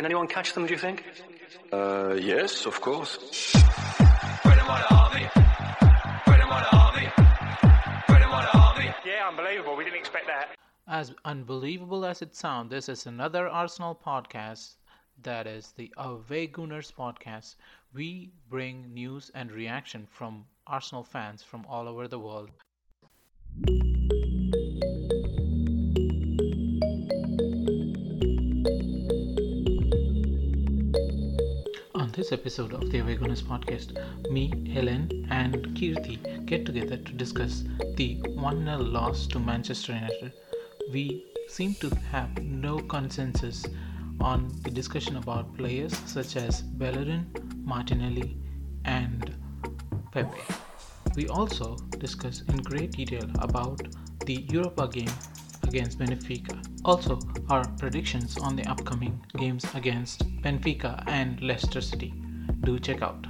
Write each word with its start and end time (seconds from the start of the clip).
Can 0.00 0.06
anyone 0.06 0.28
catch 0.28 0.54
them, 0.54 0.64
do 0.64 0.72
you 0.72 0.78
think? 0.78 1.04
Uh, 1.70 2.16
yes, 2.18 2.64
of 2.64 2.80
course. 2.80 3.18
Yeah, 9.04 9.28
unbelievable. 9.28 9.76
We 9.76 9.84
didn't 9.84 9.98
expect 9.98 10.26
that. 10.26 10.56
As 10.88 11.12
unbelievable 11.26 12.06
as 12.06 12.22
it 12.22 12.34
sounds, 12.34 12.70
this 12.70 12.88
is 12.88 13.04
another 13.04 13.46
Arsenal 13.46 13.94
podcast. 13.94 14.76
That 15.20 15.46
is 15.46 15.74
the 15.76 15.92
Away 15.98 16.48
Gooners 16.48 16.90
podcast. 16.90 17.56
We 17.92 18.32
bring 18.48 18.94
news 18.94 19.30
and 19.34 19.52
reaction 19.52 20.06
from 20.10 20.46
Arsenal 20.66 21.04
fans 21.04 21.42
from 21.42 21.66
all 21.66 21.86
over 21.86 22.08
the 22.08 22.18
world. 22.18 22.48
This 32.20 32.32
episode 32.32 32.74
of 32.74 32.90
the 32.90 32.98
Away 32.98 33.16
Gooners 33.16 33.42
podcast, 33.42 33.96
me, 34.30 34.52
Helen, 34.70 35.26
and 35.30 35.54
Keerthi 35.68 36.44
get 36.44 36.66
together 36.66 36.98
to 36.98 37.12
discuss 37.14 37.64
the 37.94 38.20
1 38.34 38.64
0 38.66 38.76
loss 38.76 39.26
to 39.28 39.38
Manchester 39.38 39.94
United. 39.94 40.34
We 40.92 41.24
seem 41.48 41.72
to 41.76 41.88
have 42.12 42.36
no 42.42 42.76
consensus 42.80 43.64
on 44.20 44.52
the 44.64 44.70
discussion 44.70 45.16
about 45.16 45.56
players 45.56 45.96
such 46.04 46.36
as 46.36 46.60
Bellerin, 46.60 47.24
Martinelli, 47.64 48.36
and 48.84 49.34
Pepe. 50.12 50.42
We 51.16 51.26
also 51.28 51.76
discuss 51.96 52.42
in 52.42 52.58
great 52.58 52.90
detail 52.90 53.30
about 53.38 53.80
the 54.26 54.44
Europa 54.50 54.88
game 54.88 55.14
against 55.62 55.98
Benfica. 55.98 56.69
Also, 56.90 57.20
our 57.48 57.64
predictions 57.78 58.36
on 58.38 58.56
the 58.56 58.64
upcoming 58.64 59.24
games 59.36 59.64
against 59.76 60.26
Benfica 60.42 61.04
and 61.06 61.40
Leicester 61.40 61.80
City. 61.80 62.12
Do 62.64 62.80
check 62.80 63.00
out. 63.00 63.24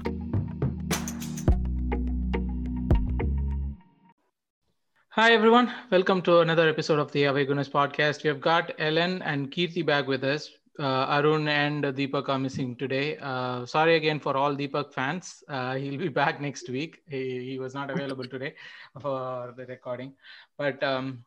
Hi 5.11 5.33
everyone, 5.33 5.71
welcome 5.91 6.23
to 6.23 6.41
another 6.41 6.71
episode 6.71 6.99
of 6.99 7.13
the 7.13 7.25
Away 7.25 7.45
Gooners 7.45 7.71
podcast. 7.71 8.23
We 8.23 8.29
have 8.29 8.41
got 8.41 8.73
Ellen 8.79 9.21
and 9.21 9.52
Keerthi 9.52 9.85
back 9.85 10.07
with 10.07 10.24
us. 10.24 10.51
Uh, 10.79 11.19
Arun 11.19 11.47
and 11.47 11.85
Deepak 11.85 12.30
are 12.30 12.39
missing 12.39 12.74
today. 12.74 13.19
Uh, 13.19 13.67
sorry 13.67 13.97
again 13.97 14.19
for 14.19 14.35
all 14.39 14.57
Deepak 14.57 14.95
fans. 14.95 15.45
Uh, 15.47 15.74
he'll 15.74 15.99
be 15.99 16.09
back 16.09 16.41
next 16.41 16.71
week. 16.71 17.02
He, 17.07 17.51
he 17.51 17.59
was 17.59 17.74
not 17.74 17.91
available 17.91 18.24
today 18.24 18.55
for 19.02 19.52
the 19.55 19.67
recording, 19.67 20.15
but 20.57 20.83
um, 20.83 21.23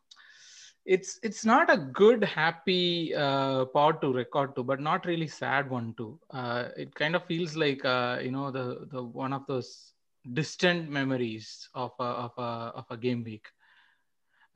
it's 0.84 1.18
it's 1.22 1.44
not 1.44 1.70
a 1.70 1.78
good 1.78 2.22
happy 2.22 3.14
uh, 3.14 3.64
pod 3.66 4.00
to 4.02 4.12
record 4.12 4.54
to, 4.56 4.62
but 4.62 4.80
not 4.80 5.06
really 5.06 5.28
sad 5.28 5.70
one 5.70 5.94
too. 5.96 6.18
Uh, 6.30 6.68
it 6.76 6.94
kind 6.94 7.16
of 7.16 7.24
feels 7.24 7.56
like 7.56 7.84
uh, 7.84 8.18
you 8.22 8.30
know 8.30 8.50
the 8.50 8.86
the 8.90 9.02
one 9.02 9.32
of 9.32 9.46
those 9.46 9.92
distant 10.32 10.90
memories 10.90 11.68
of 11.74 11.92
a, 12.00 12.04
of 12.26 12.32
a 12.38 12.50
of 12.80 12.84
a 12.90 12.96
game 12.96 13.24
week. 13.24 13.46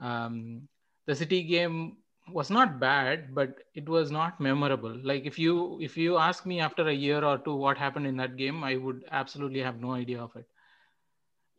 Um, 0.00 0.68
the 1.06 1.14
City 1.14 1.42
game 1.42 1.96
was 2.30 2.50
not 2.50 2.78
bad, 2.78 3.34
but 3.34 3.60
it 3.74 3.88
was 3.88 4.10
not 4.10 4.38
memorable. 4.38 4.94
Like 5.02 5.24
if 5.24 5.38
you 5.38 5.80
if 5.80 5.96
you 5.96 6.18
ask 6.18 6.44
me 6.44 6.60
after 6.60 6.88
a 6.88 6.92
year 6.92 7.24
or 7.24 7.38
two 7.38 7.54
what 7.54 7.78
happened 7.78 8.06
in 8.06 8.16
that 8.18 8.36
game, 8.36 8.62
I 8.62 8.76
would 8.76 9.04
absolutely 9.10 9.60
have 9.60 9.80
no 9.80 9.92
idea 9.92 10.20
of 10.20 10.36
it. 10.36 10.46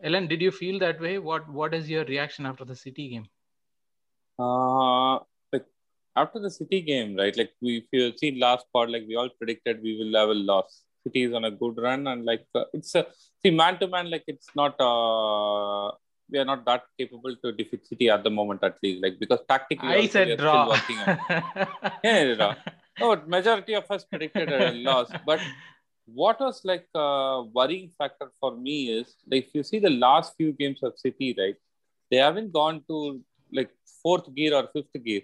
Ellen, 0.04 0.28
did 0.28 0.42
you 0.42 0.52
feel 0.52 0.80
that 0.80 1.02
way? 1.02 1.18
What 1.18 1.50
what 1.52 1.74
is 1.74 1.90
your 1.90 2.06
reaction 2.06 2.46
after 2.46 2.66
the 2.66 2.76
City 2.76 3.10
game? 3.10 3.28
Uh, 4.40 5.16
like 5.54 5.66
after 6.16 6.40
the 6.40 6.50
City 6.50 6.82
game, 6.82 7.16
right? 7.16 7.36
Like 7.36 7.52
we, 7.62 7.78
if 7.78 7.86
you 7.92 8.18
see 8.18 8.40
last 8.40 8.66
part, 8.74 8.90
like 8.90 9.06
we 9.08 9.16
all 9.16 9.30
predicted 9.30 9.82
we 9.82 9.98
will 10.00 10.20
have 10.20 10.30
a 10.30 10.40
loss. 10.52 10.84
City 11.04 11.24
is 11.24 11.34
on 11.34 11.46
a 11.46 11.52
good 11.52 11.78
run, 11.78 12.08
and 12.08 12.26
like 12.26 12.46
uh, 12.56 12.66
it's 12.74 12.94
a 12.96 13.06
see 13.42 13.52
man 13.52 13.80
to 13.80 13.88
man, 13.88 14.10
like 14.10 14.24
it's 14.28 14.50
not. 14.56 14.76
Uh, 14.80 15.92
we 16.32 16.38
are 16.38 16.46
not 16.46 16.64
that 16.66 16.84
capable 16.98 17.36
to 17.44 17.52
defeat 17.52 17.88
City 17.88 18.10
at 18.10 18.24
the 18.24 18.30
moment, 18.30 18.64
at 18.64 18.78
least. 18.84 19.02
Like 19.04 19.20
because 19.20 19.40
tactically, 19.48 19.90
I 19.90 20.08
said 20.08 20.38
draw. 20.38 20.76
Still 20.76 20.76
working 20.76 20.98
on. 20.98 21.92
yeah, 22.04 22.34
draw. 22.36 22.56
No, 23.00 23.16
majority 23.28 23.74
of 23.74 23.90
us 23.90 24.04
predicted 24.04 24.52
a 24.52 24.72
loss, 24.74 25.10
but 25.26 25.40
what 26.14 26.40
was 26.40 26.62
like 26.64 26.88
a 26.96 27.44
worrying 27.54 27.90
factor 27.98 28.30
for 28.40 28.56
me 28.56 28.92
is 29.00 29.16
like 29.32 29.48
if 29.48 29.56
you 29.56 29.64
see 29.64 29.80
the 29.80 29.90
last 29.90 30.36
few 30.36 30.52
games 30.54 30.84
of 30.84 30.98
City, 30.98 31.36
right? 31.38 31.56
They 32.12 32.18
haven't 32.18 32.52
gone 32.52 32.84
to 32.88 33.22
like 33.52 33.70
fourth 34.04 34.34
gear 34.36 34.54
or 34.56 34.64
fifth 34.74 34.96
gear, 35.04 35.22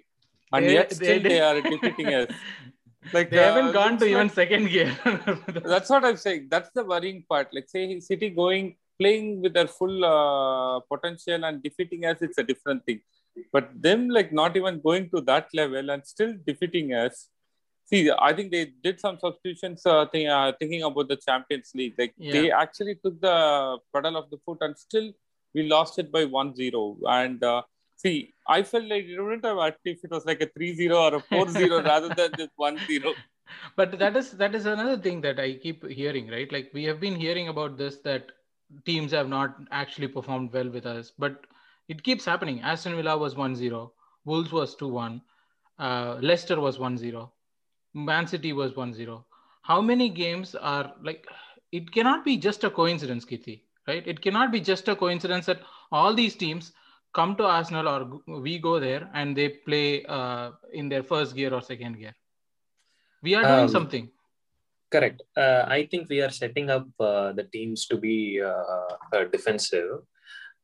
and 0.54 0.66
They- 0.66 0.74
yet 0.74 0.90
they- 0.90 0.96
still 0.96 1.22
they, 1.24 1.30
they- 1.30 1.42
are 1.42 1.62
defeating 1.72 2.14
us. 2.14 2.28
Like 3.14 3.30
they 3.30 3.38
haven't 3.38 3.68
uh, 3.68 3.72
gone 3.72 3.98
to 4.00 4.06
looks 4.06 4.12
even 4.14 4.28
like- 4.28 4.36
second 4.42 4.64
gear. 4.70 4.92
That's 5.74 5.90
what 5.90 6.04
I'm 6.06 6.18
saying. 6.18 6.48
That's 6.50 6.70
the 6.78 6.84
worrying 6.84 7.24
part. 7.30 7.50
Like 7.54 7.70
say 7.70 8.00
City 8.00 8.30
going 8.32 8.76
playing 9.00 9.42
with 9.44 9.54
their 9.54 9.68
full 9.68 10.04
uh, 10.06 10.80
potential 10.92 11.44
and 11.46 11.62
defeating 11.62 12.06
us, 12.06 12.18
it's 12.22 12.38
a 12.38 12.44
different 12.44 12.84
thing. 12.86 13.02
But 13.52 13.70
them 13.86 14.10
like 14.10 14.32
not 14.32 14.56
even 14.58 14.80
going 14.82 15.10
to 15.14 15.22
that 15.30 15.50
level 15.54 15.90
and 15.92 16.06
still 16.14 16.34
defeating 16.48 16.94
us. 16.94 17.30
See, 17.90 18.10
I 18.28 18.34
think 18.34 18.52
they 18.52 18.72
did 18.84 19.00
some 19.00 19.20
substitutions. 19.20 19.86
Uh, 19.86 20.06
think, 20.08 20.28
uh, 20.28 20.54
thinking 20.58 20.82
about 20.82 21.08
the 21.08 21.18
Champions 21.18 21.72
League, 21.76 21.94
like 22.00 22.14
they 22.18 22.50
actually 22.50 22.96
took 23.04 23.20
the 23.22 23.78
pedal 23.94 24.18
of 24.18 24.30
the 24.32 24.38
foot 24.46 24.58
and 24.62 24.76
still 24.76 25.12
we 25.54 25.64
lost 25.68 26.00
it 26.00 26.12
by 26.12 26.26
1-0. 26.26 26.98
And 27.08 27.44
uh, 27.44 27.62
see, 27.96 28.34
I 28.48 28.64
felt 28.64 28.86
like 28.86 29.06
it 29.06 29.22
wouldn't 29.22 29.46
have 29.46 29.58
mattered 29.58 29.80
if 29.86 30.04
it 30.04 30.12
was 30.12 30.26
like 30.26 30.42
a 30.42 30.48
3-0 30.48 30.96
or 30.96 31.18
a 31.18 31.22
4-0 31.22 31.86
rather 31.92 32.10
than 32.10 32.32
just 32.38 32.52
1-0. 32.60 33.14
but 33.76 33.98
that 34.00 34.16
is 34.18 34.32
that 34.32 34.56
is 34.56 34.66
another 34.66 34.98
thing 34.98 35.22
that 35.22 35.40
I 35.40 35.54
keep 35.54 35.86
hearing, 35.88 36.30
right? 36.30 36.52
Like 36.52 36.72
we 36.74 36.84
have 36.86 37.00
been 37.00 37.16
hearing 37.16 37.48
about 37.48 37.78
this 37.78 37.98
that 37.98 38.32
teams 38.86 39.12
have 39.12 39.30
not 39.30 39.56
actually 39.72 40.08
performed 40.08 40.52
well 40.52 40.70
with 40.70 40.86
us, 40.86 41.12
but 41.18 41.46
it 41.88 42.04
keeps 42.04 42.26
happening. 42.26 42.62
Aston 42.62 42.96
Villa 42.96 43.18
was 43.18 43.36
1-0, 43.36 43.92
Wolves 44.26 44.52
was 44.52 44.76
2-1, 44.76 45.22
uh, 45.78 46.18
Leicester 46.22 46.60
was 46.60 46.78
1-0, 46.78 47.30
Man 47.94 48.28
City 48.28 48.54
was 48.54 48.74
1-0. 48.74 49.24
How 49.62 49.82
many 49.82 50.10
games 50.10 50.56
are 50.56 50.94
like 51.04 51.26
it 51.72 51.92
cannot 51.92 52.24
be 52.24 52.38
just 52.38 52.64
a 52.64 52.70
coincidence, 52.70 53.26
Keerthi, 53.26 53.62
right? 53.88 54.08
It 54.08 54.22
cannot 54.22 54.52
be 54.52 54.60
just 54.60 54.88
a 54.88 54.96
coincidence 54.96 55.46
that 55.48 55.62
all 55.92 56.14
these 56.14 56.36
teams 56.36 56.72
come 57.16 57.36
to 57.40 57.46
Arsenal 57.46 57.88
or 57.88 58.00
we 58.48 58.60
go 58.60 58.80
there 58.80 59.10
and 59.14 59.36
they 59.38 59.50
play 59.68 60.04
uh, 60.06 60.52
in 60.74 60.90
their 60.90 61.04
first 61.04 61.36
gear 61.36 61.54
or 61.54 61.62
second 61.62 61.98
gear. 62.00 62.14
We 63.24 63.36
are 63.36 63.44
doing 63.44 63.68
Um, 63.70 63.76
something. 63.78 64.06
Correct. 64.92 65.22
Uh, 65.36 65.64
I 65.68 65.88
think 65.92 66.10
we 66.10 66.22
are 66.22 66.30
setting 66.30 66.70
up 66.70 66.88
uh, 67.00 67.32
the 67.34 67.46
teams 67.56 67.88
to 67.88 67.98
be 67.98 68.42
uh, 68.42 68.94
uh, 69.16 69.24
defensive 69.32 70.04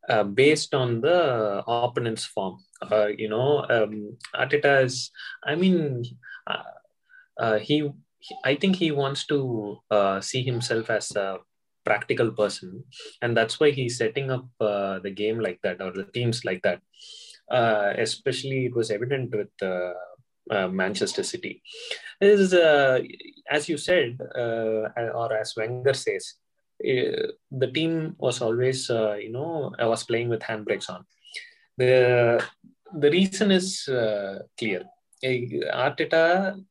uh, 0.10 0.24
based 0.24 0.74
on 0.82 1.02
the 1.02 1.64
opponent's 1.68 2.26
form. 2.26 2.58
Uh, 2.92 3.08
you 3.18 3.30
know, 3.30 3.66
um, 3.70 4.18
Arteta 4.36 4.84
is, 4.84 5.12
I 5.44 5.56
mean, 5.56 6.04
uh, 6.48 6.64
uh, 7.40 7.58
he, 7.60 7.90
he- 8.20 8.38
I 8.46 8.56
think 8.56 8.76
he 8.76 8.92
wants 8.92 9.26
to 9.28 9.40
uh, 9.90 10.22
see 10.22 10.44
himself 10.44 10.90
as 10.90 11.16
a 11.16 11.40
practical 11.84 12.32
person, 12.32 12.84
and 13.22 13.36
that's 13.36 13.60
why 13.60 13.72
he's 13.72 13.98
setting 13.98 14.32
up 14.32 14.46
uh, 14.60 15.00
the 15.00 15.12
game 15.12 15.40
like 15.40 15.60
that 15.64 15.82
or 15.82 15.92
the 15.92 16.06
teams 16.06 16.46
like 16.46 16.62
that. 16.64 16.82
Uh, 17.50 17.94
especially, 17.98 18.66
it 18.68 18.76
was 18.76 18.92
evident 18.92 19.36
with 19.36 19.50
uh, 19.62 19.94
uh, 20.50 20.68
Manchester 20.68 21.24
City. 21.24 21.62
Is 22.20 22.54
uh, 22.54 23.00
as 23.50 23.68
you 23.68 23.78
said, 23.78 24.18
uh, 24.36 24.88
or 25.14 25.34
as 25.34 25.56
Wenger 25.56 25.94
says, 25.94 26.36
the 26.80 27.72
team 27.74 28.16
was 28.18 28.42
always, 28.42 28.90
you 28.90 29.32
know, 29.32 29.74
I 29.78 29.86
was 29.86 30.04
playing 30.04 30.30
with 30.30 30.42
handbrakes 30.42 30.90
on. 30.90 31.06
The 31.78 32.44
the 32.94 33.10
reason 33.12 33.52
is 33.52 33.90
clear. 34.58 34.84
Uh, 35.24 35.28
Arteta 35.74 36.64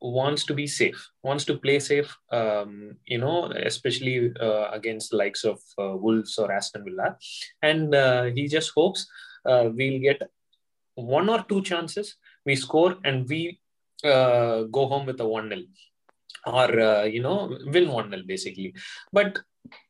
wants 0.00 0.44
to 0.46 0.54
be 0.54 0.66
safe, 0.66 1.10
wants 1.22 1.44
to 1.44 1.58
play 1.58 1.78
safe. 1.78 2.16
Um, 2.30 2.96
you 3.06 3.18
know, 3.18 3.52
especially 3.52 4.32
uh, 4.40 4.70
against 4.70 5.10
the 5.10 5.16
likes 5.16 5.44
of 5.44 5.60
uh, 5.78 5.96
Wolves 5.96 6.38
or 6.38 6.50
Aston 6.50 6.84
Villa, 6.84 7.16
and 7.62 7.94
uh, 7.94 8.24
he 8.24 8.48
just 8.48 8.72
hopes 8.74 9.06
uh, 9.44 9.70
we'll 9.72 10.00
get 10.00 10.22
one 10.94 11.28
or 11.28 11.44
two 11.48 11.62
chances, 11.62 12.16
we 12.44 12.56
score, 12.56 12.96
and 13.04 13.28
we 13.28 13.60
uh, 14.04 14.62
go 14.64 14.86
home 14.86 15.06
with 15.06 15.20
a 15.20 15.26
1 15.26 15.48
0 15.48 15.62
or, 16.46 16.80
uh, 16.80 17.02
you 17.04 17.22
know, 17.22 17.56
win 17.66 17.88
1 17.88 18.10
0 18.10 18.22
basically. 18.26 18.74
But 19.12 19.38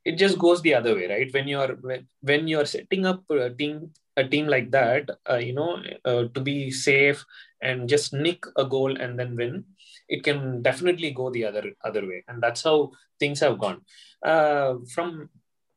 it 0.05 0.17
just 0.17 0.39
goes 0.39 0.63
the 0.63 0.75
other 0.75 0.95
way, 0.95 1.07
right? 1.09 1.33
When 1.33 1.49
you're 1.49 1.79
when, 2.21 2.49
you're 2.49 2.67
setting 2.67 3.07
up 3.07 3.23
a 3.31 3.51
team 3.51 3.93
a 4.17 4.25
team 4.25 4.47
like 4.49 4.71
that, 4.73 5.09
you 5.41 5.55
know, 5.55 5.83
to 6.05 6.41
be 6.41 6.71
safe 6.71 7.25
and 7.63 7.89
just 7.89 8.13
nick 8.13 8.45
a 8.57 8.65
goal 8.65 8.97
and 9.01 9.19
then 9.19 9.37
win, 9.37 9.65
it 10.11 10.25
can 10.25 10.61
definitely 10.63 11.11
go 11.13 11.31
the 11.31 11.45
other 11.45 11.65
other 11.85 12.07
way, 12.07 12.25
and 12.29 12.43
that's 12.43 12.63
how 12.63 12.91
things 13.19 13.41
have 13.41 13.59
gone. 13.59 13.81
Uh, 14.23 14.75
from 14.95 15.31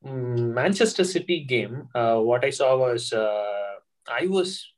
Manchester 0.04 1.04
City 1.04 1.42
game, 1.56 1.88
uh, 1.96 2.18
what 2.18 2.44
I 2.44 2.50
saw 2.50 2.78
was 2.78 3.14
uh, 3.14 3.76
I 4.08 4.28
was 4.28 4.74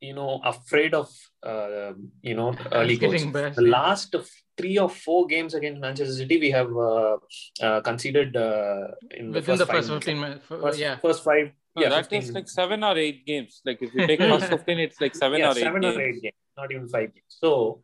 you 0.00 0.14
know 0.14 0.40
afraid 0.44 0.94
of 0.94 1.08
uh, 1.42 1.92
you 2.22 2.34
know 2.34 2.54
early 2.72 2.96
goals. 2.96 3.24
Best, 3.26 3.56
The 3.56 3.62
last 3.62 4.14
of 4.14 4.28
three 4.58 4.78
or 4.78 4.88
four 4.88 5.26
games 5.26 5.54
against 5.54 5.80
Manchester 5.80 6.14
City, 6.14 6.38
we 6.40 6.50
have 6.50 6.70
uh, 6.76 7.16
uh, 7.62 7.80
conceded 7.80 8.36
uh, 8.36 8.88
in 9.10 9.30
the 9.32 9.40
Within 9.40 9.44
first 9.44 9.58
the 9.58 9.66
five 9.66 9.76
first 9.76 9.88
minutes. 9.88 10.06
15 10.06 10.20
minutes. 10.20 10.44
First, 10.46 10.78
yeah. 10.78 10.96
first 10.96 11.24
five. 11.24 11.52
No, 11.76 11.82
yeah, 11.82 11.88
that 11.90 12.06
15 12.10 12.22
is 12.22 12.32
like 12.32 12.48
seven 12.48 12.82
or 12.82 12.96
eight 12.96 13.26
games. 13.26 13.60
Like 13.64 13.82
if 13.82 13.94
you 13.94 14.06
take 14.06 14.20
first 14.20 14.46
15, 14.56 14.78
it's 14.78 15.00
like 15.00 15.14
seven 15.14 15.40
yeah, 15.40 15.48
or 15.48 15.58
eight 15.58 15.60
seven 15.60 15.82
games. 15.82 15.96
or 15.96 16.00
eight 16.00 16.22
games, 16.22 16.34
not 16.56 16.72
even 16.72 16.88
five 16.88 17.12
games. 17.14 17.26
So 17.28 17.82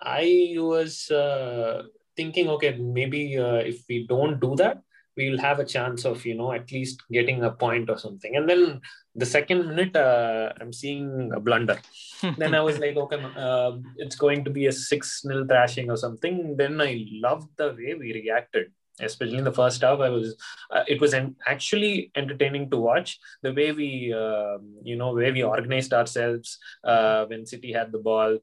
I 0.00 0.54
was 0.58 1.10
uh, 1.10 1.84
thinking, 2.16 2.48
okay, 2.48 2.76
maybe 2.76 3.38
uh, 3.38 3.56
if 3.56 3.84
we 3.88 4.06
don't 4.06 4.40
do 4.40 4.54
that, 4.56 4.82
we'll 5.16 5.38
have 5.38 5.60
a 5.60 5.64
chance 5.64 6.04
of 6.04 6.24
you 6.26 6.34
know 6.34 6.52
at 6.52 6.70
least 6.72 7.02
getting 7.10 7.42
a 7.44 7.50
point 7.50 7.90
or 7.90 7.98
something. 7.98 8.36
And 8.36 8.48
then 8.48 8.80
the 9.14 9.26
second 9.26 9.68
minute, 9.68 9.96
uh, 9.96 10.52
I'm 10.60 10.72
seeing 10.72 11.30
a 11.34 11.40
blunder. 11.40 11.78
then 12.38 12.54
I 12.54 12.60
was 12.60 12.78
like, 12.78 12.96
okay, 12.96 13.22
uh, 13.36 13.72
it's 13.96 14.16
going 14.16 14.44
to 14.44 14.50
be 14.50 14.66
a 14.66 14.72
six 14.72 15.22
nil 15.24 15.46
thrashing 15.46 15.90
or 15.90 15.96
something. 15.96 16.56
Then 16.56 16.80
I 16.80 17.06
loved 17.12 17.48
the 17.56 17.68
way 17.68 17.94
we 17.94 18.12
reacted. 18.12 18.72
Especially 19.00 19.38
in 19.38 19.44
the 19.44 19.52
first 19.52 19.82
half, 19.82 19.98
I 19.98 20.08
was. 20.08 20.36
Uh, 20.70 20.84
it 20.86 21.00
was 21.00 21.14
an, 21.14 21.34
actually 21.48 22.12
entertaining 22.14 22.70
to 22.70 22.76
watch 22.76 23.18
the 23.42 23.52
way 23.52 23.72
we, 23.72 24.14
uh, 24.16 24.58
you 24.84 24.94
know, 24.94 25.12
way 25.12 25.32
we 25.32 25.42
organized 25.42 25.92
ourselves 25.92 26.58
uh, 26.84 27.24
when 27.26 27.44
City 27.44 27.72
had 27.72 27.90
the 27.90 27.98
ball. 27.98 28.38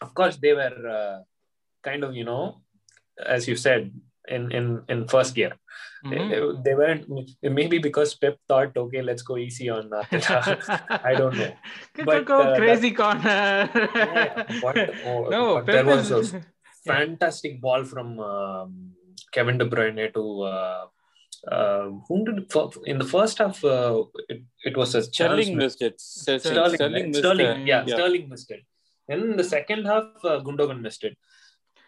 Of 0.00 0.14
course, 0.14 0.36
they 0.36 0.52
were 0.52 0.88
uh, 0.88 1.22
kind 1.82 2.04
of, 2.04 2.14
you 2.14 2.24
know, 2.24 2.62
as 3.24 3.48
you 3.48 3.56
said, 3.56 3.92
in 4.28 4.52
in 4.52 4.82
in 4.88 5.08
first 5.08 5.34
gear. 5.34 5.52
Mhm. 6.04 6.10
They, 6.10 6.70
they 6.70 6.74
weren't. 6.74 7.04
Maybe 7.42 7.78
because 7.78 8.14
Pep 8.14 8.38
thought, 8.48 8.76
okay, 8.76 9.02
let's 9.02 9.22
go 9.22 9.36
easy 9.36 9.70
on 9.70 9.90
Arteta. 9.90 11.00
I 11.04 11.14
don't 11.14 11.36
know. 11.36 11.52
Get 11.94 12.06
But, 12.06 12.24
go 12.24 12.40
uh, 12.40 12.56
crazy 12.56 12.90
corner. 12.90 13.20
Yeah, 13.24 14.60
but, 14.60 14.76
oh, 15.04 15.28
no, 15.36 15.54
but 15.56 15.66
there 15.66 15.84
was 15.84 16.10
a 16.10 16.44
fantastic 16.86 17.60
ball 17.60 17.84
from 17.84 18.20
um, 18.20 18.92
Kevin 19.32 19.58
De 19.58 19.64
Bruyne 19.64 20.12
to 20.12 20.42
uh, 20.42 20.86
uh, 21.50 21.90
whom 22.08 22.24
did 22.24 22.52
in 22.86 22.98
the 22.98 23.04
first 23.04 23.38
half? 23.38 23.64
Uh, 23.64 24.04
it, 24.28 24.42
it 24.64 24.76
was 24.76 24.94
a 24.94 25.02
Sterling 25.02 25.56
missed 25.56 25.82
it. 25.82 26.00
Sterling, 26.00 26.40
Sterling, 26.40 26.74
Sterling, 26.74 27.06
missed 27.08 27.18
Sterling, 27.20 27.66
yeah, 27.66 27.84
Yeah. 27.86 27.94
Sterling 27.94 28.28
missed 28.28 28.50
it. 28.50 28.64
And 29.08 29.22
in 29.22 29.36
the 29.36 29.44
second 29.44 29.84
half, 29.84 30.04
uh, 30.24 30.40
Gundogan 30.40 30.80
missed 30.80 31.04
it. 31.04 31.16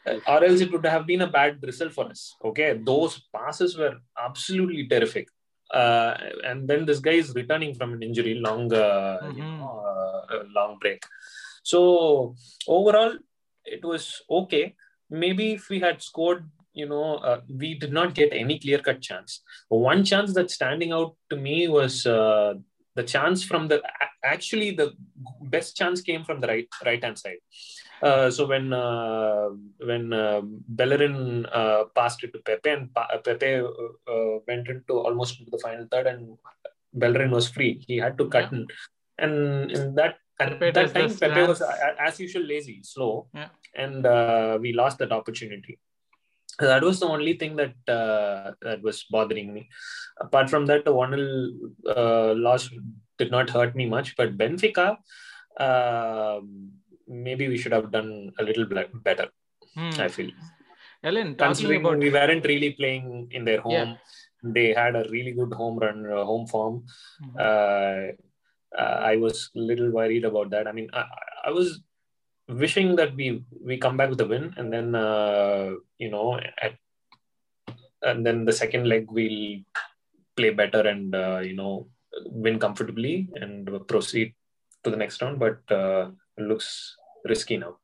Uh, 0.07 0.19
or 0.29 0.45
else 0.45 0.61
it 0.61 0.71
would 0.73 0.87
have 0.87 1.07
been 1.07 1.23
a 1.23 1.27
bad 1.27 1.59
result 1.63 1.93
for 1.93 2.07
us. 2.07 2.35
Okay, 2.45 2.79
those 2.85 3.23
passes 3.35 3.77
were 3.77 3.97
absolutely 4.19 4.87
terrific. 4.87 5.29
Uh, 5.73 6.15
and 6.45 6.69
then 6.69 6.87
this 6.87 7.01
guy 7.01 7.13
is 7.13 7.35
returning 7.35 7.75
from 7.75 7.93
an 7.93 8.03
injury, 8.03 8.35
long, 8.35 8.73
uh, 8.73 9.19
you 9.35 9.43
Mhm. 9.43 9.59
know, 9.59 9.85
uh, 10.31 10.45
long 10.55 10.79
break. 10.79 11.03
So 11.65 12.37
overall, 12.69 13.15
it 13.65 13.85
was 13.85 14.23
okay. 14.31 14.77
Maybe 15.11 15.53
if 15.55 15.69
we 15.69 15.81
had 15.81 16.03
scored, 16.03 16.49
you 16.73 16.87
know, 16.87 17.17
uh, 17.17 17.41
we 17.49 17.75
did 17.75 17.93
not 17.93 18.15
get 18.15 18.33
any 18.33 18.59
clear-cut 18.59 19.01
chance. 19.01 19.43
One 19.69 20.05
chance 20.05 20.33
that's 20.35 20.55
standing 20.55 20.93
out 20.93 21.17
to 21.31 21.37
me 21.37 21.67
was 21.67 22.07
uh, 22.07 22.55
the 22.99 23.05
chance 23.15 23.41
from 23.51 23.63
the 23.71 23.79
actually 24.35 24.71
the 24.81 24.89
best 25.55 25.71
chance 25.81 25.99
came 26.09 26.23
from 26.29 26.39
the 26.43 26.49
right 26.53 26.69
right 26.89 27.03
hand 27.07 27.19
side. 27.25 27.43
Uh, 28.09 28.29
so 28.37 28.43
when 28.53 28.67
uh, 28.73 29.49
when 29.91 30.05
uh, 30.13 30.41
Bellerin 30.79 31.47
uh, 31.61 31.85
passed 31.99 32.25
it 32.25 32.33
to 32.35 32.41
Pepe 32.49 32.71
and 32.77 32.93
pa- 32.95 33.19
Pepe 33.27 33.55
uh, 33.55 34.13
uh, 34.15 34.35
went 34.49 34.69
into 34.75 34.95
almost 35.07 35.39
into 35.39 35.51
the 35.55 35.63
final 35.67 35.87
third 35.93 36.07
and 36.13 36.37
Bellerin 36.93 37.31
was 37.31 37.49
free, 37.57 37.73
he 37.89 37.97
had 38.05 38.17
to 38.19 38.29
cut 38.29 38.49
Yeah. 38.53 38.59
in. 38.59 38.67
And 39.19 39.37
in 39.77 39.95
that 39.99 40.15
at 40.41 40.51
Pepe 40.61 40.71
that 40.73 40.95
time, 40.95 41.15
Pepe 41.23 41.43
was 41.51 41.63
as 42.09 42.21
usual 42.21 42.45
lazy, 42.53 42.79
slow, 42.83 43.29
Yeah. 43.35 43.49
and 43.75 44.05
uh, 44.05 44.59
we 44.61 44.73
lost 44.83 44.99
that 44.99 45.13
opportunity. 45.13 45.79
That 46.59 46.83
was 46.83 47.01
the 47.01 47.07
only 47.07 47.35
thing 47.35 47.57
that 47.57 47.75
uh, 47.89 48.53
that 48.63 48.83
was 48.83 49.05
bothering 49.11 49.53
me. 49.53 49.69
Apart 50.21 50.49
from 50.49 50.67
that, 50.67 50.85
the 50.85 50.93
one 50.93 51.15
uh, 51.87 52.35
loss 52.35 52.71
did 53.19 53.31
not 53.31 53.51
hurt 53.51 53.75
me 53.75 53.87
much. 53.87 54.17
But 54.17 54.37
Benfica, 54.39 54.97
um 55.59 56.73
maybe 57.09 57.49
we 57.49 57.57
should 57.57 57.73
have 57.73 57.91
done 57.91 58.33
a 58.39 58.43
little 58.43 58.67
better. 59.09 59.29
Hmm. 59.75 59.91
I 59.99 60.09
feel 60.09 60.31
Ellen, 61.03 61.35
considering 61.37 61.81
about 61.81 61.99
we 61.99 62.11
weren't 62.11 62.45
really 62.47 62.73
playing 62.73 63.29
in 63.31 63.45
their 63.45 63.61
home. 63.61 63.73
Yeah. 63.73 63.97
They 64.43 64.73
had 64.73 64.97
a 64.97 65.07
really 65.11 65.33
good 65.33 65.53
home 65.53 65.79
run, 65.79 66.07
uh, 66.11 66.25
home 66.25 66.47
form. 66.47 66.85
Mhm. 67.23 67.37
Uh, 67.47 68.13
uh, 68.83 68.97
I 69.13 69.17
was 69.17 69.51
a 69.57 69.59
little 69.59 69.91
worried 69.91 70.25
about 70.25 70.51
that. 70.51 70.67
I 70.67 70.73
mean, 70.73 70.89
I, 70.93 71.05
I 71.47 71.51
was 71.51 71.81
wishing 72.49 72.97
that 72.97 73.15
we 73.15 73.43
we 73.65 73.77
come 73.79 73.97
back 73.97 74.11
with 74.11 74.21
a 74.21 74.27
win, 74.27 74.55
and 74.57 74.73
then 74.73 74.95
uh, 74.95 75.71
you 75.99 76.11
know, 76.11 76.39
at, 76.39 76.75
and 78.03 78.25
then 78.25 78.45
the 78.45 78.53
second 78.53 78.89
leg 78.89 79.11
we'll 79.11 79.61
play 80.37 80.51
better 80.51 80.87
and 80.87 81.15
uh, 81.15 81.41
you 81.43 81.55
know 81.57 81.89
win 82.27 82.59
comfortably 82.59 83.29
and 83.35 83.69
proceed 83.89 84.35
to 84.85 84.91
the 84.91 84.97
next 84.97 85.21
round. 85.23 85.39
But 85.39 85.59
uh, 85.71 86.11
it 86.37 86.43
looks 86.43 86.97
risky 87.25 87.57
now. 87.57 87.77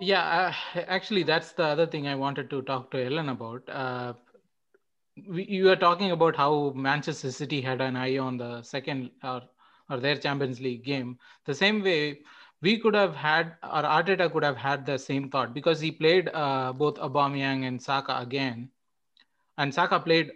Yeah, 0.00 0.52
uh, 0.74 0.80
actually, 0.88 1.22
that's 1.22 1.52
the 1.52 1.64
other 1.64 1.86
thing 1.86 2.08
I 2.08 2.14
wanted 2.16 2.50
to 2.50 2.62
talk 2.62 2.90
to 2.90 3.04
Ellen 3.04 3.28
about. 3.28 3.62
Uh, 3.68 4.14
we, 5.28 5.44
you 5.44 5.66
were 5.66 5.76
talking 5.76 6.10
about 6.10 6.34
how 6.34 6.72
Manchester 6.74 7.30
City 7.30 7.60
had 7.60 7.80
an 7.80 7.96
eye 7.96 8.18
on 8.18 8.36
the 8.36 8.62
second 8.62 9.10
or, 9.22 9.42
or 9.88 9.98
their 9.98 10.16
Champions 10.16 10.60
League 10.60 10.84
game. 10.84 11.18
The 11.46 11.54
same 11.54 11.82
way, 11.82 12.22
we 12.64 12.78
could 12.78 12.94
have 12.94 13.14
had, 13.16 13.56
or 13.62 13.82
Arteta 13.82 14.30
could 14.32 14.44
have 14.44 14.56
had 14.56 14.86
the 14.86 14.98
same 14.98 15.30
thought 15.30 15.54
because 15.54 15.80
he 15.80 15.92
played 15.92 16.30
uh, 16.34 16.72
both 16.72 16.96
Aubameyang 16.96 17.66
and 17.68 17.82
Saka 17.82 18.18
again, 18.20 18.70
and 19.58 19.74
Saka 19.74 20.00
played 20.00 20.32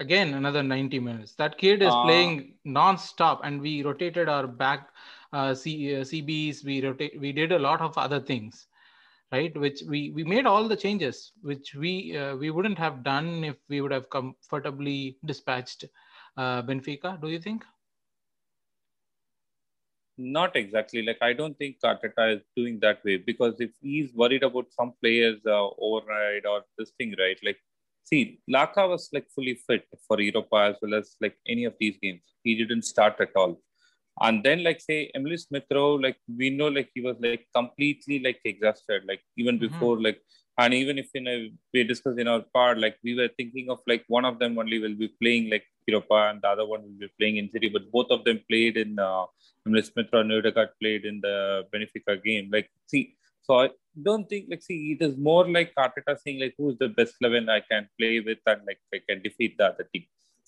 again 0.00 0.34
another 0.34 0.62
90 0.62 1.00
minutes. 1.00 1.34
That 1.36 1.58
kid 1.58 1.82
is 1.82 1.94
Ah. 1.94 2.02
playing 2.04 2.58
non-stop, 2.64 3.40
and 3.44 3.60
we 3.60 3.82
rotated 3.82 4.28
our 4.28 4.46
back 4.46 4.88
uh, 5.32 5.54
C, 5.54 5.96
uh, 5.96 6.04
CBs. 6.04 6.64
We 6.64 6.80
rotate. 6.86 7.20
We 7.20 7.32
did 7.32 7.52
a 7.52 7.58
lot 7.58 7.80
of 7.80 7.96
other 7.98 8.20
things 8.20 8.66
right 9.32 9.56
which 9.58 9.82
we 9.88 10.10
we 10.16 10.24
made 10.24 10.46
all 10.46 10.68
the 10.68 10.76
changes 10.76 11.32
which 11.42 11.74
we 11.74 12.16
uh, 12.16 12.36
we 12.36 12.50
wouldn't 12.50 12.78
have 12.78 13.02
done 13.04 13.44
if 13.44 13.56
we 13.68 13.80
would 13.80 13.92
have 13.92 14.08
comfortably 14.10 15.18
dispatched 15.24 15.84
uh, 16.36 16.62
benfica 16.62 17.20
do 17.20 17.28
you 17.28 17.38
think 17.38 17.64
Not 20.18 20.56
exactly. 20.56 21.02
Like 21.02 21.18
I 21.22 21.32
don't 21.32 21.56
think 21.58 21.76
Arteta 21.84 22.36
is 22.36 22.42
doing 22.56 22.80
that 22.80 23.04
way 23.04 23.18
because 23.18 23.60
if 23.60 23.70
he's 23.80 24.12
worried 24.14 24.42
about 24.42 24.66
some 24.72 24.92
players 25.02 25.40
uh, 25.46 25.68
override 25.78 26.44
or 26.46 26.62
this 26.76 26.90
thing, 26.98 27.14
right? 27.18 27.38
Like, 27.44 27.58
see, 28.04 28.40
Laka 28.50 28.88
was 28.88 29.08
like 29.12 29.28
fully 29.34 29.54
fit 29.66 29.86
for 30.08 30.20
Europa 30.20 30.56
as 30.70 30.76
well 30.82 30.94
as 30.94 31.16
like 31.20 31.36
any 31.46 31.64
of 31.64 31.74
these 31.80 31.96
games. 32.02 32.22
He 32.42 32.56
didn't 32.56 32.82
start 32.82 33.16
at 33.20 33.30
all. 33.36 33.60
And 34.20 34.42
then, 34.44 34.64
like, 34.64 34.80
say, 34.80 35.10
Emily 35.14 35.36
Smith 35.36 35.64
Rowe, 35.70 35.94
like, 35.94 36.16
we 36.38 36.50
know, 36.50 36.68
like, 36.68 36.90
he 36.94 37.00
was 37.00 37.16
like 37.20 37.46
completely 37.54 38.18
like 38.20 38.40
exhausted, 38.44 39.04
like, 39.08 39.22
even 39.36 39.56
Mhm. 39.56 39.60
before, 39.60 40.00
like, 40.00 40.20
and 40.58 40.74
even 40.74 40.98
if 40.98 41.08
in 41.14 41.28
a, 41.28 41.52
we 41.74 41.84
discussed 41.84 42.18
in 42.18 42.28
our 42.28 42.42
part, 42.54 42.78
like, 42.78 42.98
we 43.04 43.14
were 43.14 43.28
thinking 43.38 43.70
of 43.70 43.80
like 43.86 44.04
one 44.08 44.24
of 44.24 44.38
them 44.40 44.58
only 44.58 44.78
will 44.80 44.96
be 45.04 45.08
playing 45.22 45.50
like 45.50 45.66
Europa 45.88 46.18
and 46.30 46.40
the 46.42 46.48
other 46.54 46.66
one 46.72 46.82
will 46.82 46.98
be 47.06 47.10
playing 47.18 47.36
in 47.38 47.50
City, 47.50 47.68
but 47.68 47.90
both 47.96 48.10
of 48.10 48.24
them 48.24 48.40
played 48.48 48.76
in 48.76 48.98
uh, 48.98 49.26
Smith 49.88 50.12
Odegaard 50.12 50.70
played 50.80 51.04
in 51.04 51.20
the 51.20 51.36
Benfica 51.72 52.22
game. 52.22 52.48
Like, 52.52 52.70
see, 52.86 53.16
so 53.42 53.60
I 53.60 53.70
don't 54.02 54.28
think, 54.28 54.46
like, 54.50 54.62
see, 54.62 54.78
it 54.92 55.04
is 55.04 55.16
more 55.16 55.48
like 55.48 55.74
Arteta 55.84 56.18
saying, 56.22 56.40
like, 56.40 56.54
who's 56.58 56.76
the 56.78 56.88
best 56.88 57.14
11 57.20 57.48
I 57.48 57.60
can 57.60 57.88
play 57.98 58.20
with 58.20 58.38
and, 58.46 58.60
like, 58.66 58.80
I 58.94 59.00
can 59.08 59.22
defeat 59.22 59.56
the 59.58 59.66
other 59.66 59.86
team. 59.92 60.04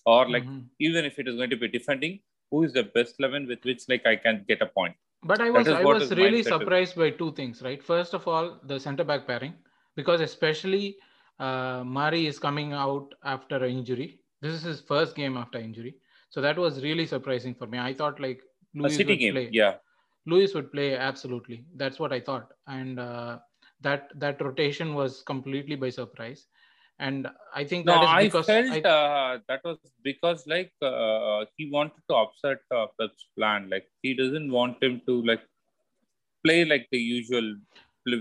Or, 0.07 0.29
like, 0.29 0.45
Mhm. 0.45 0.65
even 0.79 1.05
if 1.05 1.19
it 1.19 1.29
is 1.29 1.37
going 1.37 1.51
to 1.51 1.57
be 1.57 1.69
defending, 1.69 2.21
who 2.51 2.63
is 2.65 2.73
the 2.73 2.85
best 2.97 3.17
11 3.19 3.47
with 3.47 3.65
which, 3.65 3.83
like, 3.89 4.07
I 4.07 4.17
can 4.17 4.45
get 4.49 4.63
a 4.63 4.67
point. 4.67 4.97
but 5.31 5.41
i 5.45 5.51
was 5.55 5.69
i 5.69 5.85
was 5.85 6.11
really 6.19 6.41
is. 6.41 6.47
surprised 6.47 6.97
by 6.97 7.11
two 7.11 7.27
things 7.39 7.59
right 7.65 7.83
first 7.89 8.15
of 8.19 8.27
all 8.27 8.47
the 8.71 8.79
center 8.85 9.05
back 9.05 9.27
pairing 9.27 9.53
because 9.95 10.21
especially 10.27 10.97
uh, 11.39 11.83
mari 11.85 12.27
is 12.27 12.39
coming 12.39 12.73
out 12.73 13.15
after 13.25 13.57
an 13.57 13.71
injury 13.71 14.20
this 14.43 14.55
is 14.55 14.63
his 14.63 14.81
first 14.81 15.15
game 15.17 15.37
after 15.37 15.59
injury 15.59 15.95
so 16.31 16.41
that 16.41 16.59
was 16.59 16.83
really 16.83 17.07
surprising 17.07 17.55
for 17.55 17.67
me 17.67 17.79
i 17.79 17.93
thought 17.95 18.21
like 18.21 18.41
A 18.83 18.83
Luiz 18.83 18.97
City 18.97 19.13
would 19.13 19.19
game, 19.19 19.33
play. 19.35 19.49
yeah. 19.53 19.75
Luiz 20.27 20.55
would 20.55 20.71
play 20.73 20.95
absolutely. 20.97 21.65
That's 21.81 21.99
what 21.99 22.13
I 22.13 22.21
thought, 22.21 22.53
and 22.67 23.01
uh, 23.01 23.39
that 23.87 24.11
that 24.25 24.41
rotation 24.47 24.95
was 24.95 25.23
completely 25.31 25.77
by 25.85 25.89
surprise. 25.91 26.47
And 26.99 27.27
I 27.61 27.65
think 27.65 27.87
No, 27.87 27.95
that 27.95 28.23
is 28.27 28.35
I 28.35 28.43
felt 28.43 28.71
I, 28.77 28.81
uh, 28.91 29.39
that 29.49 29.65
was 29.65 29.79
because 30.05 30.47
like 30.47 30.73
uh, 30.83 31.47
he 31.57 31.71
wanted 31.71 32.03
to 32.11 32.15
upset 32.15 32.59
uh, 32.71 32.87
Pep's 33.01 33.27
plan. 33.37 33.69
Like 33.71 33.89
he 34.03 34.15
doesn't 34.15 34.53
want 34.53 34.83
him 34.83 35.01
to 35.07 35.17
like 35.31 35.43
play 36.47 36.65
like 36.65 36.87
the 36.93 36.99
usual 36.99 37.57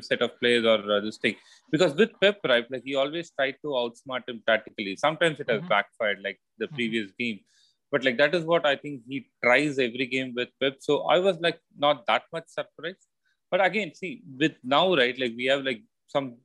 set 0.01 0.21
of 0.21 0.31
players 0.39 0.65
or 0.65 0.79
uh, 0.91 0.99
this 0.99 1.17
thing. 1.17 1.35
Because 1.71 1.93
with 1.93 2.11
Pep, 2.21 2.39
right, 2.45 2.65
like 2.71 2.83
he 2.83 2.95
always 2.95 3.31
tried 3.31 3.55
to 3.63 3.69
outsmart 3.81 4.27
him 4.27 4.41
tactically. 4.47 4.95
Sometimes 4.95 5.39
it 5.39 5.49
has 5.49 5.61
Mhm. 5.61 5.69
backfired, 5.73 6.19
like 6.27 6.39
the 6.57 6.67
Mhm. 6.67 6.75
previous 6.75 7.11
game. 7.23 7.39
But 7.91 8.03
like 8.05 8.17
that 8.17 8.35
is 8.35 8.43
what 8.53 8.65
I 8.65 8.75
think 8.75 9.01
he 9.07 9.17
tries 9.43 9.79
every 9.87 10.07
game 10.15 10.33
with 10.35 10.49
Pep. 10.61 10.75
So 10.79 10.93
I 11.15 11.19
was 11.27 11.39
like 11.47 11.59
not 11.77 12.05
that 12.07 12.23
much 12.31 12.47
surprised. 12.47 13.07
But 13.51 13.65
again, 13.65 13.93
see, 13.95 14.11
with 14.41 14.57
now, 14.63 14.95
right, 14.95 15.17
like 15.19 15.33
we 15.35 15.45
have 15.45 15.63
like 15.63 15.81
some 16.07 16.37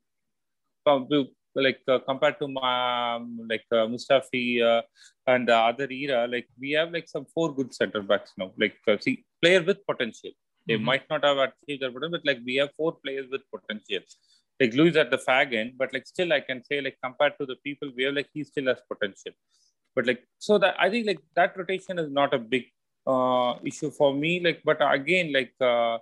like 1.56 1.80
uh, 1.88 1.98
compared 2.00 2.38
to 2.40 2.48
my 2.48 3.14
um, 3.16 3.38
like 3.48 3.64
uh, 3.72 3.86
Mustafi 3.86 4.62
uh, 4.62 4.82
and 5.26 5.48
the 5.48 5.56
other 5.56 5.88
era, 5.90 6.26
like 6.26 6.48
we 6.58 6.72
have 6.72 6.90
like 6.92 7.08
some 7.08 7.26
four 7.34 7.54
good 7.54 7.74
center 7.74 8.02
backs 8.02 8.32
now. 8.36 8.52
Like 8.58 8.76
uh, 8.88 8.96
see, 9.00 9.24
player 9.42 9.62
with 9.62 9.86
potential. 9.86 10.30
They 10.66 10.76
Mhm. 10.76 10.84
might 10.90 11.08
not 11.10 11.24
have 11.24 11.38
achieved 11.38 11.82
their 11.82 11.90
potential, 11.92 12.18
but 12.18 12.26
like 12.30 12.40
we 12.44 12.56
have 12.56 12.70
four 12.76 12.92
players 13.04 13.26
with 13.30 13.42
potential. 13.54 14.02
Like 14.60 14.74
Luiz 14.74 14.96
at 14.96 15.10
the 15.10 15.18
fag 15.18 15.54
end, 15.54 15.72
but 15.76 15.92
like 15.92 16.06
still 16.06 16.32
I 16.32 16.40
can 16.40 16.64
say 16.64 16.80
like 16.80 16.98
compared 17.02 17.34
to 17.40 17.46
the 17.46 17.56
people 17.56 17.90
we 17.96 18.04
have, 18.04 18.14
like 18.14 18.30
he 18.32 18.44
still 18.44 18.66
has 18.66 18.80
potential. 18.92 19.32
But 19.94 20.06
like 20.06 20.24
so 20.38 20.58
that 20.58 20.76
I 20.78 20.90
think 20.90 21.06
like 21.06 21.20
that 21.36 21.56
rotation 21.56 21.98
is 21.98 22.10
not 22.10 22.34
a 22.34 22.38
big 22.38 22.66
uh 23.06 23.54
issue 23.64 23.90
for 23.90 24.14
me. 24.14 24.40
Like, 24.40 24.62
but 24.64 24.78
again, 24.80 25.32
like 25.32 25.52
uh 25.60 25.98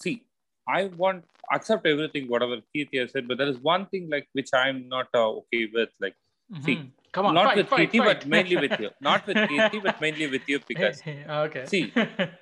see, 0.00 0.24
I 0.68 0.86
want 0.86 1.24
accept 1.52 1.86
everything 1.86 2.28
whatever 2.28 2.56
Keerthi 2.74 3.00
has 3.00 3.12
said, 3.12 3.28
but 3.28 3.38
there 3.38 3.48
is 3.48 3.58
one 3.58 3.86
thing 3.86 4.08
like 4.10 4.28
which 4.32 4.50
I'm 4.54 4.88
not 4.88 5.08
uh, 5.14 5.30
okay 5.40 5.68
with. 5.72 5.90
Like 6.00 6.16
See, 6.62 6.76
Mhm. 6.76 6.90
Come 7.16 7.26
on, 7.28 7.34
not 7.34 7.46
fight, 7.46 7.56
with 7.56 7.68
fight, 7.68 7.92
Keerthi, 7.92 8.04
but 8.04 8.26
mainly 8.26 8.56
with 8.58 8.78
you. 8.78 8.90
Not 9.00 9.26
with 9.26 9.38
Keerthi, 9.50 9.82
but 9.82 10.00
mainly 10.02 10.26
with 10.26 10.42
you 10.46 10.58
because 10.68 11.02
okay. 11.44 11.64
See, 11.64 11.84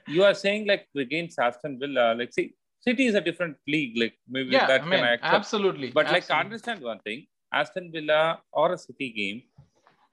you 0.09 0.25
are 0.29 0.35
saying 0.35 0.67
like 0.67 0.89
against 0.97 1.39
Aston 1.39 1.79
Villa, 1.79 2.07
like 2.19 2.33
see, 2.33 2.55
City 2.81 3.07
is 3.07 3.15
a 3.15 3.21
different 3.21 3.57
league. 3.69 3.97
Like 3.97 4.15
maybe 4.29 4.51
yeah, 4.51 4.67
that 4.67 4.81
I 4.83 4.85
mean, 4.85 4.99
can 4.99 5.09
I 5.11 5.13
accept. 5.13 5.35
absolutely. 5.35 5.91
But 5.99 6.07
like 6.07 6.25
absolutely. 6.25 6.45
understand 6.45 6.83
one 6.83 6.99
thing, 7.07 7.27
Aston 7.53 7.93
Villa 7.93 8.41
or 8.53 8.73
a 8.73 8.79
City 8.79 9.11
game, 9.21 9.43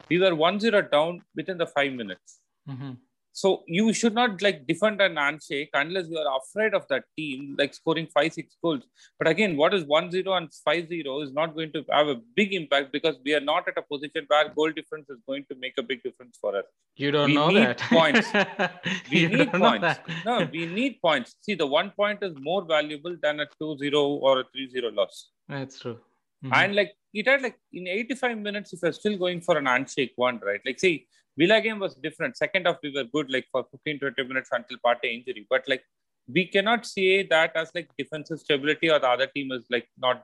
we 0.09 0.19
were 0.19 0.31
1-0 0.31 0.91
down 0.91 1.21
within 1.35 1.57
the 1.57 1.65
five 1.65 1.93
minutes. 1.93 2.39
Mhm. 2.69 2.97
So 3.33 3.63
you 3.65 3.93
should 3.93 4.13
not 4.13 4.41
like 4.41 4.67
defend 4.67 5.01
an 5.01 5.15
handshake 5.15 5.69
unless 5.73 6.07
you 6.09 6.17
are 6.17 6.37
afraid 6.39 6.73
of 6.73 6.85
that 6.89 7.05
team, 7.17 7.55
like 7.57 7.73
scoring 7.73 8.07
five, 8.13 8.33
six 8.33 8.57
goals. 8.61 8.83
But 9.17 9.27
again, 9.29 9.55
what 9.55 9.73
is 9.73 9.85
1-0 9.85 10.37
and 10.37 10.49
5-0 10.67 11.23
is 11.23 11.31
not 11.31 11.55
going 11.55 11.71
to 11.73 11.85
have 11.89 12.07
a 12.07 12.15
big 12.35 12.53
impact 12.53 12.91
because 12.91 13.15
we 13.23 13.33
are 13.33 13.39
not 13.39 13.67
at 13.69 13.77
a 13.77 13.81
position 13.81 14.25
where 14.27 14.49
goal 14.49 14.71
difference 14.71 15.09
is 15.09 15.19
going 15.27 15.45
to 15.49 15.55
make 15.55 15.73
a 15.77 15.83
big 15.83 16.03
difference 16.03 16.37
for 16.41 16.57
us. 16.57 16.65
You 16.97 17.11
don't 17.11 17.27
we 17.29 17.35
know 17.35 17.47
need 17.49 17.65
that. 17.67 17.79
points. 17.79 18.27
We 19.11 19.27
need 19.27 19.51
points. 19.53 19.99
No, 20.25 20.47
we 20.51 20.65
need 20.65 20.99
points. 21.01 21.35
See, 21.41 21.55
the 21.55 21.67
one 21.67 21.91
point 21.91 22.19
is 22.23 22.33
more 22.37 22.65
valuable 22.65 23.15
than 23.21 23.39
a 23.39 23.47
2-0 23.61 23.93
or 23.95 24.39
a 24.41 24.43
3-0 24.43 24.93
loss. 24.95 25.29
That's 25.47 25.79
true. 25.79 25.99
Mhm. 26.43 26.51
And 26.55 26.75
like 26.75 26.91
it 27.13 27.27
had 27.27 27.41
like 27.43 27.57
in 27.71 27.87
85 27.87 28.37
minutes, 28.37 28.73
if 28.73 28.79
you're 28.81 28.93
still 28.93 29.17
going 29.17 29.41
for 29.41 29.57
an 29.57 29.67
handshake 29.67 30.13
one, 30.15 30.39
right? 30.43 30.59
Like 30.65 30.79
see, 30.79 31.07
Villa 31.37 31.61
game 31.61 31.79
was 31.79 31.95
different. 31.95 32.37
Second 32.37 32.65
half 32.67 32.77
we 32.83 32.91
were 32.93 33.05
good 33.05 33.29
like 33.29 33.47
for 33.51 33.65
15, 33.71 33.99
20 33.99 34.23
minutes 34.23 34.49
until 34.51 34.77
Partey 34.85 35.13
injury. 35.17 35.45
But 35.49 35.63
like 35.67 35.83
we 36.27 36.45
cannot 36.45 36.85
say 36.85 37.23
that 37.27 37.55
as 37.55 37.71
like 37.73 37.89
defensive 37.97 38.39
stability 38.39 38.89
or 38.89 38.99
the 38.99 39.09
other 39.09 39.27
team 39.27 39.51
is 39.51 39.65
like 39.69 39.87
not 39.97 40.23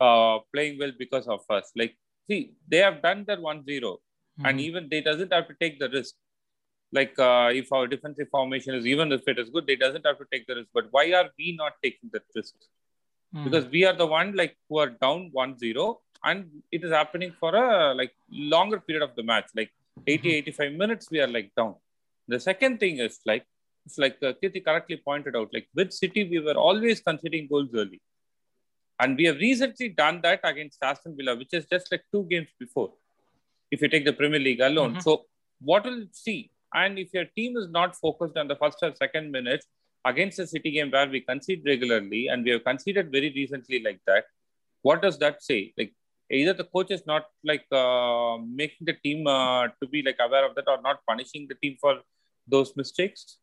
uh 0.00 0.38
playing 0.52 0.78
well 0.78 0.92
because 0.98 1.26
of 1.26 1.40
us. 1.50 1.72
Like 1.74 1.96
see, 2.28 2.52
they 2.68 2.78
have 2.78 3.02
done 3.02 3.24
their 3.26 3.38
1-0 3.38 3.96
and 4.44 4.58
Mhm. 4.58 4.62
even 4.68 4.88
they 4.88 5.00
doesn't 5.00 5.32
have 5.32 5.48
to 5.48 5.54
take 5.60 5.78
the 5.80 5.88
risk. 5.88 6.14
Like 6.92 7.18
uh, 7.18 7.50
if 7.52 7.72
our 7.72 7.86
defensive 7.86 8.28
formation 8.30 8.74
is 8.74 8.86
even 8.86 9.10
if 9.12 9.26
it 9.32 9.38
is 9.38 9.48
good, 9.50 9.66
they 9.66 9.76
doesn't 9.76 10.06
have 10.06 10.18
to 10.18 10.26
take 10.32 10.46
the 10.46 10.54
risk. 10.58 10.68
But 10.72 10.86
why 10.90 11.12
are 11.12 11.28
we 11.38 11.54
not 11.62 11.74
taking 11.82 12.10
that 12.12 12.22
risk? 12.34 12.54
Mhm. 13.34 13.44
because 13.46 13.66
we 13.72 13.80
are 13.88 13.96
the 14.02 14.06
one 14.10 14.28
like 14.40 14.54
who 14.68 14.78
are 14.82 14.90
down 15.02 15.24
1-0 15.38 15.82
and 16.28 16.46
it 16.76 16.84
is 16.86 16.92
happening 16.98 17.32
for 17.40 17.50
a 17.62 17.94
like 17.98 18.14
longer 18.54 18.78
period 18.86 19.02
of 19.06 19.12
the 19.18 19.24
match 19.30 19.48
like 19.58 19.72
80 20.06 20.34
85 20.34 20.72
minutes 20.72 21.10
we 21.10 21.20
are 21.20 21.26
like 21.36 21.50
down 21.56 21.74
the 22.28 22.40
second 22.40 22.78
thing 22.80 22.98
is 22.98 23.18
like 23.26 23.44
it's 23.86 23.98
like 23.98 24.16
uh, 24.22 24.32
Keerthi 24.42 24.64
correctly 24.64 25.00
pointed 25.04 25.34
out 25.36 25.48
like 25.52 25.68
with 25.74 25.92
city 25.92 26.28
we 26.32 26.38
were 26.40 26.58
always 26.68 27.00
conceding 27.00 27.48
goals 27.48 27.70
early 27.74 28.00
and 29.00 29.16
we 29.16 29.24
have 29.24 29.36
recently 29.36 29.88
done 29.88 30.20
that 30.22 30.40
against 30.44 30.78
Aston 30.82 31.16
Villa 31.16 31.36
which 31.36 31.52
is 31.52 31.66
just 31.66 31.90
like 31.92 32.04
two 32.12 32.24
games 32.30 32.48
before 32.58 32.92
if 33.70 33.80
you 33.82 33.88
take 33.88 34.04
the 34.04 34.12
Premier 34.12 34.40
League 34.40 34.60
alone 34.60 34.94
Mhm. 34.94 35.02
so 35.02 35.24
what 35.60 35.84
will 35.84 36.04
see 36.12 36.50
and 36.74 36.98
if 36.98 37.12
your 37.14 37.24
team 37.36 37.56
is 37.56 37.68
not 37.78 37.96
focused 37.96 38.36
on 38.36 38.48
the 38.48 38.56
first 38.62 38.78
or 38.82 38.94
second 38.94 39.30
minutes 39.30 39.66
against 40.04 40.36
the 40.36 40.46
City 40.46 40.70
game 40.70 40.90
where 40.90 41.08
we 41.14 41.20
concede 41.20 41.62
regularly 41.64 42.28
and 42.28 42.44
we 42.44 42.50
have 42.54 42.64
conceded 42.64 43.10
very 43.10 43.30
recently 43.34 43.82
like 43.82 44.00
that, 44.06 44.24
what 44.82 45.02
does 45.02 45.18
that 45.18 45.42
say? 45.42 45.72
Like 45.78 45.92
either 46.30 46.52
the 46.52 46.64
coach 46.64 46.90
is 46.90 47.04
not 47.06 47.26
like 47.44 47.64
uh, 47.72 48.36
making 48.62 48.86
the 48.86 48.96
team 49.04 49.26
uh, 49.26 49.68
to 49.80 49.88
be 49.88 50.02
like 50.02 50.18
aware 50.20 50.44
of 50.48 50.54
that 50.54 50.68
or 50.68 50.80
not 50.82 51.00
punishing 51.06 51.46
the 51.48 51.54
team 51.56 51.76
for 51.80 52.00
those 52.46 52.76
mistakes, 52.76 53.38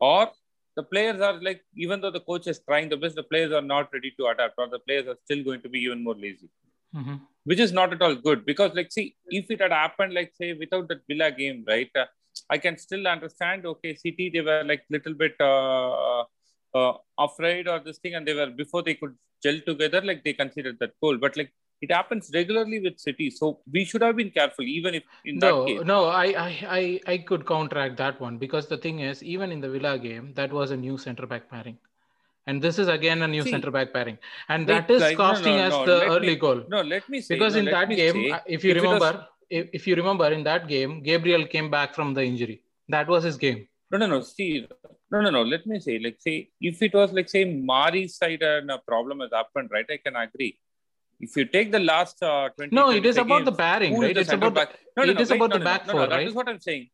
or 0.00 0.30
the 0.76 0.82
players 0.82 1.20
are 1.20 1.40
like 1.40 1.62
even 1.74 2.00
though 2.00 2.10
the 2.10 2.20
coach 2.20 2.46
is 2.46 2.60
trying 2.68 2.88
the 2.88 2.96
best, 2.96 3.16
the 3.16 3.22
players 3.22 3.52
are 3.52 3.62
not 3.62 3.92
ready 3.92 4.12
to 4.18 4.26
adapt 4.26 4.54
or 4.58 4.68
the 4.68 4.78
players 4.80 5.06
are 5.06 5.16
still 5.24 5.42
going 5.42 5.60
to 5.62 5.68
be 5.68 5.80
even 5.80 6.02
more 6.04 6.14
lazy. 6.14 6.48
Mhm. 6.94 7.20
Which 7.44 7.60
is 7.60 7.72
not 7.72 7.92
at 7.92 8.02
all 8.02 8.14
good 8.14 8.44
because, 8.44 8.74
like, 8.74 8.90
see, 8.92 9.16
if 9.28 9.50
it 9.50 9.60
had 9.60 9.72
happened, 9.72 10.12
like, 10.14 10.32
say, 10.34 10.52
without 10.52 10.88
that 10.88 11.02
Villa 11.08 11.30
game, 11.30 11.64
right? 11.66 11.90
Uh, 11.94 12.06
I 12.50 12.58
can 12.58 12.76
still 12.76 13.06
understand. 13.06 13.66
Okay, 13.66 13.94
City 13.94 14.30
they 14.30 14.40
were 14.40 14.62
like 14.64 14.84
little 14.90 15.14
bit 15.14 15.34
uh, 15.40 16.24
uh, 16.74 16.92
afraid 17.18 17.68
or 17.68 17.78
this 17.80 17.98
thing, 17.98 18.14
and 18.14 18.26
they 18.26 18.34
were 18.34 18.50
before 18.62 18.82
they 18.82 18.94
could 18.94 19.14
gel 19.42 19.58
together, 19.66 20.00
like 20.02 20.22
they 20.24 20.32
considered 20.32 20.78
that 20.80 20.92
goal. 21.02 21.16
But 21.16 21.36
like 21.36 21.52
it 21.82 21.92
happens 21.92 22.30
regularly 22.34 22.80
with 22.80 22.98
City, 22.98 23.30
so 23.30 23.60
we 23.70 23.84
should 23.84 24.02
have 24.02 24.16
been 24.16 24.30
careful, 24.30 24.64
even 24.64 24.94
if 24.94 25.02
in 25.24 25.38
that 25.40 25.50
No, 25.54 25.66
case. 25.66 25.82
no, 25.84 26.04
I, 26.06 26.26
I, 26.26 26.66
I, 26.78 27.00
I 27.06 27.18
could 27.18 27.46
counteract 27.46 27.96
that 27.98 28.20
one 28.20 28.38
because 28.38 28.66
the 28.66 28.78
thing 28.78 29.00
is, 29.00 29.22
even 29.22 29.52
in 29.52 29.60
the 29.60 29.68
Villa 29.68 29.98
game, 29.98 30.32
that 30.34 30.52
was 30.52 30.70
a 30.70 30.76
new 30.76 30.96
centre 30.98 31.26
back 31.26 31.50
pairing, 31.50 31.78
and 32.46 32.62
this 32.62 32.78
is 32.78 32.88
again 32.88 33.22
a 33.22 33.28
new 33.28 33.42
centre 33.42 33.70
back 33.70 33.92
pairing, 33.92 34.18
and 34.48 34.66
that 34.68 34.90
is 34.90 35.02
like, 35.02 35.16
costing 35.16 35.56
no, 35.56 35.66
us 35.68 35.74
no, 35.74 35.86
the 35.86 36.10
early 36.10 36.28
me- 36.28 36.36
goal. 36.36 36.62
No, 36.68 36.80
let 36.82 37.08
me 37.08 37.20
say 37.20 37.38
Because 37.38 37.56
in 37.56 37.66
that 37.66 37.90
game, 37.90 38.14
say, 38.14 38.30
uh, 38.30 38.40
if 38.46 38.64
you 38.64 38.70
if 38.70 38.82
was- 38.82 38.84
remember, 38.84 39.26
if, 39.50 39.68
if 39.72 39.86
you 39.86 39.94
remember 39.96 40.32
in 40.32 40.42
that 40.44 40.68
game, 40.68 41.02
Gabriel 41.02 41.46
came 41.46 41.70
back 41.70 41.94
from 41.94 42.14
the 42.14 42.22
injury. 42.22 42.62
That 42.88 43.08
was 43.08 43.24
his 43.24 43.36
game. 43.36 43.68
No, 43.90 43.98
no, 43.98 44.06
no. 44.06 44.20
See, 44.22 44.66
no, 45.10 45.20
no, 45.20 45.30
no. 45.30 45.42
Let 45.42 45.66
me 45.66 45.78
say, 45.80 45.98
like, 45.98 46.16
say, 46.20 46.50
if 46.60 46.82
it 46.82 46.94
was 46.94 47.12
like, 47.12 47.28
say, 47.28 47.44
Mari's 47.44 48.16
side 48.16 48.42
and 48.42 48.70
a 48.70 48.78
problem 48.78 49.20
has 49.20 49.30
happened, 49.32 49.70
right? 49.72 49.86
I 49.88 49.98
can 49.98 50.16
agree. 50.16 50.58
If 51.18 51.36
you 51.36 51.46
take 51.46 51.72
the 51.72 51.78
last 51.80 52.22
uh, 52.22 52.50
20 52.56 52.74
No, 52.74 52.90
it 52.90 53.06
is 53.06 53.16
25 53.16 53.26
about 53.26 53.44
the 53.44 53.52
pairing, 53.52 53.98
right? 53.98 54.16
It's 54.16 54.32
about 54.32 54.54
back? 54.54 54.78
No, 54.96 55.04
no, 55.04 55.10
it 55.10 55.14
no, 55.14 55.20
is 55.20 55.30
wait, 55.30 55.36
about 55.36 55.52
the 55.52 55.64
back 55.64 55.86
no, 55.86 55.92
four, 55.92 56.00
no, 56.00 56.06
That 56.08 56.16
right? 56.16 56.26
is 56.28 56.34
what 56.34 56.48
I'm 56.48 56.60
saying. 56.60 56.88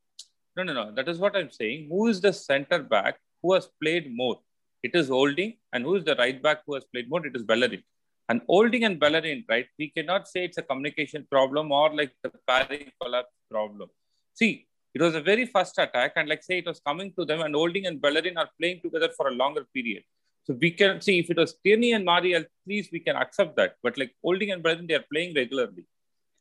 No, 0.56 0.62
no, 0.62 0.72
no. 0.72 0.92
That 0.92 1.08
is 1.08 1.18
what 1.18 1.34
I'm 1.36 1.50
saying. 1.50 1.88
Who 1.88 2.08
is 2.08 2.20
the 2.20 2.32
centre 2.32 2.82
back 2.82 3.18
who 3.42 3.54
has 3.54 3.68
played 3.80 4.14
more? 4.14 4.38
It 4.82 4.94
is 4.94 5.08
Holding, 5.08 5.54
and 5.72 5.84
who 5.84 5.96
is 5.96 6.04
the 6.04 6.14
right 6.16 6.40
back 6.42 6.62
who 6.66 6.74
has 6.74 6.84
played 6.84 7.08
more? 7.08 7.24
It 7.26 7.34
is 7.34 7.42
Bellerin. 7.42 7.82
And 8.28 8.42
Holding 8.48 8.84
and 8.84 8.98
Bellerin, 8.98 9.44
right? 9.48 9.66
We 9.78 9.88
cannot 9.90 10.28
say 10.28 10.44
it's 10.44 10.58
a 10.58 10.62
communication 10.62 11.26
problem 11.30 11.72
or 11.72 11.94
like 11.94 12.12
the 12.22 12.30
pairing 12.46 12.90
collapse 13.00 13.32
problem. 13.50 13.88
See, 14.34 14.66
it 14.94 15.00
was 15.00 15.14
a 15.14 15.20
very 15.20 15.46
first 15.46 15.78
attack, 15.78 16.12
and 16.16 16.28
like 16.28 16.42
say 16.42 16.58
it 16.58 16.66
was 16.66 16.80
coming 16.80 17.12
to 17.18 17.24
them, 17.24 17.40
and 17.40 17.54
Holding 17.54 17.86
and 17.86 18.00
Bellerin 18.00 18.36
are 18.36 18.48
playing 18.60 18.80
together 18.82 19.10
for 19.16 19.28
a 19.28 19.32
longer 19.32 19.66
period. 19.74 20.04
So 20.44 20.54
we 20.60 20.70
can 20.72 21.00
see 21.00 21.18
if 21.20 21.30
it 21.30 21.36
was 21.36 21.54
Tierney 21.64 21.92
and 21.92 22.04
Mari, 22.04 22.34
at 22.34 22.48
least 22.66 22.90
we 22.92 23.00
can 23.00 23.16
accept 23.16 23.56
that. 23.56 23.74
But 23.82 23.96
like 23.96 24.12
Holding 24.24 24.50
and 24.50 24.62
Bellerin, 24.62 24.86
they 24.88 24.94
are 24.94 25.04
playing 25.12 25.34
regularly, 25.34 25.84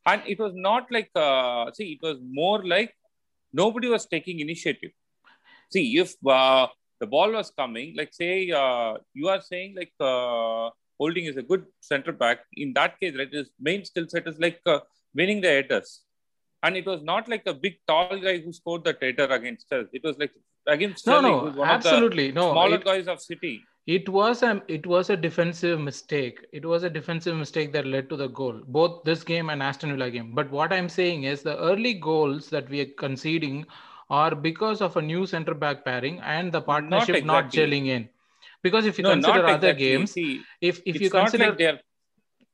and 0.06 0.22
it 0.26 0.38
was 0.38 0.52
not 0.54 0.86
like 0.90 1.10
uh, 1.14 1.70
see, 1.72 1.92
it 1.92 2.02
was 2.06 2.18
more 2.42 2.64
like 2.64 2.94
nobody 3.52 3.88
was 3.88 4.06
taking 4.06 4.40
initiative. 4.40 4.90
See, 5.70 5.98
if 5.98 6.14
uh, 6.26 6.66
the 7.00 7.06
ball 7.06 7.30
was 7.32 7.50
coming, 7.50 7.94
like 7.96 8.12
say 8.12 8.50
uh, 8.50 8.94
you 9.14 9.28
are 9.28 9.40
saying 9.40 9.76
like 9.76 9.92
uh, 10.00 10.70
Holding 10.98 11.24
is 11.26 11.36
a 11.36 11.42
good 11.42 11.64
center 11.80 12.12
back. 12.12 12.40
In 12.54 12.72
that 12.74 12.98
case, 13.00 13.14
right, 13.18 13.32
his 13.32 13.50
main 13.60 13.84
skill 13.84 14.06
set 14.08 14.26
is 14.26 14.38
like 14.38 14.60
uh, 14.66 14.80
winning 15.14 15.40
the 15.40 15.48
headers. 15.48 16.02
And 16.64 16.76
it 16.76 16.86
was 16.86 17.02
not 17.02 17.28
like 17.28 17.42
a 17.46 17.54
big 17.54 17.78
tall 17.88 18.20
guy 18.20 18.38
who 18.38 18.52
scored 18.52 18.84
the 18.84 18.96
header 19.00 19.24
against 19.24 19.72
us. 19.72 19.86
It 19.92 20.04
was 20.04 20.16
like 20.18 20.30
against 20.66 21.04
No, 21.06 21.18
Sterling, 21.18 21.56
no, 21.56 21.64
absolutely 21.64 22.28
of 22.28 22.34
the 22.34 22.40
no. 22.40 22.52
smaller 22.52 22.76
It, 22.76 22.84
guys 22.84 23.08
of 23.08 23.20
City. 23.20 23.64
It 23.86 24.08
was 24.08 24.42
a 24.42 24.62
it 24.68 24.86
was 24.86 25.10
a 25.10 25.16
defensive 25.16 25.80
mistake. 25.80 26.46
It 26.52 26.64
was 26.64 26.84
a 26.84 26.90
defensive 26.90 27.36
mistake 27.36 27.72
that 27.72 27.86
led 27.86 28.08
to 28.10 28.16
the 28.16 28.28
goal, 28.28 28.60
both 28.66 29.02
this 29.04 29.24
game 29.24 29.50
and 29.50 29.62
Aston 29.62 29.90
Villa 29.90 30.10
game. 30.10 30.34
But 30.34 30.50
what 30.50 30.72
I'm 30.72 30.88
saying 30.88 31.24
is 31.24 31.42
the 31.42 31.58
early 31.58 31.94
goals 31.94 32.48
that 32.50 32.68
we 32.68 32.80
are 32.80 32.92
conceding 32.96 33.66
are 34.08 34.34
because 34.34 34.80
of 34.80 34.96
a 34.96 35.02
new 35.02 35.26
centre 35.26 35.54
back 35.54 35.84
pairing 35.84 36.20
and 36.20 36.52
the 36.52 36.60
partnership 36.60 37.24
not, 37.24 37.46
exactly. 37.46 37.60
gelling 37.60 37.86
in. 37.86 38.08
Because 38.62 38.86
if 38.86 38.98
you 38.98 39.02
no, 39.02 39.10
consider 39.10 39.46
other 39.46 39.70
exactly. 39.70 39.84
games, 39.84 40.12
See, 40.12 40.42
if 40.60 40.80
if 40.86 40.96
it's 40.96 41.00
you 41.00 41.10
not 41.10 41.22
consider 41.22 41.48
like 41.48 41.58
they're 41.58 41.80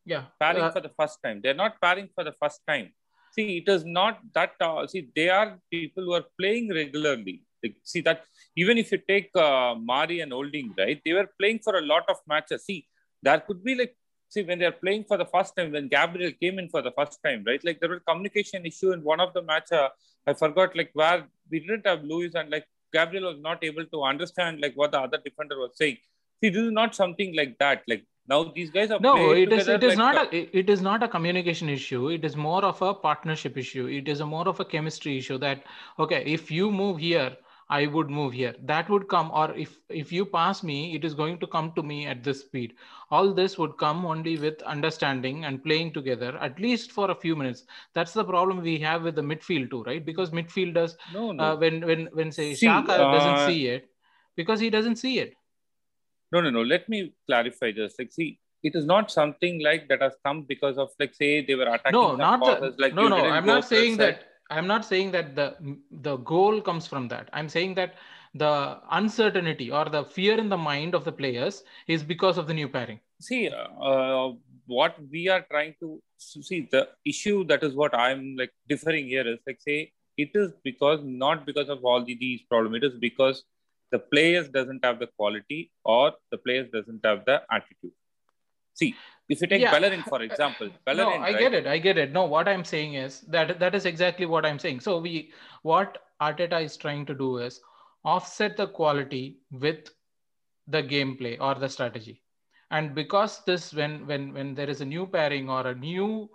yeah 0.06 0.24
pairing 0.40 0.62
uh, 0.62 0.70
for 0.70 0.80
the 0.80 0.92
first 0.98 1.18
time. 1.22 1.40
They're 1.42 1.60
not 1.62 1.78
pairing 1.82 2.08
for 2.14 2.24
the 2.24 2.32
first 2.40 2.60
time. 2.66 2.92
See, 3.32 3.58
it 3.58 3.68
is 3.70 3.84
not 3.84 4.20
that. 4.34 4.52
Uh, 4.60 4.86
see, 4.86 5.08
they 5.14 5.28
are 5.28 5.58
people 5.70 6.04
who 6.04 6.14
are 6.14 6.24
playing 6.40 6.70
regularly. 6.70 7.42
Like, 7.62 7.76
see 7.82 8.00
that 8.02 8.24
even 8.62 8.76
if 8.82 8.90
you 8.92 8.98
take 9.12 9.30
uh, 9.36 9.74
Mari 9.90 10.20
and 10.24 10.32
Holding, 10.32 10.68
right? 10.82 11.00
They 11.04 11.14
were 11.18 11.28
playing 11.40 11.60
for 11.66 11.74
a 11.78 11.84
lot 11.92 12.04
of 12.12 12.16
matches. 12.32 12.64
See, 12.68 12.80
there 13.22 13.40
could 13.46 13.62
be 13.68 13.74
like 13.80 13.94
see 14.30 14.42
when 14.48 14.58
they're 14.58 14.78
playing 14.84 15.04
for 15.10 15.16
the 15.22 15.28
first 15.34 15.56
time, 15.56 15.72
when 15.72 15.88
Gabriel 15.88 16.32
came 16.42 16.58
in 16.58 16.68
for 16.68 16.82
the 16.82 16.92
first 16.98 17.18
time, 17.24 17.44
right? 17.46 17.62
Like 17.68 17.80
there 17.80 17.90
was 17.90 18.00
communication 18.06 18.66
issue 18.66 18.92
in 18.92 19.02
one 19.12 19.20
of 19.20 19.32
the 19.32 19.42
match. 19.42 19.72
Uh, 19.72 19.88
I 20.26 20.34
forgot 20.34 20.76
like 20.76 20.90
where 20.92 21.24
we 21.50 21.60
didn't 21.60 21.86
have 21.86 22.02
Luiz 22.04 22.34
and 22.34 22.50
like 22.50 22.66
Gabriel 22.92 23.32
was 23.32 23.40
not 23.48 23.64
able 23.70 23.86
to 23.86 24.02
understand 24.02 24.60
like 24.60 24.74
what 24.74 24.92
the 24.92 25.00
other 25.00 25.18
defender 25.24 25.58
was 25.58 25.72
saying. 25.74 25.98
See, 26.40 26.50
this 26.50 26.62
is 26.62 26.72
not 26.72 26.94
something 26.94 27.34
like 27.36 27.56
that. 27.58 27.82
Like 27.88 28.04
now 28.28 28.44
these 28.54 28.70
guys 28.70 28.90
are 28.90 29.00
no 29.00 29.32
it 29.32 29.52
is 29.52 29.68
it 29.68 29.82
is 29.82 29.96
like, 29.96 29.98
not 29.98 30.34
a 30.34 30.58
it 30.58 30.68
is 30.68 30.82
not 30.82 31.02
a 31.02 31.08
communication 31.08 31.68
issue 31.74 32.10
it 32.10 32.24
is 32.28 32.36
more 32.36 32.62
of 32.70 32.80
a 32.82 32.92
partnership 32.92 33.56
issue 33.56 33.86
it 33.86 34.06
is 34.06 34.20
a 34.20 34.26
more 34.26 34.46
of 34.46 34.60
a 34.60 34.64
chemistry 34.64 35.16
issue 35.16 35.38
that 35.38 35.62
okay 35.98 36.22
if 36.26 36.50
you 36.50 36.70
move 36.70 36.98
here 36.98 37.30
i 37.70 37.86
would 37.86 38.10
move 38.10 38.32
here 38.32 38.54
that 38.62 38.88
would 38.88 39.06
come 39.08 39.30
or 39.32 39.54
if 39.54 39.78
if 39.88 40.12
you 40.12 40.24
pass 40.24 40.62
me 40.62 40.94
it 40.94 41.04
is 41.04 41.14
going 41.14 41.38
to 41.38 41.46
come 41.46 41.72
to 41.72 41.82
me 41.82 42.06
at 42.06 42.22
this 42.24 42.40
speed 42.40 42.74
all 43.10 43.32
this 43.32 43.56
would 43.58 43.76
come 43.78 44.04
only 44.04 44.36
with 44.38 44.62
understanding 44.62 45.44
and 45.44 45.62
playing 45.62 45.92
together 45.92 46.36
at 46.38 46.58
least 46.58 46.92
for 46.92 47.10
a 47.10 47.14
few 47.14 47.36
minutes 47.36 47.64
that's 47.94 48.12
the 48.12 48.24
problem 48.24 48.62
we 48.62 48.78
have 48.78 49.02
with 49.02 49.14
the 49.14 49.22
midfield 49.22 49.70
too 49.70 49.82
right 49.84 50.04
because 50.04 50.30
midfielders 50.30 50.96
no, 51.12 51.32
no. 51.32 51.44
Uh, 51.44 51.56
when 51.56 51.84
when 51.86 52.08
when 52.12 52.32
say 52.32 52.54
see, 52.54 52.66
Xhaka 52.66 52.90
uh, 52.90 53.12
doesn't 53.12 53.52
see 53.52 53.66
it 53.66 53.90
because 54.36 54.60
he 54.60 54.70
doesn't 54.70 54.96
see 54.96 55.18
it 55.18 55.34
no, 56.32 56.40
no, 56.40 56.50
no. 56.50 56.62
Let 56.62 56.88
me 56.88 57.14
clarify 57.26 57.72
this. 57.72 57.94
Like, 57.98 58.12
see, 58.12 58.38
it 58.62 58.74
is 58.74 58.84
not 58.84 59.10
something 59.10 59.62
like 59.62 59.88
that 59.88 60.02
has 60.02 60.14
come 60.24 60.42
because 60.42 60.78
of, 60.78 60.90
like, 60.98 61.14
say, 61.14 61.44
they 61.44 61.54
were 61.54 61.64
attacking. 61.64 61.92
No, 61.92 62.16
not 62.16 62.40
the, 62.40 62.74
like 62.78 62.94
no, 62.94 63.08
no. 63.08 63.16
I'm 63.16 63.46
not 63.46 63.64
saying 63.64 63.96
that. 63.98 64.27
I'm 64.50 64.66
not 64.66 64.84
saying 64.84 65.10
that 65.12 65.34
the 65.34 65.56
the 65.90 66.16
goal 66.16 66.60
comes 66.60 66.86
from 66.86 67.08
that. 67.08 67.28
I'm 67.32 67.48
saying 67.48 67.74
that 67.74 67.94
the 68.34 68.78
uncertainty 68.90 69.70
or 69.70 69.84
the 69.86 70.04
fear 70.04 70.38
in 70.38 70.48
the 70.48 70.56
mind 70.56 70.94
of 70.94 71.04
the 71.04 71.12
players 71.12 71.62
is 71.86 72.02
because 72.02 72.38
of 72.38 72.46
the 72.46 72.54
new 72.54 72.68
pairing. 72.68 73.00
See, 73.20 73.48
uh, 73.48 74.30
what 74.66 74.96
we 75.10 75.28
are 75.28 75.44
trying 75.50 75.74
to 75.80 76.00
see 76.18 76.68
the 76.70 76.88
issue 77.04 77.44
that 77.44 77.62
is 77.62 77.74
what 77.74 77.94
I'm 77.94 78.36
like 78.36 78.52
differing 78.68 79.06
here 79.06 79.26
is 79.26 79.38
like 79.46 79.60
say 79.60 79.92
it 80.16 80.30
is 80.34 80.52
because 80.64 81.00
not 81.02 81.46
because 81.46 81.68
of 81.68 81.84
all 81.84 82.04
the, 82.04 82.16
these 82.18 82.42
problems. 82.42 82.76
It 82.76 82.84
is 82.84 82.98
because 82.98 83.44
the 83.90 83.98
players 83.98 84.48
doesn't 84.48 84.84
have 84.84 84.98
the 84.98 85.08
quality 85.16 85.70
or 85.84 86.12
the 86.30 86.38
players 86.38 86.68
doesn't 86.72 87.00
have 87.04 87.24
the 87.24 87.42
attitude. 87.50 87.92
See, 88.74 88.94
if 89.28 89.40
you 89.40 89.46
take 89.46 89.60
yeah. 89.60 89.70
Bellerin 89.70 90.02
for 90.02 90.22
example, 90.22 90.70
Bellerin, 90.86 91.20
no, 91.20 91.26
I 91.26 91.32
right? 91.32 91.38
get 91.38 91.54
it, 91.54 91.66
I 91.66 91.78
get 91.78 91.98
it. 91.98 92.12
No, 92.12 92.24
what 92.24 92.48
I'm 92.48 92.64
saying 92.64 92.94
is 92.94 93.20
that 93.22 93.58
that 93.58 93.74
is 93.74 93.86
exactly 93.86 94.26
what 94.26 94.46
I'm 94.46 94.58
saying. 94.58 94.80
So 94.80 94.98
we, 94.98 95.32
what 95.62 95.98
Arteta 96.20 96.62
is 96.62 96.76
trying 96.76 97.06
to 97.06 97.14
do 97.14 97.38
is 97.38 97.60
offset 98.04 98.56
the 98.56 98.66
quality 98.66 99.40
with 99.50 99.90
the 100.66 100.82
gameplay 100.82 101.36
or 101.40 101.54
the 101.54 101.68
strategy, 101.68 102.22
and 102.70 102.94
because 102.94 103.42
this, 103.44 103.72
when 103.72 104.06
when 104.06 104.32
when 104.32 104.54
there 104.54 104.70
is 104.70 104.80
a 104.80 104.84
new 104.84 105.06
pairing 105.06 105.48
or 105.50 105.66
a 105.66 105.74
new 105.74 106.30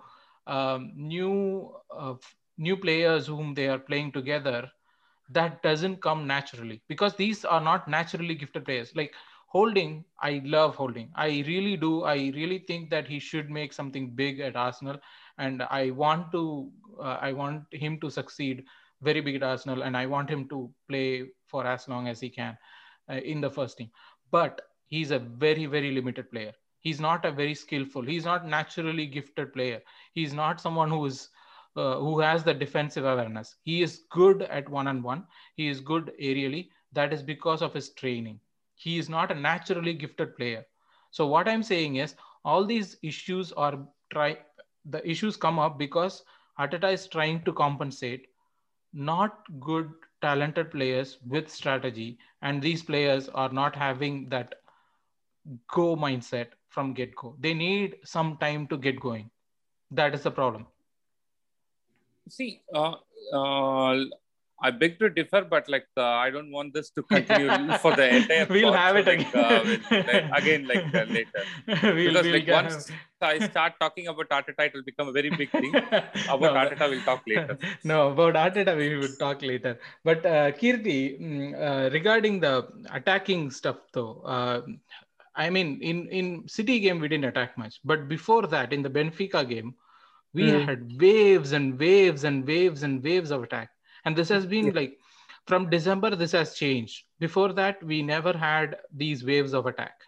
um, 0.47 0.91
new 0.95 1.73
uh, 1.95 2.15
new 2.57 2.77
players 2.77 3.27
whom 3.27 3.53
they 3.53 3.67
are 3.67 3.79
playing 3.79 4.11
together 4.11 4.69
that 5.29 5.61
doesn't 5.63 6.01
come 6.01 6.27
naturally 6.27 6.81
because 6.87 7.15
these 7.15 7.45
are 7.45 7.61
not 7.61 7.87
naturally 7.87 8.35
gifted 8.35 8.65
players 8.65 8.91
like 8.95 9.13
holding 9.55 9.91
i 10.21 10.41
love 10.53 10.75
holding 10.75 11.09
i 11.15 11.27
really 11.47 11.75
do 11.77 12.03
i 12.03 12.15
really 12.37 12.59
think 12.69 12.89
that 12.89 13.07
he 13.07 13.19
should 13.19 13.49
make 13.49 13.73
something 13.73 14.09
big 14.21 14.39
at 14.39 14.55
arsenal 14.55 14.97
and 15.37 15.63
i 15.69 15.89
want 15.91 16.31
to 16.31 16.43
uh, 16.99 17.17
i 17.21 17.31
want 17.31 17.63
him 17.71 17.99
to 17.99 18.09
succeed 18.09 18.63
very 19.01 19.21
big 19.21 19.35
at 19.35 19.43
arsenal 19.43 19.83
and 19.83 19.97
i 19.97 20.05
want 20.05 20.29
him 20.29 20.47
to 20.49 20.69
play 20.89 21.25
for 21.47 21.65
as 21.67 21.87
long 21.87 22.07
as 22.07 22.19
he 22.19 22.29
can 22.29 22.57
uh, 23.09 23.21
in 23.33 23.41
the 23.41 23.49
first 23.49 23.77
team 23.77 23.89
but 24.31 24.61
he's 24.87 25.11
a 25.11 25.19
very 25.19 25.65
very 25.65 25.91
limited 25.91 26.29
player 26.31 26.53
he's 26.79 26.99
not 26.99 27.25
a 27.25 27.31
very 27.31 27.55
skillful 27.55 28.01
he's 28.13 28.25
not 28.25 28.47
naturally 28.47 29.05
gifted 29.05 29.53
player 29.53 29.81
he's 30.13 30.33
not 30.33 30.59
someone 30.59 30.89
who 30.89 31.05
is 31.05 31.29
uh, 31.75 31.97
who 31.97 32.19
has 32.19 32.43
the 32.43 32.53
defensive 32.53 33.05
awareness. 33.05 33.55
He 33.63 33.81
is 33.81 34.03
good 34.11 34.43
at 34.43 34.69
one 34.69 34.87
on 34.87 35.01
one. 35.01 35.25
He 35.55 35.69
is 35.69 35.79
good 35.79 36.11
aerially. 36.21 36.69
That 36.91 37.11
is 37.13 37.23
because 37.23 37.63
of 37.63 37.73
his 37.73 37.93
training. 37.93 38.39
He 38.83 38.97
is 38.97 39.09
not 39.09 39.31
a 39.31 39.35
naturally 39.35 39.93
gifted 39.93 40.35
player. 40.35 40.65
So 41.11 41.27
what 41.27 41.47
I'm 41.47 41.63
saying 41.63 41.97
is 41.97 42.15
all 42.43 42.65
these 42.65 42.97
issues 43.01 43.51
are 43.53 43.79
try 44.11 44.37
the 44.85 45.01
issues 45.09 45.37
come 45.37 45.59
up 45.59 45.77
because 45.77 46.23
Arteta 46.59 46.91
is 46.91 47.07
trying 47.07 47.43
to 47.45 47.53
compensate 47.53 48.27
not 48.93 49.43
good 49.59 49.91
talented 50.21 50.71
players 50.71 51.17
with 51.25 51.49
strategy 51.49 52.17
and 52.41 52.61
these 52.61 52.83
players 52.83 53.29
are 53.29 53.49
not 53.49 53.75
having 53.75 54.27
that 54.29 54.55
go 55.71 55.95
mindset 55.95 56.47
from 56.69 56.93
get 56.93 57.15
go 57.15 57.35
they 57.39 57.53
need 57.53 57.95
some 58.03 58.35
time 58.37 58.67
to 58.67 58.77
get 58.77 58.99
going. 58.99 59.29
That 59.91 60.13
is 60.13 60.23
the 60.23 60.31
problem. 60.31 60.67
See, 62.29 62.61
uh, 62.73 62.95
uh, 63.33 64.05
I 64.65 64.71
beg 64.71 64.97
to 64.99 65.09
differ, 65.09 65.41
but 65.53 65.67
like 65.67 65.87
uh, 65.97 66.03
I 66.25 66.29
don't 66.29 66.49
want 66.49 66.73
this 66.73 66.89
to 66.91 67.03
continue 67.13 67.77
for 67.79 67.93
the 67.95 68.07
entire. 68.15 68.45
we'll 68.49 68.71
have 68.71 68.95
it 68.95 69.05
like, 69.05 69.19
again. 69.19 69.45
Uh, 69.45 69.63
with, 69.65 69.91
like, 69.91 70.29
again, 70.39 70.67
like 70.67 70.95
uh, 70.95 71.03
later. 71.17 71.41
we'll, 71.67 72.13
because 72.13 72.25
we'll 72.25 72.33
like 72.33 72.47
once 72.47 72.91
I 73.21 73.39
start 73.49 73.73
talking 73.81 74.07
about 74.07 74.29
Arteta, 74.29 74.67
it 74.67 74.73
will 74.73 74.83
become 74.83 75.09
a 75.09 75.11
very 75.11 75.29
big 75.29 75.51
thing. 75.51 75.75
About 76.35 76.41
no, 76.41 76.53
Arteta, 76.53 76.89
we'll 76.89 77.01
talk 77.01 77.23
later. 77.27 77.57
no, 77.83 78.09
about 78.09 78.33
Arteta, 78.35 78.75
we 78.75 78.95
will 78.95 79.15
talk 79.17 79.41
later. 79.41 79.79
But 80.03 80.25
uh, 80.25 80.51
Keerthi, 80.51 81.21
mm, 81.21 81.53
uh, 81.67 81.89
regarding 81.91 82.39
the 82.39 82.67
attacking 82.91 83.51
stuff, 83.51 83.77
though. 83.93 84.21
Uh, 84.25 84.61
I 85.35 85.49
mean, 85.49 85.79
in 85.81 86.07
in 86.07 86.47
City 86.47 86.79
game 86.79 86.99
we 86.99 87.07
didn't 87.07 87.25
attack 87.25 87.57
much, 87.57 87.79
but 87.83 88.07
before 88.07 88.45
that, 88.47 88.71
in 88.71 88.81
the 88.81 88.89
Benfica 88.89 89.47
game, 89.47 89.75
we 90.33 90.43
mm. 90.43 90.65
had 90.65 90.89
waves 90.99 91.51
and 91.51 91.79
waves 91.79 92.23
and 92.23 92.45
waves 92.45 92.83
and 92.83 93.03
waves 93.03 93.31
of 93.31 93.43
attack 93.43 93.69
and 94.05 94.15
this 94.15 94.29
has 94.29 94.45
been 94.45 94.67
yeah. 94.67 94.73
like 94.73 94.97
from 95.45 95.69
december 95.69 96.15
this 96.15 96.31
has 96.31 96.53
changed. 96.53 97.03
Before 97.19 97.53
that 97.53 97.83
we 97.83 98.01
never 98.01 98.33
had 98.33 98.77
these 98.93 99.23
waves 99.23 99.53
of 99.53 99.65
attack. 99.65 100.01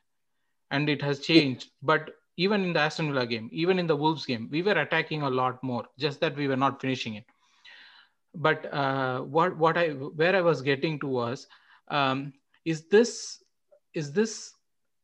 And 0.72 0.90
it 0.90 1.02
has 1.02 1.20
changed. 1.20 1.66
Yeah. 1.66 1.72
but 1.84 2.10
even 2.38 2.64
in 2.64 2.74
the 2.74 2.80
aston 2.80 3.14
villa 3.14 3.26
game 3.26 3.50
even 3.52 3.80
in 3.80 3.88
the 3.88 3.96
wolves 3.96 4.26
game 4.26 4.50
we 4.52 4.62
were 4.62 4.80
attacking 4.80 5.22
a 5.22 5.30
lot 5.30 5.64
more. 5.64 5.86
Just 5.98 6.20
that 6.22 6.36
we 6.36 6.48
were 6.48 6.58
not 6.58 6.82
finishing 6.82 7.16
it. 7.16 7.26
But 8.34 8.74
uh, 8.74 9.22
what 9.22 9.58
what 9.58 9.78
i 9.78 9.90
where 9.90 10.36
i 10.36 10.42
was 10.42 10.62
getting 10.62 11.00
to 11.00 11.08
was 11.08 11.48
um, 11.88 12.34
is 12.66 12.88
this 12.88 13.44
is 13.94 14.12
this 14.12 14.54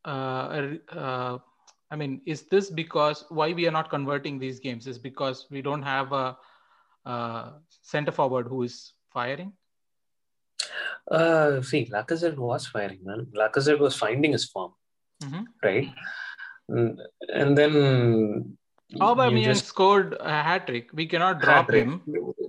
uh, 0.03 0.75
uh, 0.91 1.37
I 1.91 1.97
mean, 1.97 2.21
is 2.25 2.43
this 2.43 2.69
because 2.69 3.25
why 3.29 3.51
we 3.51 3.67
are 3.67 3.71
not 3.71 3.89
converting 3.89 4.39
these 4.39 4.59
games 4.59 4.87
is 4.87 4.97
because 4.97 5.47
we 5.51 5.61
don't 5.61 5.83
have 5.83 6.13
a, 6.13 6.37
a 7.05 7.53
center 7.81 8.11
forward 8.11 8.47
who 8.47 8.63
is 8.63 8.93
firing? 9.09 9.53
Uh, 11.09 11.61
see, 11.61 11.85
Lacazette 11.85 12.37
was 12.37 12.67
firing, 12.67 12.99
man. 13.03 13.27
Lacazette 13.35 13.79
was 13.79 13.95
finding 13.95 14.31
his 14.31 14.45
form, 14.45 14.71
mm-hmm. 15.23 15.43
right? 15.63 15.89
And 16.69 17.57
then 17.57 18.57
Aubameyang 18.95 19.43
just... 19.43 19.65
scored 19.65 20.15
a 20.19 20.29
hat 20.29 20.67
trick. 20.67 20.89
We 20.93 21.05
cannot 21.05 21.41
drop 21.41 21.71
hat-trick. 21.71 21.83
him. 21.83 22.01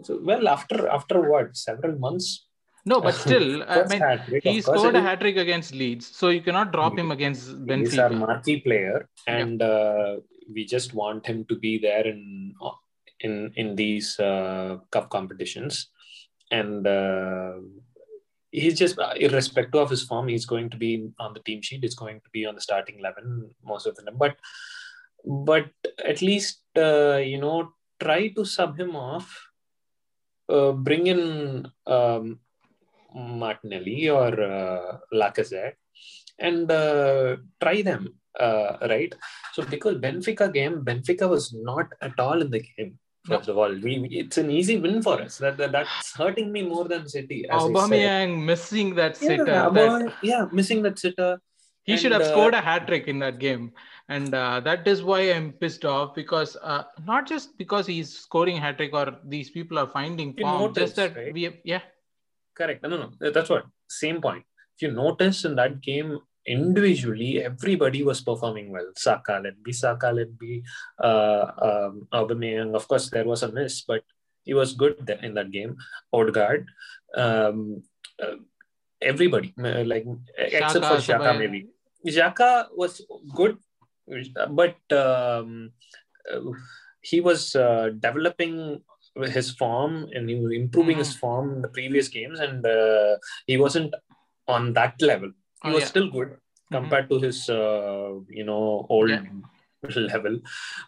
Well, 0.08 0.48
after 0.48 0.88
after 0.88 1.20
what 1.20 1.56
several 1.56 1.98
months, 1.98 2.46
no, 2.84 3.00
but 3.00 3.14
still, 3.26 3.64
I 3.68 3.84
mean, 3.86 4.40
he 4.42 4.60
scored 4.60 4.94
a 4.96 5.00
hat 5.00 5.20
trick 5.20 5.36
against 5.36 5.74
Leeds, 5.74 6.06
so 6.06 6.28
you 6.28 6.42
cannot 6.42 6.72
drop 6.72 6.98
him 6.98 7.10
against 7.10 7.50
Benfica. 7.66 7.90
He's 7.90 7.98
our 7.98 8.10
marquee 8.10 8.60
player, 8.60 9.08
and 9.26 9.60
yeah. 9.60 9.66
uh, 9.66 10.16
we 10.52 10.64
just 10.64 10.94
want 10.94 11.26
him 11.26 11.44
to 11.46 11.56
be 11.56 11.78
there 11.78 12.06
in 12.06 12.54
in 13.22 13.52
in 13.56 13.76
these 13.76 14.18
uh, 14.20 14.78
cup 14.90 15.10
competitions, 15.10 15.88
and 16.50 16.86
uh, 16.86 17.54
he's 18.50 18.78
just 18.78 18.98
irrespective 19.16 19.80
of 19.80 19.90
his 19.90 20.02
form, 20.02 20.28
he's 20.28 20.46
going 20.46 20.70
to 20.70 20.76
be 20.76 21.08
on 21.18 21.32
the 21.34 21.40
team 21.40 21.62
sheet. 21.62 21.82
He's 21.82 21.94
going 21.94 22.20
to 22.20 22.30
be 22.30 22.46
on 22.46 22.54
the 22.54 22.60
starting 22.60 22.98
eleven 22.98 23.50
most 23.64 23.86
of 23.86 23.96
the 23.96 24.02
time, 24.02 24.18
but 24.18 24.36
but 25.24 25.70
at 26.04 26.20
least 26.22 26.60
uh, 26.76 27.16
you 27.16 27.40
know 27.40 27.72
try 28.00 28.28
to 28.28 28.44
sub 28.44 28.78
him 28.78 28.94
off. 28.96 29.48
Uh, 30.48 30.72
bring 30.72 31.06
in 31.06 31.66
um, 31.86 32.38
Martinelli 33.14 34.10
or 34.10 34.40
uh, 34.40 34.98
Lacazette 35.14 35.76
and 36.38 36.70
uh, 36.70 37.36
try 37.60 37.80
them, 37.82 38.14
uh, 38.38 38.76
right? 38.82 39.14
So 39.52 39.62
because 39.62 39.96
Benfica 39.96 40.52
game, 40.52 40.84
Benfica 40.84 41.28
was 41.28 41.54
not 41.54 41.86
at 42.00 42.18
all 42.18 42.40
in 42.40 42.50
the 42.50 42.60
game. 42.60 42.98
First 43.24 43.48
of 43.48 43.56
all, 43.56 43.72
we, 43.72 44.08
it's 44.10 44.38
an 44.38 44.50
easy 44.50 44.78
win 44.78 45.00
for 45.00 45.20
us. 45.20 45.38
That, 45.38 45.56
that 45.58 45.72
that's 45.72 46.12
hurting 46.12 46.50
me 46.50 46.62
more 46.62 46.86
than 46.88 47.08
City. 47.08 47.46
Aubameyang 47.48 48.44
missing 48.44 48.96
that 48.96 49.16
sitter. 49.16 49.46
Yeah, 49.46 49.68
that, 49.68 50.12
yeah, 50.22 50.46
missing 50.50 50.82
that 50.82 50.98
sitter. 50.98 51.40
He 51.84 51.92
and, 51.92 52.00
should 52.00 52.12
have 52.12 52.22
uh, 52.22 52.30
scored 52.30 52.54
a 52.54 52.60
hat 52.60 52.88
trick 52.88 53.06
in 53.06 53.20
that 53.20 53.38
game, 53.38 53.72
and 54.08 54.34
uh, 54.34 54.58
that 54.60 54.88
is 54.88 55.04
why 55.04 55.20
I'm 55.32 55.52
pissed 55.52 55.84
off 55.84 56.16
because 56.16 56.56
uh, 56.62 56.84
not 57.06 57.28
just 57.28 57.56
because 57.58 57.86
he's 57.86 58.12
scoring 58.12 58.56
hat 58.56 58.76
trick 58.76 58.92
or 58.92 59.16
these 59.24 59.50
people 59.50 59.78
are 59.78 59.88
finding 59.88 60.34
form, 60.34 60.60
noticed, 60.60 60.96
just 60.96 60.96
that 60.96 61.16
right? 61.16 61.32
we 61.32 61.60
yeah 61.64 61.80
Correct. 62.54 62.82
No, 62.82 62.88
no, 62.88 63.10
no. 63.20 63.30
That's 63.30 63.50
what. 63.50 63.64
Same 63.88 64.20
point. 64.20 64.44
If 64.76 64.82
you 64.82 64.92
notice 64.92 65.44
in 65.44 65.54
that 65.56 65.80
game, 65.80 66.18
individually 66.46 67.42
everybody 67.42 68.02
was 68.02 68.20
performing 68.20 68.70
well. 68.70 68.90
Saka, 68.96 69.40
let 69.42 69.62
be 69.62 69.72
Saka, 69.72 70.10
let 70.10 70.38
be 70.38 70.62
uh, 71.02 71.46
um, 71.62 72.08
Aubameyang. 72.12 72.74
Of 72.74 72.88
course, 72.88 73.10
there 73.10 73.24
was 73.24 73.42
a 73.42 73.52
miss, 73.52 73.82
but 73.82 74.02
he 74.44 74.54
was 74.54 74.74
good 74.74 75.08
in 75.22 75.34
that 75.34 75.50
game. 75.50 75.76
Odegaard, 76.12 76.66
um, 77.16 77.82
uh, 78.22 78.36
everybody, 79.00 79.54
like 79.56 80.06
except 80.36 80.84
for 80.84 80.98
Xhaka, 80.98 81.38
maybe. 81.38 81.68
Xhaka 82.06 82.66
was 82.74 83.00
good, 83.34 83.58
but 84.50 84.76
um, 84.90 85.70
uh, 86.32 86.40
he 87.00 87.20
was 87.20 87.54
uh, 87.54 87.90
developing 87.98 88.82
his 89.14 89.50
form 89.50 90.08
and 90.14 90.28
he 90.28 90.36
was 90.36 90.52
improving 90.52 90.96
mm. 90.96 91.00
his 91.00 91.14
form 91.14 91.52
in 91.52 91.62
the 91.62 91.68
previous 91.68 92.08
games, 92.08 92.40
and 92.40 92.66
uh, 92.66 93.16
he 93.46 93.56
wasn't 93.56 93.94
on 94.48 94.72
that 94.72 95.00
level. 95.00 95.30
He 95.62 95.70
oh, 95.70 95.74
was 95.74 95.82
yeah. 95.82 95.88
still 95.88 96.10
good 96.10 96.36
compared 96.70 97.08
mm-hmm. 97.08 97.20
to 97.20 97.26
his, 97.26 97.48
uh, 97.48 98.14
you 98.28 98.44
know, 98.44 98.86
old 98.88 99.10
yeah. 99.10 99.22
level, 99.96 100.38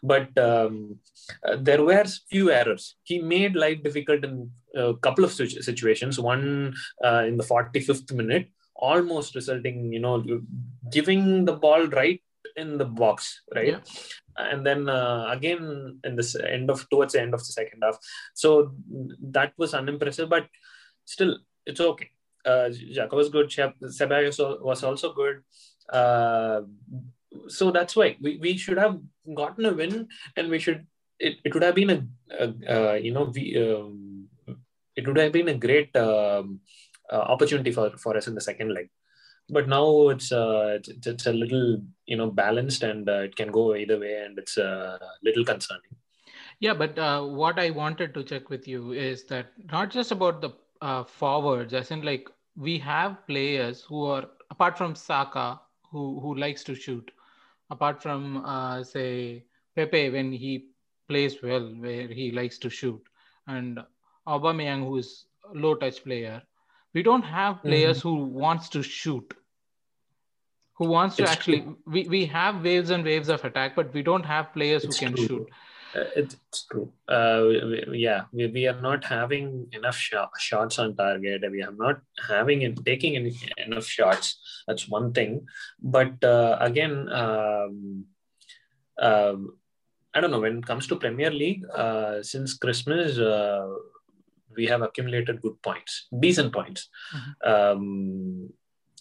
but 0.02 0.36
um, 0.38 0.98
uh, 1.46 1.56
there 1.60 1.82
were 1.82 2.04
few 2.30 2.50
errors. 2.50 2.96
He 3.02 3.20
made 3.20 3.54
life 3.54 3.82
difficult 3.82 4.24
in 4.24 4.50
a 4.74 4.94
couple 4.94 5.24
of 5.24 5.32
situations. 5.32 6.18
One 6.18 6.74
uh, 7.04 7.24
in 7.26 7.36
the 7.36 7.44
45th 7.44 8.12
minute, 8.12 8.48
almost 8.74 9.34
resulting, 9.34 9.92
you 9.92 10.00
know, 10.00 10.24
giving 10.90 11.44
the 11.44 11.54
ball 11.54 11.86
right 11.86 12.20
in 12.56 12.78
the 12.78 12.84
box, 12.84 13.42
right? 13.54 13.68
Yeah. 13.68 13.80
And 14.36 14.66
then 14.66 14.88
uh, 14.88 15.26
again 15.30 16.00
in 16.04 16.16
this 16.16 16.34
end 16.34 16.70
of 16.70 16.88
towards 16.90 17.12
the 17.12 17.20
end 17.20 17.34
of 17.34 17.40
the 17.40 17.52
second 17.52 17.82
half. 17.82 17.98
So 18.34 18.74
that 19.20 19.52
was 19.56 19.74
unimpressive, 19.74 20.28
but 20.28 20.46
still 21.04 21.38
it's 21.66 21.80
okay. 21.80 22.10
Uh, 22.44 22.70
was 23.12 23.28
good. 23.30 23.48
Ceballos 23.48 24.62
was 24.62 24.84
also 24.84 25.12
good. 25.12 25.42
Uh, 25.88 26.62
so 27.48 27.70
that's 27.70 27.96
why 27.96 28.16
we, 28.20 28.38
we 28.38 28.56
should 28.56 28.78
have 28.78 29.00
gotten 29.34 29.64
a 29.66 29.72
win, 29.72 30.08
and 30.36 30.48
we 30.48 30.58
should 30.58 30.86
it, 31.18 31.36
it 31.44 31.54
would 31.54 31.62
have 31.62 31.74
been 31.74 31.90
a, 31.90 32.00
a 32.38 32.92
uh, 32.92 32.94
you 32.94 33.12
know 33.12 33.24
we 33.34 33.44
um, 33.56 34.28
it 34.96 35.06
would 35.06 35.16
have 35.16 35.32
been 35.32 35.48
a 35.48 35.54
great 35.54 35.94
um, 35.96 36.60
uh, 37.12 37.24
opportunity 37.34 37.72
for 37.72 37.90
for 37.96 38.16
us 38.16 38.26
in 38.26 38.34
the 38.34 38.40
second 38.40 38.72
leg 38.72 38.88
but 39.48 39.68
now 39.68 40.08
it's 40.08 40.32
uh, 40.32 40.78
it's, 40.78 41.06
it's, 41.06 41.26
a 41.26 41.32
little 41.32 41.82
you 42.06 42.16
know 42.16 42.30
balanced 42.30 42.82
and 42.82 43.08
uh, 43.08 43.20
it 43.28 43.36
can 43.36 43.50
go 43.50 43.74
either 43.74 43.98
way 43.98 44.22
and 44.24 44.38
it's 44.38 44.56
a 44.56 44.98
little 45.22 45.44
concerning 45.44 45.94
yeah 46.60 46.74
but 46.74 46.98
uh, 46.98 47.22
what 47.22 47.58
i 47.58 47.70
wanted 47.70 48.14
to 48.14 48.22
check 48.24 48.48
with 48.48 48.66
you 48.66 48.92
is 48.92 49.24
that 49.24 49.52
not 49.70 49.90
just 49.90 50.10
about 50.12 50.40
the 50.40 50.50
uh, 50.84 51.02
forwards 51.02 51.74
as 51.80 51.90
in 51.90 52.02
like 52.02 52.30
we 52.56 52.78
have 52.78 53.16
players 53.26 53.82
who 53.88 54.04
are 54.04 54.24
apart 54.50 54.78
from 54.80 54.94
saka 54.94 55.46
who 55.90 56.04
who 56.20 56.34
likes 56.44 56.64
to 56.70 56.74
shoot 56.74 57.10
apart 57.70 58.02
from 58.02 58.44
uh, 58.44 58.84
say 58.84 59.44
pepe 59.76 60.10
when 60.16 60.32
he 60.32 60.52
plays 61.08 61.38
well 61.42 61.68
where 61.86 62.08
he 62.18 62.30
likes 62.40 62.58
to 62.58 62.70
shoot 62.80 63.02
and 63.46 63.80
Aubameyang 64.26 64.84
who 64.88 64.98
is 64.98 65.08
low 65.54 65.74
touch 65.74 66.02
player 66.04 66.42
we 66.92 67.02
don't 67.02 67.30
have 67.30 67.62
players 67.62 67.98
mm-hmm. 67.98 68.08
who 68.08 68.38
wants 68.44 68.68
to 68.76 68.82
shoot 68.82 69.34
who 70.74 70.88
wants 70.88 71.16
to 71.16 71.22
it's 71.22 71.32
actually 71.32 71.60
true. 71.62 71.76
we, 71.86 72.08
we 72.14 72.24
have 72.26 72.62
waves 72.62 72.90
and 72.90 73.04
waves 73.04 73.28
of 73.28 73.44
attack 73.44 73.76
but 73.76 73.92
we 73.94 74.02
don't 74.02 74.32
have 74.34 74.52
players 74.52 74.84
it's 74.84 74.98
who 74.98 75.06
can 75.06 75.16
true. 75.16 75.26
shoot 75.26 75.50
it's 76.16 76.66
true 76.70 76.90
uh, 77.08 77.42
we, 77.46 77.98
yeah 78.06 78.22
we, 78.32 78.46
we 78.48 78.66
are 78.66 78.80
not 78.80 79.04
having 79.04 79.66
enough 79.72 79.96
sh- 79.96 80.14
shots 80.38 80.78
on 80.78 80.94
target 80.96 81.42
we 81.50 81.62
are 81.62 81.72
not 81.72 82.00
having 82.28 82.64
and 82.64 82.84
taking 82.84 83.16
any, 83.16 83.32
enough 83.58 83.86
shots 83.86 84.38
that's 84.66 84.88
one 84.88 85.12
thing 85.12 85.46
but 85.80 86.22
uh, 86.24 86.56
again 86.60 87.08
um, 87.12 88.04
um, 89.00 89.56
i 90.14 90.20
don't 90.20 90.30
know 90.30 90.40
when 90.40 90.58
it 90.58 90.66
comes 90.66 90.86
to 90.86 90.96
premier 90.96 91.30
league 91.30 91.62
uh, 91.74 92.22
since 92.22 92.54
christmas 92.54 93.18
uh, 93.18 93.66
we 94.56 94.66
have 94.66 94.82
accumulated 94.82 95.40
good 95.40 95.60
points, 95.62 96.06
decent 96.18 96.52
points. 96.52 96.88
Mm-hmm. 97.14 97.50
Um, 97.50 98.50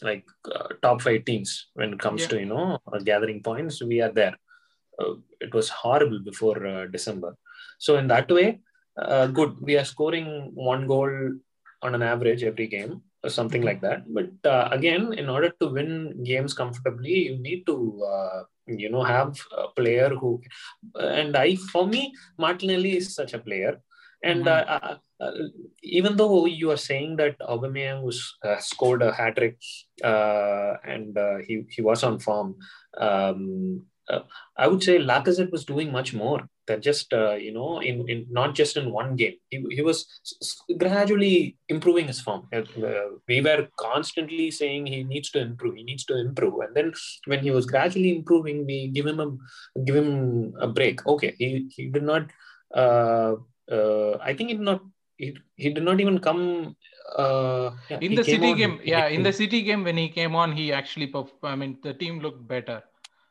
like 0.01 0.25
uh, 0.53 0.67
top 0.81 1.01
five 1.01 1.23
teams 1.23 1.67
when 1.75 1.93
it 1.93 1.99
comes 1.99 2.21
yeah. 2.21 2.27
to 2.27 2.39
you 2.39 2.45
know 2.45 2.79
uh, 2.91 2.99
gathering 2.99 3.41
points 3.41 3.81
we 3.81 4.01
are 4.01 4.11
there 4.11 4.33
uh, 4.33 4.42
it 5.39 5.53
was 5.53 5.69
horrible 5.69 6.19
before 6.19 6.65
uh, 6.65 6.85
december. 6.87 7.35
So 7.79 7.97
in 7.97 8.07
that 8.07 8.29
way 8.31 8.61
uh, 8.97 9.27
good. 9.27 9.55
We 9.59 9.77
are 9.77 9.85
scoring 9.85 10.51
one 10.53 10.85
goal 10.87 11.09
on 11.81 11.95
an 11.95 12.03
average 12.03 12.43
every 12.43 12.67
game 12.67 13.01
or 13.23 13.29
something 13.29 13.63
like 13.63 13.81
that. 13.81 14.03
But 14.07 14.31
uh, 14.45 14.69
again 14.71 15.13
in 15.13 15.29
order 15.29 15.51
to 15.59 15.67
win 15.67 16.23
games 16.23 16.53
comfortably 16.53 17.29
you 17.29 17.37
need 17.37 17.65
to 17.65 17.75
you 18.67 18.89
know 18.89 19.03
have 19.03 19.35
a 19.57 19.67
player 19.75 20.09
who 20.09 20.41
and 20.95 21.35
i 21.35 21.55
for 21.55 21.85
me 21.85 22.13
martinelli 22.37 22.97
is 22.97 23.15
such 23.15 23.33
a 23.33 23.39
player. 23.39 23.79
And 24.23 24.45
mm-hmm. 24.45 24.93
Uh, 25.23 25.31
even 25.83 26.17
though 26.17 26.45
you 26.45 26.71
are 26.71 26.77
saying 26.77 27.15
that 27.15 27.39
Aubameyang 27.39 28.01
was 28.01 28.35
uh, 28.43 28.57
scored 28.57 29.01
a 29.01 29.13
hat 29.13 29.35
trick 29.37 29.57
uh, 30.03 30.73
and 30.83 31.17
he 31.47 31.63
he 31.69 31.81
was 31.81 32.03
on 32.03 32.19
form, 32.19 32.55
um, 32.97 33.85
I 34.57 34.67
would 34.67 34.83
say 34.83 34.97
Lacazette 34.99 35.51
was 35.51 35.65
doing 35.65 35.91
much 35.91 36.13
more 36.13 36.47
than 36.67 36.81
just 36.81 37.11
you 37.11 37.53
know 37.53 37.79
in, 37.79 38.07
in 38.09 38.25
not 38.29 38.55
just 38.55 38.77
in 38.77 38.91
one 38.91 39.15
game. 39.15 39.35
He, 39.49 39.65
he 39.71 39.81
was 39.81 40.07
gradually 40.77 41.57
improving 41.69 42.07
his 42.07 42.21
form. 42.21 42.47
we 43.27 43.41
were 43.41 43.67
constantly 43.77 44.51
saying 44.51 44.85
he 44.85 45.03
needs 45.03 45.31
to 45.31 45.39
improve. 45.39 45.75
He 45.75 45.83
needs 45.83 46.05
to 46.05 46.19
improve, 46.19 46.59
and 46.59 46.75
then 46.75 46.93
when 47.25 47.39
he 47.39 47.51
was 47.51 47.65
gradually 47.65 48.15
improving, 48.15 48.65
we 48.65 48.87
give 48.87 49.05
him 49.05 49.19
a 49.19 49.81
give 49.85 49.95
him 49.95 50.53
a 50.59 50.67
break. 50.67 51.05
Okay, 51.07 51.35
he 51.37 51.69
he 51.75 51.87
did 51.87 52.03
not. 52.03 52.29
Uh, 52.73 53.35
uh, 53.71 54.17
I 54.21 54.33
think 54.33 54.51
it 54.51 54.59
not 54.59 54.81
he, 55.17 55.37
he 55.55 55.69
did 55.69 55.83
not 55.83 55.99
even 55.99 56.19
come 56.19 56.75
uh, 57.17 57.71
yeah, 57.89 57.99
in 58.01 58.15
the 58.15 58.23
city 58.23 58.51
on, 58.51 58.57
game 58.57 58.79
yeah 58.83 59.07
in 59.07 59.23
the 59.23 59.33
city 59.33 59.61
game 59.61 59.83
when 59.83 59.97
he 59.97 60.09
came 60.09 60.35
on 60.35 60.51
he 60.51 60.73
actually 60.73 61.11
i 61.43 61.55
mean 61.55 61.77
the 61.83 61.93
team 61.93 62.19
looked 62.19 62.47
better 62.47 62.81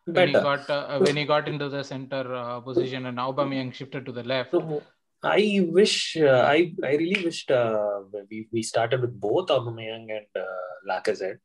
better 0.06 0.20
when 0.20 0.28
he 0.28 0.32
got 0.32 0.70
uh, 0.70 0.98
when 0.98 1.16
he 1.16 1.24
got 1.24 1.48
into 1.48 1.68
the 1.68 1.82
center 1.82 2.34
uh, 2.34 2.60
position 2.60 3.06
and 3.06 3.18
Aubameyang 3.18 3.72
shifted 3.72 4.06
to 4.06 4.12
the 4.12 4.22
left. 4.24 4.50
So, 4.52 4.82
I 5.22 5.64
wish 5.70 6.16
uh, 6.16 6.44
I 6.48 6.72
I 6.82 6.92
really 6.96 7.24
wished 7.24 7.50
uh, 7.50 8.00
we, 8.30 8.48
we 8.52 8.62
started 8.62 9.00
with 9.00 9.18
both 9.18 9.48
Aubameyang 9.48 10.08
and 10.18 10.26
uh, 10.36 10.72
Lacazette. 10.88 11.38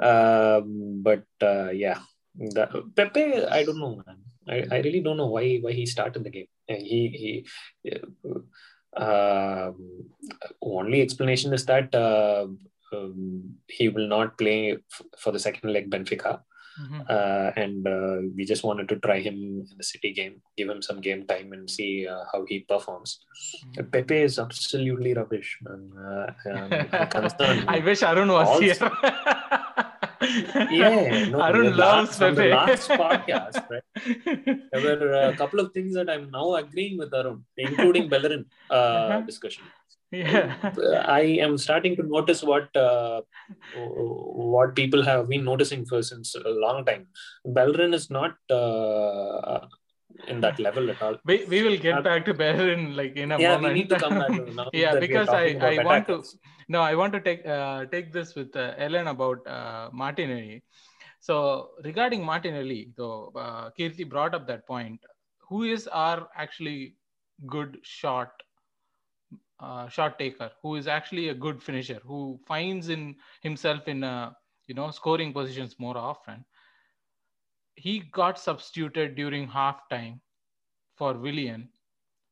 Um, 0.00 1.00
but 1.02 1.24
uh, 1.42 1.70
yeah. 1.70 2.00
The, 2.40 2.84
Pepe 2.94 3.44
I 3.46 3.64
don't 3.64 3.80
know 3.80 4.00
man. 4.06 4.18
I, 4.48 4.76
I 4.76 4.80
really 4.80 5.00
don't 5.00 5.16
know 5.16 5.26
why 5.26 5.58
why 5.58 5.72
he 5.72 5.86
started 5.86 6.22
the 6.22 6.30
game. 6.30 6.46
He 6.68 7.44
he 7.84 7.92
um, 8.96 10.04
only 10.62 11.02
explanation 11.02 11.52
is 11.52 11.66
that 11.66 11.94
uh, 11.94 12.46
um, 12.92 13.54
he 13.66 13.88
will 13.88 14.08
not 14.08 14.38
play 14.38 14.72
f- 14.72 15.02
for 15.18 15.32
the 15.32 15.38
second 15.38 15.72
leg 15.72 15.90
Benfica. 15.90 16.40
Mm-hmm. 16.80 17.00
Uh, 17.08 17.50
and 17.56 17.86
uh, 17.86 18.16
we 18.36 18.44
just 18.44 18.64
wanted 18.64 18.88
to 18.90 18.96
try 18.96 19.20
him 19.20 19.34
in 19.34 19.66
the 19.76 19.84
City 19.84 20.12
game, 20.12 20.40
give 20.56 20.68
him 20.68 20.82
some 20.82 21.00
game 21.00 21.26
time, 21.26 21.52
and 21.52 21.68
see 21.68 22.06
uh, 22.06 22.24
how 22.32 22.44
he 22.46 22.60
performs. 22.60 23.20
Mm-hmm. 23.66 23.90
Pepe 23.90 24.22
is 24.22 24.38
absolutely 24.38 25.14
rubbish, 25.14 25.58
man. 25.62 25.90
Uh, 25.98 26.32
um, 26.50 27.68
I 27.68 27.80
wish 27.84 28.02
Arun 28.02 28.28
was 28.28 28.48
also, 28.48 28.60
here. 28.60 28.76
yeah, 30.70 31.28
no, 31.30 31.40
Arun 31.40 31.76
loves 31.76 32.20
last, 32.20 32.36
the 32.36 32.46
last 32.46 32.88
podcast, 32.90 33.70
right? 33.70 33.82
There 34.72 34.82
were 34.82 35.12
a 35.12 35.36
couple 35.40 35.60
of 35.60 35.72
things 35.72 35.94
that 35.94 36.08
I'm 36.10 36.30
now 36.30 36.54
agreeing 36.54 36.98
with 36.98 37.12
Arun, 37.14 37.44
including 37.56 38.08
Bellerin 38.08 38.46
uh, 38.70 38.74
uh-huh. 38.74 39.20
discussion. 39.22 39.64
Yeah, 40.10 40.56
I 41.06 41.20
am 41.20 41.58
starting 41.58 41.94
to 41.96 42.02
notice 42.02 42.42
what 42.42 42.74
uh, 42.74 43.20
what 43.76 44.74
people 44.74 45.02
have 45.02 45.28
been 45.28 45.44
noticing 45.44 45.84
for 45.84 46.02
since 46.02 46.34
a 46.34 46.48
long 46.48 46.84
time. 46.86 47.08
Bellerin 47.44 47.92
is 47.92 48.08
not 48.08 48.32
uh, 48.50 49.66
in 50.26 50.40
that 50.40 50.58
level 50.58 50.90
at 50.90 51.02
all. 51.02 51.16
We, 51.26 51.44
we 51.44 51.62
will 51.62 51.76
get 51.76 51.98
uh, 51.98 52.02
back 52.02 52.24
to 52.24 52.34
Bellerin 52.34 52.96
like 52.96 53.16
in 53.16 53.32
a 53.32 53.38
yeah, 53.38 53.56
moment. 53.56 53.74
we 53.74 53.80
need 53.80 53.88
to 53.90 53.98
come 53.98 54.18
back. 54.18 54.28
To 54.28 54.70
yeah, 54.72 54.98
because 54.98 55.28
I, 55.28 55.58
I 55.60 55.84
want 55.84 56.06
to 56.08 56.24
no, 56.68 56.80
I 56.80 56.94
want 56.94 57.12
to 57.12 57.20
take 57.20 57.46
uh, 57.46 57.84
take 57.86 58.12
this 58.12 58.34
with 58.34 58.56
uh, 58.56 58.74
Ellen 58.78 59.08
about 59.08 59.46
uh, 59.46 59.90
Martinelli. 59.92 60.62
So 61.20 61.70
regarding 61.84 62.24
Martinelli, 62.24 62.92
though, 62.96 63.32
uh, 63.36 63.70
Keerthi 63.78 64.08
brought 64.08 64.34
up 64.34 64.46
that 64.46 64.66
point. 64.66 65.00
Who 65.48 65.62
is 65.64 65.86
our 65.88 66.28
actually 66.36 66.96
good 67.46 67.78
shot 67.82 68.30
uh, 69.60 69.88
shot 69.88 70.18
taker? 70.18 70.50
Who 70.62 70.76
is 70.76 70.86
actually 70.86 71.28
a 71.28 71.34
good 71.34 71.62
finisher? 71.62 72.00
Who 72.04 72.38
finds 72.46 72.88
in 72.88 73.16
himself 73.42 73.88
in 73.88 74.04
uh, 74.04 74.32
you 74.66 74.74
know 74.74 74.90
scoring 74.90 75.32
positions 75.32 75.76
more 75.78 75.96
often? 75.96 76.44
he 77.78 78.00
got 78.00 78.38
substituted 78.38 79.14
during 79.14 79.48
halftime 79.48 80.20
for 80.96 81.14
Willian. 81.14 81.68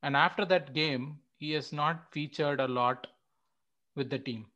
And 0.02 0.16
after 0.16 0.44
that 0.46 0.74
game, 0.74 1.20
he 1.38 1.52
has 1.52 1.72
not 1.72 2.12
featured 2.12 2.60
a 2.60 2.66
lot 2.68 3.06
with 3.94 4.10
the 4.10 4.18
team. 4.18 4.46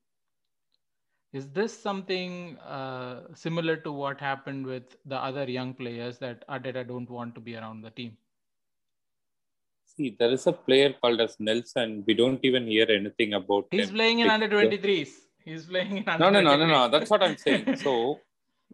Is 1.33 1.49
this 1.51 1.77
something 1.77 2.59
uh, 2.59 3.35
similar 3.35 3.77
to 3.77 3.93
what 3.93 4.21
happened 4.21 4.67
with 4.67 4.97
the 5.05 5.17
other 5.17 5.45
young 5.49 5.75
players 5.75 6.19
that 6.19 6.47
Arteta 6.49 6.87
don't 6.87 7.09
want 7.09 7.35
to 7.37 7.41
be 7.41 7.57
around 7.57 7.83
the 7.83 7.91
team? 7.91 8.17
See, 10.01 10.17
there 10.19 10.31
is 10.37 10.47
a 10.47 10.53
player 10.67 10.91
called 11.01 11.21
as 11.21 11.33
Nelson. 11.39 12.03
We 12.07 12.15
don't 12.21 12.43
even 12.49 12.67
hear 12.67 12.87
anything 12.99 13.35
about 13.39 13.67
He's 13.71 13.89
him. 13.89 13.97
playing 13.97 14.21
in 14.21 14.31
under 14.35 14.49
23s. 14.49 15.11
He's 15.45 15.65
playing 15.67 15.99
in 15.99 16.09
under 16.09 16.25
No, 16.25 16.31
no, 16.37 16.41
no, 16.41 16.57
no, 16.61 16.67
no. 16.75 16.89
That's 16.93 17.11
what 17.11 17.23
I'm 17.23 17.37
saying. 17.37 17.77
So, 17.85 18.19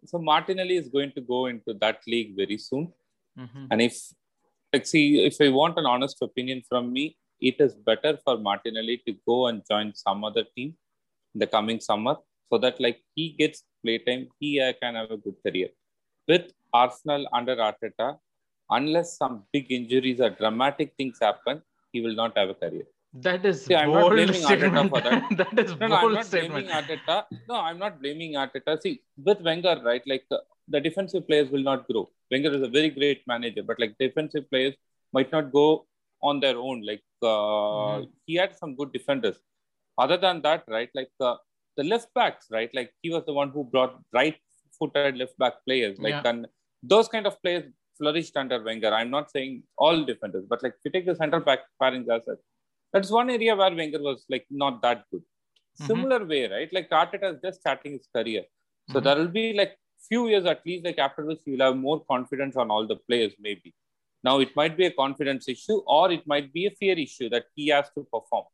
so 0.05 0.19
Martinelli 0.19 0.77
is 0.77 0.87
going 0.87 1.11
to 1.17 1.21
go 1.33 1.47
into 1.47 1.73
that 1.81 1.99
league 2.13 2.31
very 2.41 2.57
soon. 2.57 2.85
Mhm. 3.37 3.67
And 3.71 3.81
if, 3.87 3.95
like, 4.71 4.87
see, 4.93 5.05
if 5.29 5.35
I 5.45 5.49
want 5.49 5.77
an 5.81 5.87
honest 5.93 6.21
opinion 6.27 6.61
from 6.69 6.93
me, 6.93 7.05
it 7.49 7.59
is 7.65 7.73
better 7.89 8.13
for 8.23 8.37
Martinelli 8.37 8.97
to 9.07 9.13
go 9.31 9.37
and 9.47 9.61
join 9.71 9.93
some 10.05 10.23
other 10.29 10.45
team 10.55 10.69
in 11.33 11.39
the 11.43 11.49
coming 11.57 11.81
summer 11.89 12.15
so 12.49 12.57
that, 12.65 12.79
like, 12.79 13.01
he 13.15 13.25
gets 13.41 13.63
playtime, 13.83 14.23
he 14.39 14.61
uh, 14.61 14.71
can 14.81 14.95
have 15.01 15.11
a 15.11 15.17
good 15.25 15.35
career. 15.45 15.69
With 16.29 16.47
Arsenal 16.73 17.27
under 17.33 17.57
Arteta, 17.57 18.07
unless 18.69 19.17
some 19.17 19.43
big 19.53 19.71
injuries 19.71 20.19
or 20.19 20.29
dramatic 20.29 20.93
things 20.97 21.17
happen, 21.21 21.61
he 21.91 22.01
will 22.01 22.15
not 22.15 22.37
have 22.37 22.49
a 22.49 22.53
career. 22.53 22.83
That 23.13 23.45
is 23.45 23.63
See, 23.65 23.75
I'm 23.75 23.91
not 23.91 24.01
bold 24.01 24.13
blaming 24.13 24.41
Arteta 24.41 24.45
statement. 24.59 24.89
for 24.89 25.01
that. 25.01 25.23
that 25.37 25.59
is 25.59 25.75
No, 25.79 25.87
no, 25.87 25.95
I'm 25.95 26.13
not 26.13 26.25
statement. 26.25 26.67
blaming 26.67 26.69
Arteta. 26.69 27.23
No, 27.47 27.55
I'm 27.55 27.79
not 27.79 27.99
blaming 28.01 28.33
Arteta. 28.33 28.81
See, 28.81 29.01
with 29.23 29.41
Wenger, 29.41 29.81
right, 29.83 30.01
like 30.05 30.25
uh, 30.31 30.37
the 30.67 30.79
defensive 30.81 31.25
players 31.27 31.49
will 31.49 31.63
not 31.63 31.87
grow. 31.87 32.09
Wenger 32.29 32.51
is 32.53 32.61
a 32.61 32.67
very 32.67 32.89
great 32.89 33.21
manager, 33.25 33.63
but 33.63 33.79
like 33.79 33.95
defensive 33.97 34.49
players 34.49 34.75
might 35.13 35.31
not 35.31 35.51
go 35.51 35.87
on 36.21 36.39
their 36.41 36.57
own. 36.57 36.81
Like 36.85 37.03
uh, 37.23 37.27
Mhm. 37.27 38.09
he 38.25 38.35
had 38.35 38.55
some 38.57 38.75
good 38.75 38.91
defenders. 38.91 39.37
Other 39.97 40.17
than 40.17 40.41
that, 40.41 40.63
right, 40.67 40.89
like 40.93 41.11
uh, 41.19 41.37
the 41.77 41.83
left 41.83 42.13
backs, 42.13 42.47
right, 42.51 42.71
like 42.79 42.91
he 43.01 43.09
was 43.09 43.23
the 43.25 43.33
one 43.41 43.49
who 43.49 43.63
brought 43.63 43.95
right-footed 44.13 45.17
left 45.17 45.37
back 45.37 45.53
players. 45.65 45.97
Like 45.99 46.13
Yeah. 46.17 46.29
and 46.31 46.47
those 46.83 47.07
kind 47.07 47.25
of 47.25 47.41
players 47.41 47.63
flourished 47.97 48.35
under 48.37 48.63
Wenger. 48.63 48.91
I'm 48.99 49.09
not 49.09 49.31
saying 49.31 49.63
all 49.77 50.03
defenders, 50.03 50.45
but 50.51 50.61
like 50.63 50.73
if 50.73 50.85
you 50.85 50.91
take 50.91 51.05
the 51.05 51.15
central 51.15 51.41
back 51.41 51.59
pairings 51.81 52.09
as 52.15 52.27
that's 52.93 53.11
one 53.11 53.29
area 53.29 53.55
where 53.55 53.73
Wenger 53.79 54.01
was 54.01 54.25
like 54.29 54.45
not 54.49 54.81
that 54.81 55.03
good. 55.11 55.23
Mhm. 55.23 55.87
Similar 55.87 56.25
way, 56.25 56.43
right? 56.55 56.71
Like 56.77 56.89
Arteta 56.89 57.33
is 57.33 57.41
just 57.41 57.59
starting 57.61 57.93
his 57.97 58.07
career. 58.15 58.43
So 58.91 58.99
Mhm. 58.99 59.03
there 59.05 59.17
will 59.19 59.33
be 59.39 59.53
like 59.61 59.73
few 60.09 60.27
years 60.31 60.45
at 60.45 60.61
least, 60.65 60.85
like 60.85 60.99
after 61.07 61.25
this, 61.27 61.39
he 61.43 61.51
will 61.53 61.65
have 61.67 61.77
more 61.87 61.99
confidence 62.13 62.55
on 62.55 62.71
all 62.71 62.85
the 62.91 62.97
players, 63.07 63.33
maybe. 63.47 63.73
Now 64.23 64.39
it 64.45 64.55
might 64.59 64.75
be 64.81 64.85
a 64.85 64.91
confidence 64.91 65.47
issue, 65.55 65.77
or 65.97 66.05
it 66.11 66.25
might 66.33 66.47
be 66.57 66.65
a 66.67 66.71
fear 66.71 66.97
issue 67.07 67.29
that 67.35 67.45
he 67.55 67.67
has 67.75 67.89
to 67.95 68.03
perform. 68.15 68.45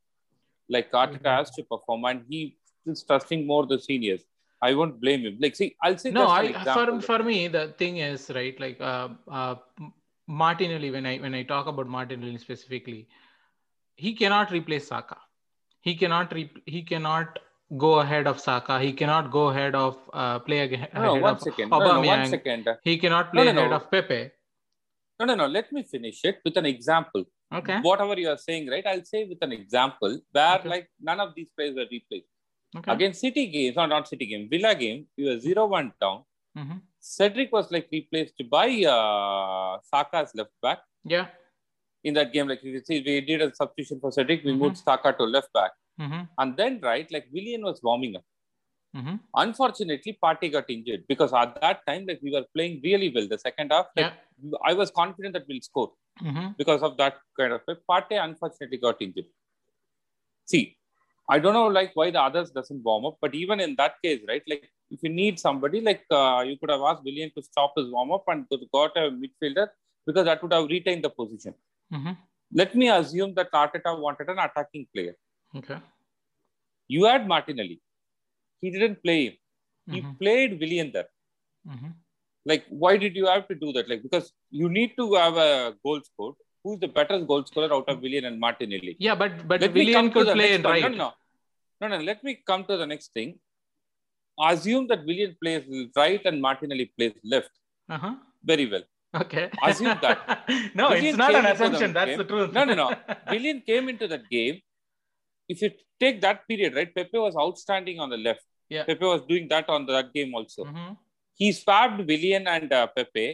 Like 0.76 0.92
Arteta 0.92 1.30
Mhm. 1.30 1.38
has 1.38 1.52
to 1.58 1.64
perform, 1.64 2.06
and 2.12 2.26
he 2.30 2.42
is 2.86 3.04
trusting 3.10 3.46
more 3.52 3.66
the 3.74 3.80
seniors. 3.80 4.24
I 4.68 4.74
won't 4.80 4.96
blame 5.04 5.22
him. 5.28 5.36
Like, 5.44 5.56
see, 5.60 5.70
I'll 5.84 5.98
say 6.04 6.12
no 6.18 6.26
i 6.38 6.44
for, 6.76 6.86
for 7.10 7.20
me 7.30 7.38
the 7.56 7.64
thing 7.82 7.98
is 8.10 8.30
right 8.38 8.60
like 8.64 8.80
uh, 8.92 9.10
uh 9.40 9.56
martinelli 10.42 10.90
when 10.96 11.06
i 11.12 11.16
when 11.24 11.34
i 11.40 11.44
talk 11.54 11.66
about 11.72 11.88
martinelli 11.96 12.40
specifically 12.46 13.02
he 14.04 14.12
cannot 14.22 14.52
replace 14.58 14.86
saka 14.94 15.18
he 15.88 15.94
cannot 16.02 16.34
re- 16.38 16.62
he 16.76 16.82
cannot 16.92 17.40
go 17.86 17.92
ahead 18.04 18.28
of 18.32 18.40
saka 18.46 18.80
he 18.86 18.92
cannot 19.02 19.32
go 19.38 19.44
ahead 19.50 19.76
of 19.76 19.98
uh, 20.22 20.38
play 20.48 20.60
ag- 20.66 20.80
no, 20.80 21.02
ahead 21.02 21.06
no, 21.06 21.16
one 21.16 21.34
of 21.34 21.42
second. 21.42 21.70
No, 21.70 21.80
no, 21.80 22.02
one 22.14 22.24
he 22.90 22.98
cannot 23.04 23.32
play 23.34 23.46
no, 23.46 23.52
no. 23.52 23.62
ahead 23.62 23.74
of 23.80 23.92
pepe 23.92 24.22
No, 25.20 25.26
no, 25.30 25.36
no. 25.40 25.48
Let 25.56 25.68
me 25.76 25.82
finish 25.90 26.20
it 26.30 26.38
with 26.46 26.56
an 26.62 26.68
example. 26.70 27.24
okay 27.58 27.76
Whatever 27.88 28.16
you 28.22 28.30
are 28.32 28.42
saying, 28.46 28.64
right? 28.74 28.86
I'll 28.92 29.06
say 29.10 29.20
with 29.32 29.42
an 29.48 29.52
example 29.58 30.14
where 30.38 30.56
Okay. 30.60 30.70
like 30.74 30.88
none 31.10 31.20
of 31.26 31.30
these 31.36 31.50
players 31.58 31.76
are 31.84 31.90
replaced. 31.98 32.33
Okay 32.76 32.92
Against 32.92 33.22
City 33.22 33.48
games, 33.48 33.78
or 33.78 33.88
not 33.88 34.08
City 34.08 34.26
game, 34.26 34.48
Villa 34.50 34.74
game, 34.76 35.06
we 35.18 35.26
were 35.26 35.40
0 35.40 35.68
1 35.68 35.94
down. 36.02 36.24
Mhm. 36.58 36.82
Cedric 37.00 37.52
was 37.52 37.72
like 37.76 37.88
replaced 37.92 38.42
by 38.50 38.68
uh, 38.96 39.78
Saka's 39.92 40.32
left 40.40 40.54
back 40.62 40.80
yeah 41.14 41.28
in 42.04 42.14
that 42.18 42.32
game. 42.34 42.48
Like 42.48 42.64
you 42.64 42.74
can 42.76 42.86
see, 42.86 42.98
we 43.08 43.22
did 43.22 43.42
a 43.42 43.54
substitution 43.56 44.00
for 44.04 44.12
Cedric, 44.12 44.44
we 44.44 44.54
Mhm. 44.54 44.60
moved 44.64 44.78
Saka 44.78 45.14
to 45.20 45.26
left 45.38 45.52
back. 45.54 45.72
hmm 45.98 46.22
And 46.42 46.56
then, 46.60 46.80
right, 46.90 47.10
like 47.16 47.28
Willian 47.38 47.64
was 47.70 47.82
warming 47.88 48.16
up. 48.20 48.26
hmm 48.96 49.16
Unfortunately, 49.44 50.18
Partey 50.24 50.52
got 50.56 50.70
injured 50.76 51.04
because 51.12 51.32
at 51.42 51.60
that 51.62 51.80
time, 51.90 52.06
like 52.10 52.20
we 52.28 52.32
were 52.36 52.46
playing 52.56 52.76
really 52.88 53.10
well. 53.16 53.28
The 53.36 53.40
second 53.48 53.72
half, 53.76 53.88
like, 53.98 54.14
I 54.70 54.74
was 54.82 54.92
confident 55.02 55.34
that 55.38 55.46
we'll 55.50 55.62
score 55.70 55.92
hmm 56.26 56.48
because 56.62 56.82
of 56.88 56.98
that 57.02 57.16
kind 57.40 57.54
of. 57.58 57.62
Partey 57.92 58.18
unfortunately 58.28 58.80
got 58.86 59.02
injured. 59.08 59.30
See, 60.52 60.64
I 61.30 61.40
don't 61.40 61.54
know 61.54 61.68
like 61.68 61.92
why 61.94 62.12
the 62.12 62.22
others 62.22 62.52
doesn't 62.52 62.84
warm 62.84 63.06
up, 63.06 63.18
but 63.22 63.34
even 63.34 63.60
in 63.60 63.76
that 63.78 63.96
case, 64.04 64.22
right? 64.28 64.44
Like 64.48 64.70
if 64.92 65.00
you 65.04 65.10
need 65.10 65.40
somebody, 65.40 65.80
like 65.82 66.04
uh, 66.12 66.44
you 66.46 66.58
could 66.58 66.70
have 66.70 66.82
asked 66.82 67.04
Willian 67.04 67.32
to 67.36 67.42
stop 67.44 67.74
his 67.78 67.90
warm 67.90 68.12
up 68.12 68.24
and 68.28 68.46
got 68.74 68.98
a 68.98 69.10
midfielder 69.10 69.68
because 70.06 70.26
that 70.26 70.42
would 70.44 70.54
have 70.54 70.68
retained 70.68 71.04
the 71.04 71.10
position. 71.10 71.54
hmm 71.92 72.12
Let 72.54 72.76
me 72.76 72.90
assume 72.90 73.34
that 73.36 73.52
Arteta 73.52 74.00
wanted 74.00 74.30
an 74.30 74.40
attacking 74.40 74.88
player. 74.94 75.16
okay 75.56 75.78
You 76.88 77.06
had 77.06 77.28
Martinelli. 77.28 77.82
He 78.62 78.70
didn't 78.72 79.02
play 79.04 79.20
him. 79.28 79.36
He 79.94 80.02
Mhm. 80.02 80.18
played 80.20 80.60
Willian 80.60 80.92
there. 80.96 81.10
hmm 81.66 81.92
Like, 82.52 82.64
why 82.84 82.98
did 83.02 83.16
you 83.20 83.26
have 83.32 83.48
to 83.50 83.56
do 83.56 83.72
that? 83.76 83.90
Like, 83.90 84.02
because 84.06 84.26
you 84.62 84.70
need 84.78 84.92
to 84.98 85.06
have 85.14 85.38
a 85.38 85.76
goal 85.84 86.02
scored. 86.08 86.36
Who's 86.64 86.80
the 86.80 86.88
better 86.98 87.20
goal 87.30 87.44
scorer 87.46 87.72
out 87.78 87.88
of 87.94 88.02
Willian 88.02 88.26
and 88.30 88.40
Martinelli? 88.40 88.96
yeah 89.08 89.16
but 89.22 89.32
but 89.50 89.60
let 89.62 89.74
willian 89.80 90.12
could 90.16 90.28
play 90.38 90.50
in 90.58 90.64
right 90.64 90.84
No, 90.84 90.90
no, 91.82 91.88
no, 91.90 91.98
no. 91.98 91.98
Let 92.12 92.24
me 92.28 92.34
come 92.50 92.64
to 92.70 92.78
the 92.82 92.88
next 92.94 93.10
thing. 93.18 93.32
Assume 94.52 94.88
that 94.88 95.02
Willian 95.10 95.36
plays 95.42 95.64
right 95.96 96.22
and 96.30 96.42
Martinelli 96.48 96.88
plays 96.98 97.14
left 97.34 97.52
uh-huh 97.96 98.14
very 98.52 98.66
well. 98.74 98.86
okay 99.24 99.46
Assume 99.70 99.98
that. 100.06 100.20
no 100.80 100.86
Willian 100.92 101.06
it's 101.10 101.18
not 101.24 101.36
an 101.42 101.46
assumption 101.54 101.92
that's 101.98 102.10
game. 102.12 102.18
the 102.22 102.28
truth 102.32 102.52
No, 102.58 102.64
no, 102.70 102.76
no. 102.84 102.88
Willian 103.34 103.60
came 103.72 103.90
into 103.94 104.08
that 104.14 104.24
game. 104.38 104.56
If 105.54 105.62
you 105.64 105.70
take 106.04 106.22
that 106.22 106.48
period, 106.48 106.76
right, 106.78 106.92
Pepe 106.98 107.20
was 107.28 107.36
outstanding 107.44 108.00
on 108.00 108.10
the 108.10 108.18
left. 108.18 108.46
Yeah. 108.70 108.84
Pepe 108.90 109.06
was 109.14 109.22
doing 109.32 109.46
that 109.54 109.68
on 109.76 109.86
that 109.88 110.14
game 110.18 110.34
also. 110.40 110.64
Mhm. 110.70 110.98
He 111.42 111.52
swapped 111.52 112.00
Willian 112.12 112.48
and 112.56 112.72
uh, 112.80 112.88
Pepe. 112.98 113.28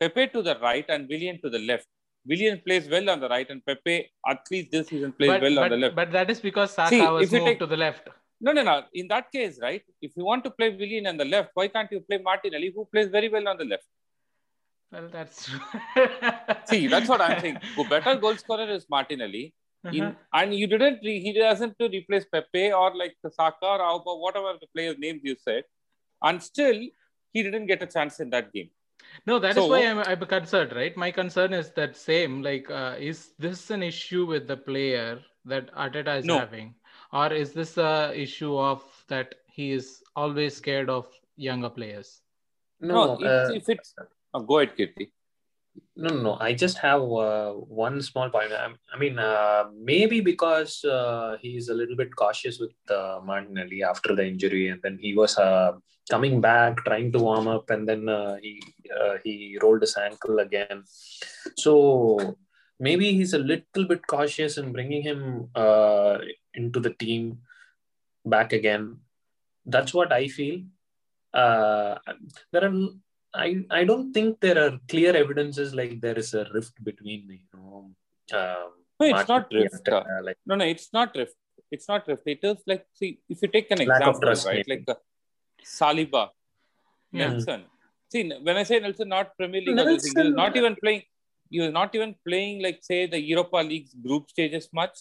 Pepe 0.00 0.26
to 0.34 0.40
the 0.48 0.56
right 0.66 0.86
and 0.88 1.08
Willian 1.12 1.38
to 1.42 1.50
the 1.54 1.58
left. 1.70 1.86
Willian 2.30 2.58
plays 2.64 2.88
well 2.94 3.10
on 3.12 3.20
the 3.24 3.28
right 3.28 3.48
and 3.50 3.64
Pepe, 3.66 3.96
at 4.32 4.40
least 4.50 4.70
this 4.70 4.88
season, 4.88 5.12
plays 5.12 5.30
but, 5.32 5.42
well 5.42 5.54
but, 5.56 5.64
on 5.64 5.70
the 5.70 5.76
left. 5.84 5.96
but 6.00 6.12
that 6.12 6.30
is 6.30 6.40
because 6.48 6.72
Saka 6.72 6.90
See, 6.90 7.00
was 7.00 7.32
moved 7.32 7.46
take- 7.46 7.58
to 7.58 7.66
the 7.66 7.76
left. 7.84 8.08
No, 8.42 8.52
no, 8.52 8.62
no. 8.62 8.74
In 8.94 9.06
that 9.08 9.30
case, 9.32 9.58
right, 9.60 9.82
if 10.00 10.12
you 10.16 10.24
want 10.24 10.44
to 10.44 10.50
play 10.50 10.68
Willian 10.82 11.06
on 11.06 11.16
the 11.22 11.26
left, 11.26 11.50
why 11.54 11.66
can't 11.68 11.90
you 11.92 12.00
play 12.00 12.18
Martinelli, 12.28 12.72
who 12.74 12.86
plays 12.92 13.08
very 13.16 13.28
well 13.28 13.48
on 13.52 13.58
the 13.58 13.66
left? 13.72 13.84
Well, 14.92 15.08
that's 15.16 15.50
See, 16.70 16.86
that's 16.86 17.08
what 17.08 17.20
I'm 17.20 17.40
saying. 17.40 17.58
Who 17.76 17.88
better 17.88 18.14
goal 18.16 18.36
scorer 18.36 18.68
is 18.68 18.86
Martinelli. 18.90 19.54
Uh-huh. 19.82 20.12
and 20.34 20.54
you 20.54 20.66
didn't, 20.66 20.98
re- 21.02 21.20
he 21.26 21.32
doesn't 21.32 21.78
to 21.78 21.88
replace 21.88 22.26
Pepe 22.32 22.72
or 22.72 22.94
like 22.94 23.14
Saka 23.36 23.66
or 23.74 23.78
Auba, 23.78 24.20
whatever 24.20 24.54
the 24.60 24.66
players' 24.74 24.96
names 24.98 25.20
you 25.22 25.36
said. 25.42 25.64
And 26.22 26.42
still, 26.42 26.80
he 27.32 27.42
didn't 27.42 27.66
get 27.66 27.82
a 27.82 27.86
chance 27.86 28.20
in 28.20 28.30
that 28.30 28.52
game. 28.52 28.70
No, 29.26 29.38
that 29.38 29.50
is 29.50 29.56
So- 29.56 29.68
why 29.68 29.86
I'm, 29.86 29.98
I'm 29.98 30.26
concerned, 30.26 30.72
right? 30.74 30.96
My 30.96 31.10
concern 31.10 31.52
is 31.52 31.70
that 31.72 31.96
same. 31.96 32.42
Like, 32.42 32.70
uh, 32.70 32.96
is 32.98 33.32
this 33.38 33.70
an 33.70 33.82
issue 33.82 34.26
with 34.26 34.46
the 34.46 34.56
player 34.56 35.20
that 35.44 35.72
Arteta 35.74 36.18
is 36.18 36.24
No. 36.24 36.38
having, 36.38 36.74
or 37.12 37.32
is 37.32 37.52
this 37.52 37.76
a 37.78 38.12
issue 38.14 38.56
of 38.56 38.82
that 39.08 39.34
he 39.46 39.72
is 39.72 40.02
always 40.16 40.56
scared 40.56 40.88
of 40.90 41.08
younger 41.36 41.70
players? 41.70 42.20
No, 42.80 43.14
if, 43.14 43.26
uh, 43.26 43.54
if 43.54 43.68
it's. 43.68 43.94
Oh, 44.32 44.40
go 44.40 44.58
ahead, 44.58 44.76
Keerthi. 44.76 45.10
No, 45.96 46.08
no, 46.14 46.22
no. 46.22 46.36
I 46.40 46.52
just 46.54 46.78
have 46.78 47.02
uh, 47.02 47.52
one 47.52 48.00
small 48.02 48.30
point. 48.30 48.52
I, 48.52 48.68
I 48.94 48.98
mean, 48.98 49.18
uh, 49.18 49.64
maybe 49.78 50.20
because 50.20 50.84
uh, 50.84 51.36
he's 51.40 51.68
a 51.68 51.74
little 51.74 51.96
bit 51.96 52.14
cautious 52.16 52.58
with 52.58 52.72
uh, 52.90 53.20
Martinelli 53.24 53.82
after 53.82 54.14
the 54.14 54.26
injury, 54.26 54.68
and 54.68 54.80
then 54.82 54.98
he 55.00 55.14
was 55.14 55.36
uh, 55.38 55.72
coming 56.10 56.40
back, 56.40 56.76
trying 56.84 57.10
to 57.12 57.18
warm 57.18 57.46
up, 57.48 57.70
and 57.70 57.88
then 57.88 58.08
uh, 58.08 58.36
he 58.42 58.60
uh, 59.00 59.16
he 59.24 59.58
rolled 59.62 59.82
his 59.86 59.96
ankle 59.96 60.38
again. 60.40 60.82
So 61.56 62.36
maybe 62.78 63.12
he's 63.12 63.34
a 63.34 63.38
little 63.52 63.86
bit 63.92 64.06
cautious 64.06 64.58
in 64.58 64.72
bringing 64.72 65.02
him 65.02 65.48
uh, 65.54 66.18
into 66.54 66.80
the 66.80 66.94
team 67.04 67.38
back 68.24 68.52
again. 68.52 68.98
That's 69.64 69.94
what 69.94 70.12
I 70.12 70.28
feel. 70.28 70.60
Uh, 71.32 71.94
there 72.52 72.64
are 72.68 72.74
I, 73.32 73.64
I 73.70 73.84
don't 73.84 74.12
think 74.12 74.40
there 74.40 74.58
are 74.58 74.78
clear 74.88 75.14
evidences 75.14 75.74
like 75.74 76.00
there 76.00 76.18
is 76.18 76.34
a 76.34 76.46
rift 76.52 76.82
between 76.82 77.28
you 77.30 77.48
know 77.54 77.90
um, 78.38 78.70
No, 78.98 79.06
it's 79.06 79.28
not 79.28 79.46
rift. 79.52 79.86
and, 79.86 79.94
uh, 79.94 80.22
like 80.22 80.38
No, 80.46 80.56
no, 80.56 80.64
it's 80.64 80.88
not 80.92 81.14
rift. 81.14 81.36
It's 81.70 81.86
not 81.86 82.08
rift. 82.08 82.22
It 82.26 82.40
is 82.42 82.56
like, 82.66 82.86
see, 82.94 83.20
if 83.28 83.40
you 83.42 83.48
take 83.48 83.70
an 83.70 83.80
example, 83.80 84.20
trust, 84.20 84.46
right? 84.46 84.64
maybe. 84.66 84.80
Like 84.86 84.96
uh, 84.96 84.98
Saliba, 85.64 86.30
Yeah. 87.12 87.28
Nelson. 87.28 87.64
See, 88.12 88.30
when 88.42 88.56
I 88.56 88.62
say 88.64 88.80
Nelson, 88.80 89.08
not 89.08 89.36
Premier 89.36 89.60
League, 89.60 89.78
or 89.78 89.84
this 89.84 90.02
thing, 90.04 90.12
he 90.16 90.28
was 90.28 90.34
not 90.34 90.56
even 90.56 90.76
playing. 90.76 91.02
He 91.50 91.60
was 91.60 91.72
not 91.72 91.94
even 91.94 92.14
playing, 92.26 92.62
like 92.62 92.78
say, 92.82 93.06
the 93.06 93.20
Europa 93.20 93.56
League's 93.56 93.94
group 93.94 94.30
stages 94.30 94.68
much. 94.72 94.98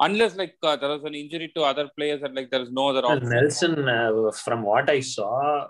unless 0.00 0.36
like 0.36 0.54
uh, 0.62 0.76
there 0.76 0.88
was 0.88 1.04
an 1.04 1.14
injury 1.14 1.52
to 1.54 1.62
other 1.62 1.88
players 1.96 2.22
and 2.22 2.34
like 2.34 2.50
there 2.50 2.62
is 2.62 2.70
no 2.70 2.88
other 2.88 3.06
option. 3.06 3.28
Nelson, 3.28 3.88
uh, 3.88 4.30
from 4.32 4.62
what 4.62 4.88
I 4.90 5.00
saw, 5.00 5.66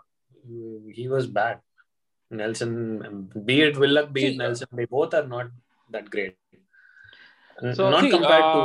he 0.90 1.08
was 1.08 1.26
bad. 1.26 1.60
Nelson, 2.30 3.30
be 3.44 3.60
it 3.62 3.76
Willock, 3.76 4.12
be 4.12 4.26
it 4.26 4.36
Nelson, 4.38 4.68
they 4.72 4.86
both 4.86 5.12
are 5.12 5.26
not 5.26 5.48
that 5.90 6.08
great. 6.10 6.36
N- 7.62 7.74
So- 7.74 7.90
not 7.90 8.00
See, 8.04 8.10
compared 8.10 8.44
uh, 8.44 8.52
to 8.54 8.60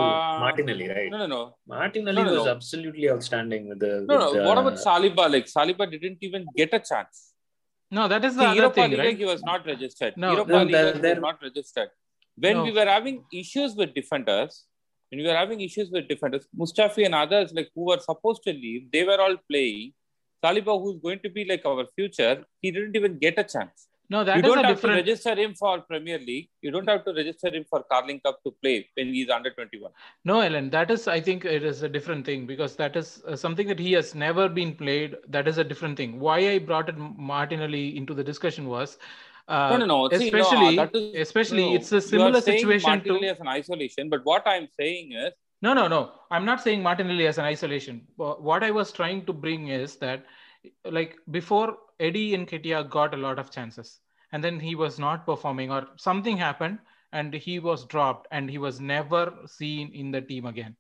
Martinelli, 0.46 0.88
right? 0.90 1.10
No, 1.12 1.18
no, 1.24 1.28
no, 1.28 1.56
Martinelli 1.68 2.24
no, 2.24 2.30
no, 2.30 2.34
was 2.36 2.46
no. 2.46 2.52
absolutely 2.52 3.10
outstanding 3.10 3.68
with 3.70 3.80
the. 3.80 4.06
no, 4.08 4.18
no. 4.20 4.34
with 4.34 4.46
What 4.46 4.58
about 4.58 4.74
Saliba? 4.88 5.30
Like 5.36 5.46
Saliba 5.46 5.90
didn't 5.90 6.20
even 6.22 6.46
get 6.56 6.74
a 6.74 6.80
chance. 6.80 7.34
No, 7.90 8.08
that 8.08 8.24
is 8.26 8.36
the 8.36 8.42
See, 8.42 8.48
other 8.48 8.56
Europa 8.62 8.76
thing, 8.76 8.90
League, 8.92 9.00
right? 9.00 9.18
he 9.18 9.26
was 9.26 9.44
not 9.44 9.66
registered. 9.66 10.16
No, 10.18 10.32
Europa 10.32 10.52
no, 10.52 10.64
League, 10.64 10.72
there- 10.72 10.94
he 10.94 11.00
there- 11.00 11.20
not 11.20 11.42
registered. 11.42 11.90
When 12.46 12.58
No. 12.58 12.64
we 12.66 12.72
were 12.72 12.86
having 12.86 13.24
issues 13.34 13.76
with 13.76 13.94
defenders, 13.94 14.66
when 15.10 15.22
we 15.22 15.28
were 15.30 15.36
having 15.44 15.62
issues 15.62 15.90
with 15.90 16.08
defenders, 16.08 16.48
Mustafi 16.64 17.06
and 17.06 17.16
others 17.16 17.54
like 17.54 17.70
who 17.74 17.86
were 17.92 18.00
supposed 18.00 18.44
to 18.44 18.52
leave, 18.54 18.92
they 18.92 19.04
were 19.04 19.20
all 19.26 19.38
playing. 19.50 19.94
Saliba, 20.44 20.74
who's 20.82 21.00
going 21.02 21.20
to 21.20 21.30
be 21.30 21.46
like 21.46 21.64
our 21.66 21.86
future, 21.96 22.46
he 22.62 22.72
didn't 22.72 22.96
even 22.96 23.18
get 23.18 23.40
a 23.40 23.44
chance. 23.44 23.88
No, 24.10 24.24
that 24.24 24.38
you 24.38 24.42
don't 24.42 24.64
have 24.64 24.76
different. 24.76 25.06
to 25.06 25.12
register 25.12 25.36
him 25.36 25.54
for 25.54 25.82
Premier 25.82 26.18
League. 26.18 26.50
You 26.62 26.72
don't 26.72 26.88
have 26.88 27.04
to 27.06 27.14
register 27.14 27.50
him 27.54 27.66
for 27.70 27.84
Carling 27.92 28.22
Cup 28.22 28.42
to 28.46 28.52
play 28.62 28.88
when 28.96 29.14
he's 29.14 29.30
under 29.30 29.52
21. 29.52 29.92
No, 30.24 30.40
Ellen, 30.40 30.70
that 30.70 30.90
is, 30.92 31.10
I 31.10 31.20
think 31.20 31.44
it 31.44 31.64
is 31.64 31.84
a 31.84 31.90
different 31.90 32.26
thing 32.26 32.46
because 32.48 32.78
that 32.78 32.96
is 32.96 33.22
uh, 33.28 33.36
something 33.36 33.68
that 33.68 33.80
he 33.80 33.92
has 33.94 34.16
never 34.16 34.48
been 34.48 34.74
played. 34.76 35.18
That 35.28 35.48
is 35.48 35.58
a 35.58 35.64
different 35.64 35.98
thing. 35.98 36.20
Why 36.22 36.38
I 36.52 36.60
brought 36.60 36.88
it 36.88 36.98
Martinelli 36.98 37.98
into 37.98 38.14
the 38.14 38.24
discussion 38.24 38.68
was, 38.70 38.98
uh, 39.50 39.70
No, 39.72 39.78
no, 39.78 39.86
no. 39.86 40.18
See, 40.18 40.32
no, 40.32 40.40
especially, 40.40 40.76
that 40.78 40.96
is- 40.96 41.16
especially 41.28 41.66
No, 41.70 41.76
it's 41.76 41.92
a 41.92 42.00
similar 42.00 42.40
saying 42.40 42.60
situation 42.60 42.90
Martinelli 42.90 43.28
to. 43.28 43.32
as 43.32 43.40
an 43.42 43.50
isolation, 43.50 44.10
but 44.10 44.24
what 44.24 44.48
I'm 44.48 44.70
saying 44.80 45.12
is, 45.12 45.34
No, 45.62 45.74
no, 45.74 45.88
no. 45.88 46.12
I'm 46.32 46.46
not 46.46 46.62
saying 46.62 46.82
Martinelli 46.82 47.28
as 47.28 47.40
an 47.40 47.46
isolation. 47.46 48.08
What 48.16 48.64
I 48.64 48.72
was 48.72 48.92
trying 48.94 49.26
to 49.26 49.34
bring 49.34 49.68
is 49.68 49.98
that, 49.98 50.26
like 50.86 51.18
before, 51.32 51.78
Eddie 52.00 52.32
Nketiah 52.38 52.90
got 52.90 53.14
a 53.14 53.18
lot 53.18 53.40
of 53.40 53.52
chances, 53.52 54.00
and 54.32 54.44
then 54.44 54.60
he 54.60 54.76
was 54.76 55.00
not 55.00 55.26
performing, 55.26 55.72
or 55.72 55.88
something 55.98 56.38
happened, 56.38 56.80
and 57.14 57.34
he 57.34 57.60
was 57.60 57.86
dropped, 57.86 58.28
and 58.32 58.50
he 58.50 58.58
was 58.58 58.80
never 58.80 59.34
seen 59.46 59.92
in 59.94 60.12
the 60.12 60.22
team 60.22 60.46
again. 60.46 60.76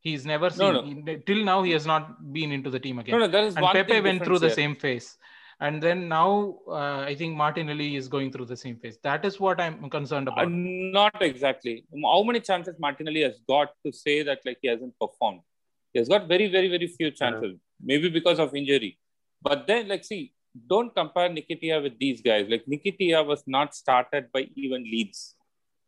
He's 0.00 0.24
never 0.24 0.48
seen 0.50 0.72
No, 0.74 0.82
he- 0.82 1.18
till 1.26 1.44
now. 1.44 1.62
He 1.62 1.72
has 1.72 1.86
not 1.86 2.32
been 2.32 2.52
into 2.52 2.70
the 2.70 2.78
team 2.80 2.98
again. 2.98 3.12
no, 3.18 3.26
no, 3.26 3.28
there 3.28 3.44
is 3.44 3.54
and 3.56 3.62
one 3.62 3.74
Pepe 3.74 4.00
went 4.00 4.24
through 4.24 4.38
the 4.38 4.46
here. 4.46 4.54
same 4.54 4.74
phase. 4.76 5.18
And 5.62 5.82
then 5.82 6.08
now, 6.08 6.56
uh, 6.68 7.00
I 7.06 7.14
think 7.14 7.36
Martinelli 7.36 7.94
is 7.96 8.08
going 8.08 8.32
through 8.32 8.46
the 8.46 8.56
same 8.56 8.76
phase. 8.76 8.96
That 9.02 9.26
is 9.26 9.38
what 9.38 9.60
I'm 9.60 9.90
concerned 9.90 10.28
Uh, 10.30 10.32
about. 10.32 10.50
not 10.50 11.20
exactly. 11.20 11.84
How 12.02 12.22
many 12.22 12.40
chances 12.40 12.76
Martinelli 12.78 13.20
has 13.22 13.40
got 13.46 13.74
to 13.84 13.92
say 13.92 14.22
that 14.22 14.40
like 14.46 14.56
he 14.62 14.68
hasn't 14.68 14.94
performed? 14.98 15.42
He 15.92 15.98
has 15.98 16.08
got 16.08 16.26
very, 16.28 16.46
very, 16.48 16.68
very 16.68 16.86
few 16.86 17.10
chances. 17.10 17.58
Maybe 17.82 18.08
because 18.08 18.38
of 18.38 18.54
injury. 18.54 18.98
But 19.42 19.66
then, 19.66 19.88
like, 19.88 20.04
see, 20.04 20.32
don't 20.68 20.94
compare 20.94 21.28
Nketiah 21.28 21.82
with 21.82 21.98
these 21.98 22.20
guys. 22.20 22.46
Like 22.48 22.64
Nketiah 22.66 23.24
was 23.24 23.42
not 23.46 23.74
started 23.74 24.30
by 24.32 24.48
even 24.56 24.82
Leeds. 24.84 25.36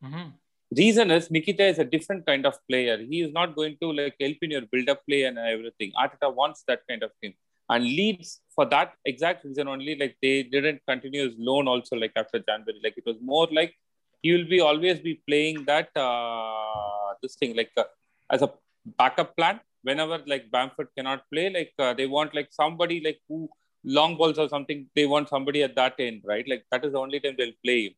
Mhm. 0.04 0.32
Reason 0.76 1.10
is 1.10 1.28
Nketiah 1.28 1.70
is 1.70 1.78
a 1.78 1.84
different 1.84 2.26
kind 2.26 2.46
of 2.46 2.54
player. 2.68 2.96
He 2.98 3.20
is 3.20 3.32
not 3.32 3.54
going 3.54 3.76
to 3.82 3.92
like 3.92 4.14
help 4.20 4.36
in 4.42 4.52
your 4.52 4.62
build-up 4.62 5.04
play 5.06 5.24
and 5.24 5.38
everything. 5.38 5.92
Arteta 6.02 6.34
wants 6.34 6.64
that 6.68 6.82
kind 6.88 7.02
of 7.02 7.10
thing. 7.20 7.34
And 7.68 7.84
Leeds 7.84 8.40
for 8.54 8.64
that 8.66 8.94
exact 9.04 9.44
reason 9.44 9.68
only, 9.68 9.96
like 9.96 10.16
they 10.22 10.42
didn't 10.42 10.80
continue 10.86 11.24
his 11.28 11.34
loan 11.38 11.68
also 11.68 11.96
like 11.96 12.12
after 12.16 12.38
January. 12.38 12.80
Like 12.82 12.96
it 12.96 13.04
was 13.06 13.16
more 13.20 13.48
like 13.50 13.74
he 14.22 14.32
will 14.32 14.48
be 14.48 14.60
always 14.60 15.00
be 15.00 15.20
playing 15.26 15.64
that 15.64 15.90
uh, 15.96 17.14
this 17.22 17.34
thing 17.36 17.56
like 17.56 17.70
uh, 17.76 17.84
as 18.30 18.42
a 18.42 18.50
backup 18.98 19.36
plan 19.36 19.60
whenever 19.82 20.20
like 20.26 20.50
Bamford 20.50 20.88
cannot 20.96 21.28
play. 21.32 21.50
Like 21.50 21.72
uh, 21.78 21.94
they 21.94 22.06
want 22.06 22.34
like 22.34 22.48
somebody 22.50 23.02
like 23.04 23.20
who 23.28 23.48
long 23.84 24.16
balls 24.16 24.38
or 24.38 24.48
something. 24.48 24.86
They 24.94 25.06
want 25.06 25.28
somebody 25.28 25.62
at 25.62 25.74
that 25.76 25.94
end, 25.98 26.22
right? 26.24 26.46
Like 26.48 26.64
that 26.70 26.84
is 26.84 26.92
the 26.92 26.98
only 26.98 27.20
time 27.20 27.34
they'll 27.38 27.60
play 27.64 27.86
him. 27.86 27.92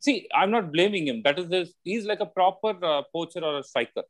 See, 0.00 0.28
I'm 0.34 0.50
not 0.50 0.72
blaming 0.72 1.06
him. 1.06 1.22
That 1.22 1.38
is 1.38 1.48
this. 1.48 1.72
He's 1.84 2.06
like 2.06 2.20
a 2.20 2.26
proper 2.26 2.72
uh, 2.84 3.02
poacher 3.12 3.40
or 3.40 3.58
a 3.58 3.62
striker. 3.62 4.02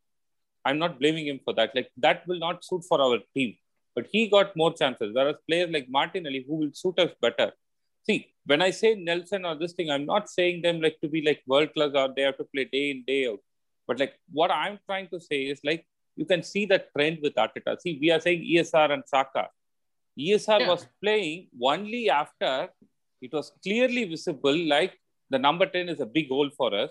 I'm 0.65 0.79
not 0.79 1.01
blaming 1.01 1.27
him 1.27 1.41
for 1.45 1.55
that. 1.55 1.75
Like 1.75 1.91
that 1.97 2.27
will 2.27 2.39
not 2.39 2.65
suit 2.65 2.85
for 2.89 3.01
our 3.01 3.19
team. 3.35 3.57
But 3.95 4.07
he 4.13 4.29
got 4.29 4.57
more 4.57 4.73
chances. 4.73 5.13
Whereas 5.13 5.37
players 5.49 5.71
like 5.71 5.89
Martinelli, 5.89 6.45
who 6.47 6.57
will 6.57 6.71
suit 6.73 6.99
us 6.99 7.11
better. 7.21 7.53
See, 8.07 8.29
when 8.47 8.63
I 8.63 8.71
say 8.71 8.95
Nelson 8.95 9.45
or 9.45 9.57
this 9.57 9.73
thing, 9.73 9.91
I'm 9.91 10.07
not 10.07 10.29
saying 10.29 10.63
them 10.63 10.81
like 10.81 10.99
to 11.03 11.09
be 11.09 11.23
like 11.23 11.43
world 11.47 11.75
class 11.75 11.91
or 11.95 12.09
they 12.15 12.23
have 12.23 12.39
to 12.39 12.45
play 12.45 12.65
day 12.65 12.91
in 12.91 13.05
day 13.07 13.27
out. 13.27 13.41
But 13.87 13.99
like 13.99 14.15
what 14.31 14.51
I'm 14.53 14.79
trying 14.87 15.09
to 15.09 15.21
say 15.21 15.43
is 15.43 15.61
like 15.65 15.87
you 16.20 16.26
can 16.33 16.42
see 16.52 16.64
the 16.72 16.78
trend 16.94 17.18
with 17.24 17.35
Arteta. 17.44 17.72
See, 17.83 17.92
we 18.02 18.09
are 18.14 18.20
saying 18.26 18.40
ESR 18.54 18.88
and 18.94 19.04
Saka. 19.12 19.44
ESR 20.26 20.61
Yeah. 20.61 20.70
was 20.72 20.83
playing 21.02 21.38
only 21.72 22.02
after 22.22 22.54
it 23.26 23.33
was 23.38 23.46
clearly 23.64 24.02
visible 24.14 24.59
like 24.74 24.92
the 25.35 25.40
number 25.46 25.66
10 25.74 25.88
is 25.94 26.00
a 26.06 26.11
big 26.16 26.28
hole 26.35 26.50
for 26.61 26.70
us. 26.83 26.90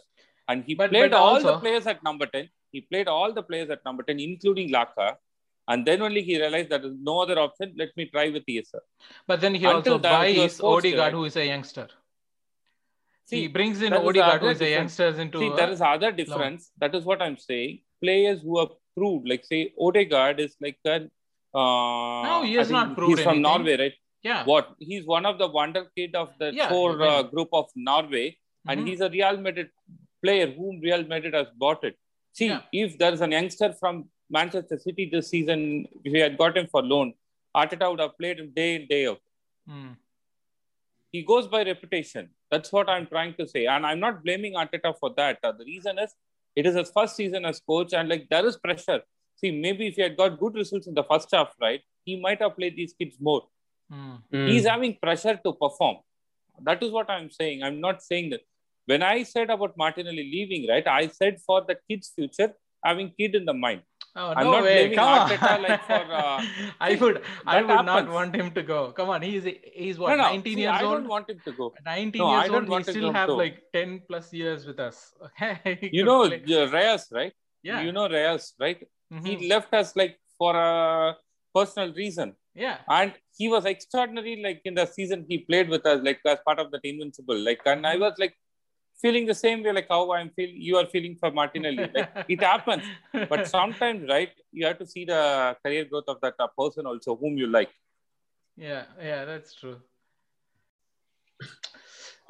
And 0.50 0.64
he 0.68 0.74
But- 0.80 0.92
played 0.94 1.12
but 1.12 1.20
all 1.24 1.40
the 1.50 1.58
players 1.64 1.86
at 1.94 2.00
number 2.10 2.28
10. 2.36 2.46
He 2.76 2.82
played 2.92 3.08
all 3.16 3.32
the 3.40 3.46
players 3.50 3.70
at 3.76 3.82
number 3.88 4.04
10, 4.10 4.20
including 4.30 4.68
Laka. 4.78 5.08
And 5.72 5.86
then 5.88 6.02
only 6.08 6.22
he 6.30 6.36
realized 6.44 6.70
that 6.72 6.82
there 6.84 6.92
is 6.92 7.00
no 7.10 7.16
other 7.24 7.38
option. 7.46 7.68
Let 7.82 7.92
me 8.00 8.06
try 8.14 8.26
with 8.36 8.46
ESR. 8.54 8.84
But 9.30 9.40
then 9.44 9.54
he 9.62 9.66
Until 9.66 9.96
also 9.96 9.98
that, 10.06 10.28
he 10.28 10.38
buys 10.40 10.58
to, 10.58 10.66
Odegaard, 10.76 11.14
who 11.18 11.26
is 11.32 11.38
a 11.44 11.46
youngster. 11.54 11.88
See, 13.30 13.42
he 13.42 13.50
brings 13.58 13.82
in 13.88 13.92
that 13.96 14.06
Odegaard, 14.12 14.42
who 14.42 14.52
is 14.58 14.62
a 14.70 14.72
youngster, 14.78 15.10
into. 15.24 15.40
See, 15.42 15.52
there 15.60 15.72
is 15.76 15.82
other 15.94 16.12
difference. 16.22 16.72
That 16.84 16.96
is 17.00 17.04
what 17.10 17.22
I'm 17.26 17.38
saying. 17.50 17.76
Players 18.06 18.42
who 18.42 18.58
have 18.62 18.72
proved, 18.96 19.28
like 19.28 19.46
say 19.46 19.74
Odegaard 19.80 20.40
is 20.40 20.56
like 20.62 20.78
an. 20.86 21.10
Uh, 21.54 22.24
No, 22.30 22.44
he 22.46 22.54
has 22.56 22.70
not 22.70 22.96
proved 22.96 23.18
He's 23.18 23.24
from 23.24 23.38
anything. 23.38 23.42
Norway, 23.42 23.78
right? 23.84 23.94
yeah. 24.24 24.44
What? 24.46 24.76
He's 24.80 25.06
one 25.06 25.26
of 25.26 25.38
the 25.40 25.48
wonder 25.48 25.86
kid 25.96 26.16
of 26.16 26.30
the 26.40 26.54
Yeah, 26.54 26.70
core 26.70 27.02
uh, 27.02 27.24
group 27.24 27.50
of 27.54 27.66
Norway, 27.76 28.38
and 28.68 28.82
Mhm. 28.82 28.88
he's 28.88 29.02
a 29.02 29.10
Real 29.10 29.38
Madrid 29.38 29.70
player 30.24 30.48
whom 30.58 30.80
Real 30.82 31.04
Madrid 31.14 31.34
has 31.34 31.48
bought 31.64 31.84
it. 31.90 31.96
See, 32.34 32.48
Yeah. 32.48 32.62
if 32.72 32.98
there's 33.00 33.22
an 33.22 33.32
youngster 33.32 33.70
from 33.74 34.10
Manchester 34.30 34.78
City 34.78 35.06
this 35.14 35.30
season, 35.30 35.88
if 36.04 36.12
we 36.14 36.20
had 36.20 36.38
got 36.38 36.56
him 36.58 36.68
for 36.68 36.84
loan, 36.84 37.14
Arteta 37.56 37.90
would 37.90 38.00
have 38.06 38.16
played 38.18 38.40
him 38.40 38.52
day 38.62 38.76
in 38.76 38.86
day 38.88 39.08
out. 39.08 39.22
Mm. 39.68 39.96
He 41.12 41.24
goes 41.24 41.48
by 41.48 41.64
reputation. 41.64 42.30
That's 42.52 42.72
what 42.72 42.88
I'm 42.90 43.08
trying 43.08 43.34
to 43.40 43.48
say, 43.48 43.66
and 43.66 43.86
I'm 43.86 44.00
not 44.00 44.24
blaming 44.24 44.54
Arteta 44.54 44.92
for 45.00 45.10
that. 45.16 45.40
Uh, 45.44 45.52
the 45.52 45.66
reason 45.66 45.98
is 45.98 46.14
it 46.56 46.66
is 46.66 46.76
his 46.76 46.92
first 46.92 47.16
season 47.16 47.46
as 47.46 47.60
coach, 47.60 47.94
and 47.94 48.10
like 48.10 48.28
there 48.30 48.46
is 48.46 48.58
pressure. 48.58 49.02
See, 49.38 49.52
maybe 49.52 49.88
if 49.88 49.96
he 49.96 50.02
had 50.02 50.18
got 50.18 50.40
good 50.40 50.56
results 50.56 50.88
in 50.88 50.94
the 50.94 51.04
first 51.04 51.30
half, 51.32 51.54
right, 51.62 51.82
he 52.04 52.20
might 52.20 52.42
have 52.42 52.56
played 52.56 52.76
these 52.76 52.94
kids 52.94 53.16
more. 53.20 53.44
Mm. 53.92 54.48
He's 54.48 54.66
having 54.66 54.98
pressure 55.02 55.40
to 55.44 55.54
perform. 55.54 55.98
That 56.64 56.84
is 56.84 56.92
what 56.92 57.10
I'm 57.10 57.30
saying. 57.30 57.64
I'm 57.64 57.80
not 57.80 58.04
saying 58.04 58.32
that. 58.32 58.42
When 58.86 59.04
I 59.04 59.24
said 59.24 59.50
about 59.50 59.78
Martinelli 59.78 60.24
leaving, 60.24 60.68
right, 60.68 60.86
I 60.88 61.08
said 61.08 61.40
for 61.46 61.62
the 61.62 61.78
kid's 61.88 62.10
future, 62.10 62.54
having 62.84 63.12
kid 63.18 63.36
in 63.36 63.46
the 63.46 63.54
mind. 63.54 63.82
Oh, 64.16 64.34
I'm 64.36 64.44
no 64.46 64.52
not 64.54 64.64
way. 64.64 64.94
Come 64.96 65.08
on. 65.08 65.62
Like, 65.62 65.84
for, 65.86 65.94
uh, 65.94 66.42
I 66.82 66.96
would, 66.96 67.22
I 67.46 67.62
would 67.62 67.86
not 67.86 68.10
want 68.10 68.36
him 68.36 68.52
to 68.52 68.64
go. 68.64 68.92
Come 68.92 69.10
on, 69.10 69.22
he's 69.22 69.44
he's 69.74 70.00
what 70.00 70.10
no, 70.10 70.16
no. 70.18 70.24
19 70.24 70.56
see, 70.56 70.62
years 70.62 70.72
I 70.72 70.84
old. 70.84 70.94
I 70.94 70.98
don't 70.98 71.08
want 71.08 71.30
him 71.30 71.40
to 71.46 71.52
go. 71.54 71.74
19 71.86 72.20
No, 72.22 72.28
I 72.28 72.42
years 72.46 72.54
old. 72.56 72.68
He 72.78 72.84
still 72.92 73.14
have 73.14 73.30
like 73.30 73.62
10 73.74 74.02
plus 74.08 74.34
years 74.34 74.66
with 74.66 74.80
us. 74.80 75.14
He 75.64 75.90
You 75.94 76.06
know, 76.06 76.28
play- 76.28 76.66
Reyes, 76.76 77.08
right? 77.12 77.34
yeah. 77.62 77.82
You 77.82 77.92
know 77.92 78.10
Reyes, 78.10 78.54
right? 78.60 78.82
Mhm. 79.14 79.26
He 79.28 79.48
left 79.48 79.74
us 79.74 79.96
like 79.96 80.18
for 80.38 80.56
a 80.56 81.16
personal 81.54 81.94
reason. 81.94 82.34
yeah. 82.56 82.78
And 82.90 83.14
he 83.38 83.48
was 83.48 83.66
extraordinary, 83.66 84.42
like 84.44 84.62
in 84.66 84.74
the 84.76 84.86
season 84.86 85.26
he 85.30 85.38
played 85.50 85.70
with 85.70 85.86
us, 85.86 86.02
like 86.04 86.20
as 86.26 86.40
part 86.46 86.60
of 86.60 86.72
that 86.72 86.82
invincible. 86.84 87.38
Like, 87.50 87.62
and 87.66 87.86
I 87.88 87.96
was 87.98 88.14
like 88.24 88.36
feeling 89.02 89.26
the 89.26 89.36
same 89.36 89.64
way, 89.64 89.72
like 89.72 89.88
how 89.90 90.12
I'm 90.12 90.30
feeling, 90.30 90.56
you 90.58 90.78
are 90.78 90.86
feeling 90.86 91.16
for 91.20 91.32
Martinelli. 91.32 91.90
Like, 91.94 92.10
it 92.28 92.42
happens. 92.44 92.84
But 93.30 93.48
sometimes, 93.58 94.08
right, 94.10 94.32
you 94.52 94.66
have 94.66 94.80
to 94.80 94.88
see 94.88 95.06
the 95.06 95.56
career 95.64 95.86
growth 95.86 96.06
of 96.08 96.20
that 96.22 96.36
person 96.58 96.86
also, 96.86 97.16
whom 97.16 97.38
you 97.38 97.48
like. 97.48 97.70
yeah, 98.58 98.84
yeah, 99.02 99.26
that's 99.26 99.56
true. 99.56 99.78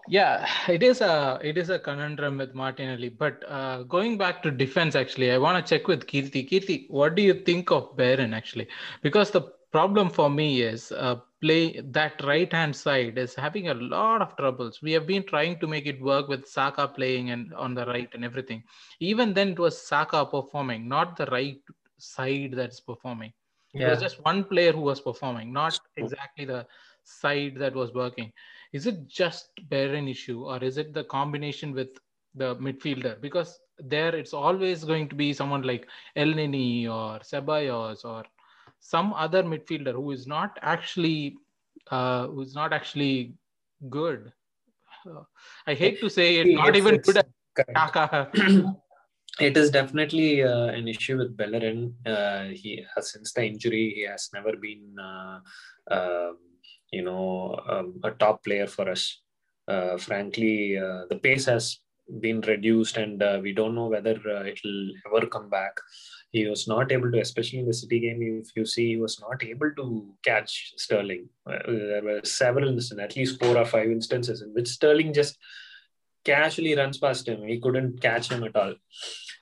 Yeah, 0.08 0.47
it 0.67 0.82
is 0.82 1.01
a 1.01 1.39
it 1.43 1.58
is 1.58 1.69
a 1.69 1.77
conundrum 1.77 2.38
with 2.38 2.55
Martinelli. 2.55 3.10
But 3.10 3.43
uh, 3.47 3.84
going 3.84 4.17
back 4.17 4.41
to 4.43 4.49
defense, 4.49 4.95
actually, 4.95 5.32
I 5.32 5.38
want 5.38 5.63
to 5.63 5.69
check 5.69 5.88
with 5.88 6.08
Keerthi. 6.08 6.49
Keerthi, 6.49 6.89
what 6.89 7.15
do 7.15 7.21
you 7.21 7.34
think 7.34 7.69
of 7.69 7.95
Baron 7.95 8.34
actually? 8.34 8.67
Because 9.03 9.29
the 9.29 9.41
problem 9.71 10.10
for 10.10 10.29
me 10.29 10.62
is 10.62 10.91
uh, 10.91 11.15
play 11.41 11.79
that 11.81 12.23
right 12.23 12.52
hand 12.52 12.75
side 12.75 13.17
is 13.17 13.35
having 13.35 13.69
a 13.69 13.73
lot 13.73 14.21
of 14.21 14.35
troubles. 14.35 14.81
We 14.81 14.91
have 14.94 15.08
been 15.08 15.23
trying 15.23 15.60
to 15.60 15.67
make 15.67 15.85
it 15.85 16.02
work 16.02 16.27
with 16.27 16.48
Saka 16.48 16.87
playing 16.87 17.31
and 17.31 17.54
on 17.54 17.73
the 17.73 17.85
right 17.85 18.10
and 18.13 18.25
everything. 18.25 18.63
Even 19.00 19.33
then, 19.33 19.50
it 19.50 19.60
was 19.60 19.79
Saka 19.79 20.25
performing, 20.25 20.87
not 20.87 21.15
the 21.15 21.25
right 21.27 21.62
side 21.98 22.54
that's 22.54 22.79
performing. 22.79 23.33
It 23.73 23.87
was 23.87 24.02
just 24.02 24.25
one 24.25 24.44
player 24.44 24.71
who 24.73 24.81
was 24.81 25.00
performing, 25.00 25.54
not 25.54 25.79
exactly 25.98 26.46
the 26.46 26.65
side 27.04 27.56
that 27.58 27.75
was 27.75 27.94
working. 27.94 28.31
Is 28.73 28.87
it 28.87 29.08
just 29.08 29.52
Baron 29.69 30.08
issue, 30.08 30.46
or 30.46 30.63
is 30.63 30.77
it 30.77 30.94
the 30.94 31.04
combination 31.04 31.73
with 31.73 31.89
the 32.35 32.56
midfielder 32.58 33.19
because 33.21 33.60
there 33.79 34.15
it's 34.15 34.33
always 34.33 34.83
going 34.83 35.10
to 35.10 35.15
be 35.15 35.33
someone 35.33 35.63
like 35.63 35.87
Elneny 36.15 36.85
or 36.85 37.19
Ceballos 37.19 38.06
or 38.06 38.23
some 38.80 39.13
other 39.13 39.44
midfielder 39.44 39.94
who 39.94 40.12
is 40.12 40.27
not 40.27 40.58
actually 40.62 41.38
uh, 41.92 42.27
who's 42.27 42.54
not 42.56 42.73
actually 42.73 43.34
good. 43.90 44.32
Uh, 45.10 45.23
I 45.65 45.73
hate 45.73 46.00
to 46.02 46.10
say 46.10 46.38
it, 46.38 46.48
not 46.48 46.69
It's- 46.69 46.77
even 46.77 46.96
it's 46.96 47.12
good. 47.12 47.23
Xhaka. 47.75 48.30
it 49.40 49.58
is 49.58 49.71
definitely 49.71 50.44
uh, 50.44 50.67
an 50.67 50.88
issue 50.88 51.17
with 51.17 51.36
Bellerin. 51.36 51.96
Uh, 52.06 52.46
he 52.46 52.86
has 52.96 53.12
since 53.12 53.34
the 53.34 53.46
injury, 53.46 53.94
he 53.96 54.02
has 54.04 54.30
never 54.34 54.56
been, 54.56 54.96
uh, 55.00 55.40
um, 55.92 56.38
you 56.92 57.04
know, 57.04 57.60
um, 57.67 58.00
a 58.04 58.12
top 58.12 58.44
player 58.44 58.67
for 58.67 58.90
us. 58.90 59.21
Uh, 59.67 59.98
frankly, 59.98 60.77
uh, 60.77 61.06
the 61.10 61.17
pace 61.21 61.46
has 61.46 61.80
been 62.19 62.42
reduced, 62.42 62.98
and 62.98 63.21
uh, 63.21 63.40
we 63.42 63.54
don't 63.54 63.75
know 63.75 63.88
whether 63.88 64.15
uh, 64.27 64.44
it 64.44 64.60
will 64.63 64.90
ever 65.08 65.27
come 65.27 65.50
back. 65.50 65.73
He 66.32 66.48
was 66.48 66.67
not 66.67 66.92
able 66.92 67.12
to, 67.12 67.19
especially 67.19 67.60
in 67.60 67.65
the 67.65 67.73
City 67.73 68.00
game. 68.00 68.42
If 68.44 68.56
you 68.56 68.65
see, 68.65 68.90
he 68.90 68.98
was 68.98 69.19
not 69.19 69.44
able 69.44 69.71
to 69.77 70.13
catch 70.23 70.73
Sterling. 70.77 71.27
Uh, 71.48 71.58
there 71.65 72.04
were 72.04 72.21
several 72.23 72.67
instances, 72.67 73.04
at 73.04 73.15
least 73.15 73.40
four 73.40 73.58
or 73.58 73.65
five 73.65 73.90
instances, 73.90 74.44
in 74.44 74.54
which 74.54 74.67
Sterling 74.67 75.12
just 75.12 75.38
casually 76.23 76.75
runs 76.75 77.00
past 77.00 77.27
him. 77.27 77.48
He 77.48 77.60
couldn't 77.60 78.00
catch 78.00 78.32
him 78.32 78.44
at 78.44 78.56
all. 78.56 78.75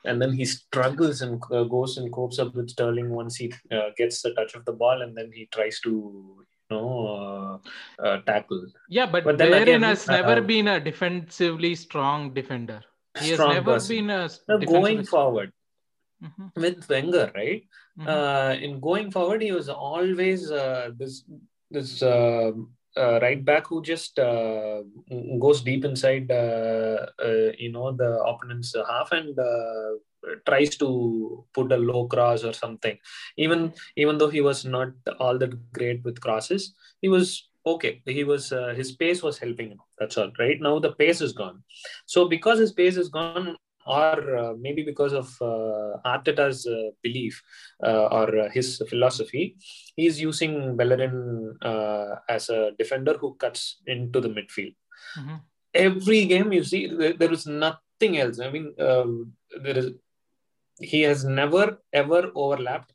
And 0.06 0.22
then 0.22 0.32
he 0.32 0.46
struggles 0.46 1.22
and 1.22 1.42
uh, 1.52 1.64
goes 1.64 1.98
and 1.98 2.12
copes 2.14 2.40
up 2.40 2.56
with 2.56 2.70
Sterling 2.70 3.10
once 3.10 3.36
he 3.36 3.54
uh, 3.72 3.90
gets 3.98 4.22
the 4.22 4.34
touch 4.34 4.56
of 4.56 4.64
the 4.64 4.72
ball, 4.72 5.02
and 5.02 5.18
then 5.18 5.30
he 5.34 5.50
tries 5.52 5.82
to, 5.82 5.90
you 5.90 6.46
know, 6.70 7.60
uh, 8.00 8.02
uh, 8.02 8.22
tackle. 8.22 8.66
Yeah, 8.88 9.08
but, 9.08 9.26
But 9.26 9.38
Bellerin 9.38 9.82
has 9.84 10.08
never 10.08 10.38
uh, 10.38 10.42
been 10.42 10.70
a 10.70 10.80
defensively 10.80 11.76
strong 11.76 12.34
defender. 12.34 12.82
He 13.20 13.32
has 13.32 13.40
never 13.40 13.74
person. 13.74 13.96
been 13.96 14.10
a 14.12 14.30
Now, 14.48 14.58
going 14.60 15.04
forward 15.04 15.52
Mhm, 16.24 16.52
with 16.56 16.90
Wenger, 16.90 17.32
right? 17.36 17.64
mhm. 18.00 18.08
uh, 18.08 18.54
in 18.66 18.80
going 18.80 19.12
forward, 19.12 19.42
he 19.42 19.52
was 19.52 19.70
always 19.70 20.52
uh, 20.52 20.90
this 20.98 21.24
this 21.70 22.02
uh, 22.02 22.52
uh, 22.96 23.20
right 23.22 23.44
back 23.46 23.68
who 23.68 23.82
just 23.84 24.18
uh, 24.20 24.82
goes 25.40 25.62
deep 25.62 25.86
inside, 25.86 26.32
uh, 26.32 27.06
uh, 27.24 27.52
you 27.58 27.72
know, 27.72 27.92
the 27.92 28.12
opponent's 28.24 28.76
half 28.90 29.12
and 29.12 29.38
uh, 29.38 29.92
tries 30.46 30.76
to 30.78 31.46
put 31.54 31.72
a 31.72 31.78
low 31.78 32.08
cross 32.08 32.44
or 32.44 32.54
something. 32.54 32.98
Even 33.38 33.74
even 33.96 34.18
though 34.18 34.30
he 34.30 34.42
was 34.42 34.66
not 34.66 34.90
all 35.20 35.38
that 35.38 35.54
great 35.74 36.04
with 36.04 36.20
crosses, 36.22 36.74
he 37.02 37.08
was 37.10 37.48
okay. 37.66 38.02
He 38.06 38.24
was 38.24 38.52
uh, 38.52 38.74
his 38.76 38.92
pace 38.94 39.22
was 39.22 39.38
helping 39.38 39.70
him. 39.72 39.80
That's 40.00 40.18
all. 40.18 40.32
Right 40.40 40.60
now, 40.60 40.80
the 40.80 40.94
pace 40.94 41.22
is 41.22 41.34
gone. 41.34 41.64
So 42.06 42.28
because 42.28 42.60
his 42.60 42.72
pace 42.72 42.98
is 42.98 43.10
gone. 43.10 43.56
Or 43.88 44.36
uh, 44.38 44.54
maybe 44.60 44.84
because 44.84 45.14
of 45.14 45.28
uh, 45.42 45.98
Arteta's 46.06 46.68
uh, 46.68 46.90
belief, 47.02 47.42
uh, 47.84 48.08
or 48.18 48.50
his 48.54 48.82
philosophy, 48.90 49.56
he's 49.96 50.20
using 50.20 50.76
Bellerin 50.76 51.56
uh, 51.62 52.16
as 52.28 52.50
a 52.50 52.72
defender 52.78 53.14
who 53.18 53.36
cuts 53.36 53.82
into 53.88 54.20
the 54.20 54.30
midfield. 54.38 54.76
Mhm. 55.18 55.38
Every 55.74 56.26
game 56.26 56.52
you 56.52 56.64
see, 56.64 56.88
there, 56.88 57.14
there 57.14 57.32
is 57.32 57.46
nothing 57.48 58.18
else. 58.24 58.40
I 58.40 58.50
mean, 58.56 58.68
um 58.90 59.12
there 59.64 59.78
is 59.82 59.88
he 60.94 61.02
has 61.10 61.24
never 61.40 61.66
ever 62.02 62.22
overlapped. 62.36 62.92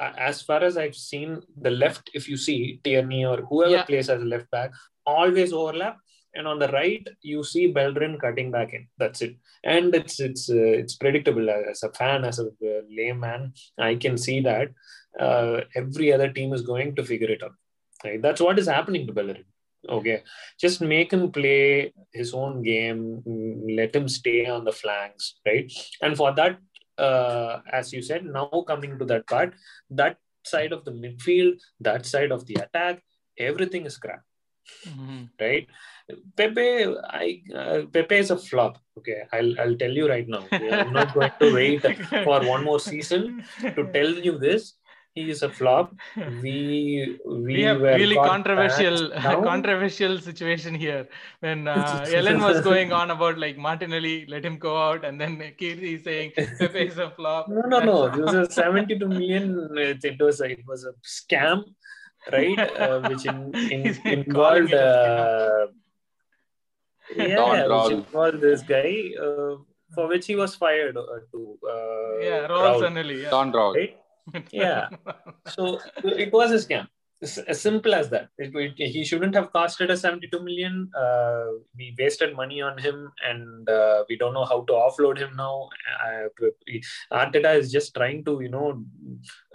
As 0.00 0.42
far 0.42 0.60
as 0.62 0.76
I've 0.76 0.94
seen, 0.94 1.40
the 1.60 1.70
left, 1.70 2.10
if 2.14 2.28
you 2.28 2.36
see 2.36 2.80
Tierney 2.84 3.24
or 3.24 3.38
whoever 3.48 3.72
Yeah. 3.78 3.84
plays 3.84 4.08
as 4.08 4.22
a 4.22 4.24
left 4.24 4.48
back, 4.50 4.70
always 5.04 5.52
overlap. 5.52 5.96
And 6.38 6.46
on 6.52 6.58
the 6.62 6.68
right, 6.68 7.06
you 7.22 7.42
see 7.52 7.64
Bellerin 7.76 8.18
cutting 8.24 8.50
back 8.56 8.72
in. 8.72 8.86
That's 9.02 9.22
it. 9.26 9.34
And 9.64 9.94
it's 10.00 10.16
it's 10.28 10.44
uh, 10.48 10.74
it's 10.82 10.94
predictable 11.04 11.50
as 11.50 11.82
a 11.82 11.90
fan, 12.00 12.24
as 12.30 12.38
a 12.38 12.46
uh, 12.46 12.80
layman. 12.98 13.52
I 13.78 13.96
can 14.04 14.16
see 14.26 14.38
that 14.50 14.68
uh, 15.26 15.62
every 15.82 16.08
other 16.16 16.30
team 16.38 16.52
is 16.58 16.62
going 16.72 16.94
to 16.96 17.04
figure 17.12 17.30
it 17.36 17.42
out. 17.42 17.56
Right? 18.04 18.22
That's 18.26 18.40
what 18.46 18.58
is 18.62 18.68
happening 18.76 19.06
to 19.08 19.12
Bellerin. 19.12 19.44
Okay, 19.88 20.22
just 20.60 20.80
make 20.80 21.12
him 21.12 21.30
play 21.30 21.92
his 22.12 22.34
own 22.34 22.62
game. 22.62 23.22
mm, 23.26 23.76
Let 23.80 23.94
him 23.98 24.08
stay 24.08 24.46
on 24.46 24.64
the 24.64 24.72
flanks, 24.72 25.34
right? 25.46 25.72
And 26.02 26.16
for 26.16 26.30
that, 26.34 26.58
uh, 26.98 27.60
as 27.72 27.92
you 27.92 28.02
said, 28.02 28.24
now 28.24 28.50
coming 28.66 28.98
to 28.98 29.04
that 29.06 29.26
part, 29.26 29.54
that 29.90 30.16
side 30.44 30.72
of 30.72 30.84
the 30.84 30.90
midfield, 30.90 31.54
that 31.80 32.06
side 32.06 32.32
of 32.32 32.46
the 32.46 32.56
attack, 32.64 33.02
everything 33.50 33.86
is 33.86 33.96
crap 33.96 34.22
Mhm. 34.86 35.30
right? 35.40 35.66
Pepe, 36.36 36.94
I 37.04 37.42
uh, 37.54 37.82
Pepe 37.92 38.16
is 38.16 38.30
a 38.30 38.38
flop. 38.38 38.78
Okay, 38.98 39.22
I'll 39.32 39.60
I'll 39.60 39.76
tell 39.76 39.90
you 39.90 40.08
right 40.08 40.26
now. 40.26 40.44
I'm 40.50 40.92
not 40.92 41.14
going 41.14 41.32
to 41.40 41.54
wait 41.54 41.82
for 42.24 42.40
one 42.46 42.64
more 42.64 42.80
season 42.80 43.44
to 43.60 43.90
tell 43.92 44.08
you 44.08 44.38
this. 44.38 44.74
He 45.14 45.30
is 45.30 45.42
a 45.42 45.50
flop. 45.50 45.94
We 46.16 47.18
we, 47.26 47.42
we 47.42 47.62
have 47.62 47.80
really 47.80 48.14
controversial 48.14 49.10
controversial 49.52 50.18
situation 50.18 50.74
here 50.74 51.08
when 51.40 51.66
uh, 51.66 52.06
Ellen 52.18 52.40
was 52.40 52.60
going 52.60 52.92
on 52.92 53.10
about 53.10 53.38
like 53.38 53.58
Martinelli 53.58 54.26
let 54.28 54.44
him 54.44 54.58
go 54.58 54.76
out 54.80 55.04
and 55.04 55.20
then 55.20 55.36
Keerthi 55.60 55.98
is 55.98 56.04
saying 56.04 56.32
Pepe 56.36 56.86
is 56.86 56.98
a 56.98 57.10
flop 57.10 57.48
No, 57.48 57.62
no, 57.62 57.80
no. 57.80 58.08
This 58.08 58.32
was 58.32 58.48
a 58.48 58.52
72 58.52 59.08
million. 59.08 59.68
It, 59.76 60.04
it 60.04 60.22
was 60.22 60.40
a, 60.40 60.50
it 60.52 60.64
was 60.66 60.84
a 60.84 60.92
scam, 61.16 61.64
right? 62.32 62.58
Uh, 62.58 63.00
which 63.08 63.26
in, 63.26 63.54
in, 63.54 64.06
involved. 64.18 64.72
It 67.10 67.18
a 67.18 67.24
Uh, 67.24 67.26
yeah, 67.28 67.36
Don 67.36 67.50
which 67.58 67.70
Raul. 67.70 67.90
involved 67.92 68.40
this 68.40 68.62
guy 68.62 68.90
uh, 69.26 69.56
for 69.94 70.06
which 70.08 70.26
he 70.26 70.36
was 70.36 70.54
fired 70.54 70.96
uh, 70.96 71.20
to. 71.32 71.58
Uh, 71.74 72.18
yeah 72.28 72.46
Raul 72.52 72.62
Raul, 72.66 72.82
Sanllehi 72.84 73.22
yeah. 73.22 73.30
Don 73.30 73.52
Raul. 73.52 73.74
right? 73.74 73.96
Yeah. 74.52 74.88
So 75.48 75.78
it 76.04 76.32
was 76.32 76.50
a 76.52 76.56
scam. 76.66 76.86
It's 77.20 77.36
as 77.38 77.60
simple 77.60 77.94
as 77.94 78.10
that. 78.10 78.28
It, 78.38 78.54
it- 78.54 78.90
he 78.94 79.04
shouldn't 79.04 79.34
have 79.34 79.50
costed 79.52 79.90
us 79.90 80.02
72 80.02 80.40
million. 80.48 80.90
Uh, 81.04 81.46
we 81.76 81.86
wasted 81.98 82.36
money 82.36 82.60
on 82.62 82.76
him, 82.78 83.10
and 83.28 83.68
uh, 83.68 84.04
we 84.08 84.16
don't 84.16 84.34
know 84.34 84.44
how 84.44 84.60
to 84.68 84.72
offload 84.72 85.18
him 85.18 85.32
now. 85.36 85.68
Uh, 86.06 86.28
Arteta 87.12 87.56
is 87.56 87.72
just 87.72 87.94
trying 87.94 88.24
to, 88.24 88.40
you 88.40 88.50
know, 88.50 88.84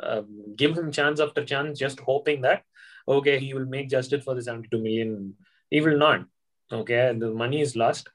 um, 0.02 0.28
give 0.58 0.78
him 0.78 0.92
chance 0.92 1.20
after 1.20 1.46
chance, 1.46 1.80
just 1.80 2.00
hoping 2.02 2.42
that 2.42 2.64
okay, 3.06 3.38
he 3.38 3.54
will 3.54 3.66
make 3.66 3.90
justice 3.90 4.24
for 4.24 4.34
the 4.34 4.42
72 4.42 4.78
million. 4.82 5.34
He 5.70 5.82
will 5.82 5.98
not. 5.98 6.26
Okay, 6.72 7.14
the 7.18 7.32
money 7.32 7.62
is 7.62 7.76
lost. 7.76 8.10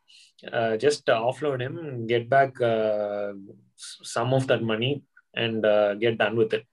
Uh, 0.53 0.77
just 0.77 1.09
uh, 1.09 1.19
offload 1.19 1.61
him, 1.61 2.07
get 2.07 2.29
back 2.29 2.61
uh, 2.61 3.33
some 3.77 4.33
of 4.33 4.47
that 4.47 4.63
money, 4.63 5.03
and 5.35 5.65
uh, 5.67 5.95
get 5.95 6.19
done 6.19 6.37
with 6.37 6.53
it 6.55 6.65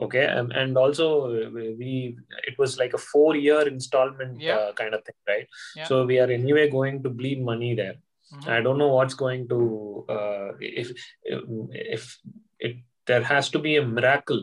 okay 0.00 0.26
um, 0.26 0.50
and 0.50 0.76
also 0.76 1.06
uh, 1.46 1.50
we 1.78 2.16
it 2.48 2.58
was 2.58 2.78
like 2.78 2.92
a 2.94 2.98
four 2.98 3.36
year 3.36 3.60
installment 3.68 4.40
Yeah. 4.40 4.56
uh, 4.56 4.72
kind 4.72 4.92
of 4.92 5.04
thing 5.04 5.14
right 5.28 5.46
Yeah. 5.76 5.84
so 5.84 6.04
we 6.04 6.18
are 6.18 6.28
anyway 6.28 6.68
going 6.68 7.02
to 7.04 7.10
bleed 7.10 7.40
money 7.50 7.76
there 7.76 7.94
Mhm. 8.32 8.48
i 8.56 8.60
don't 8.60 8.78
know 8.82 8.88
what's 8.88 9.14
going 9.14 9.46
to 9.52 10.04
uh, 10.08 10.48
if 10.58 10.88
if 11.94 12.18
it 12.58 12.76
there 13.06 13.22
has 13.22 13.50
to 13.50 13.60
be 13.60 13.76
a 13.76 13.86
miracle 13.86 14.42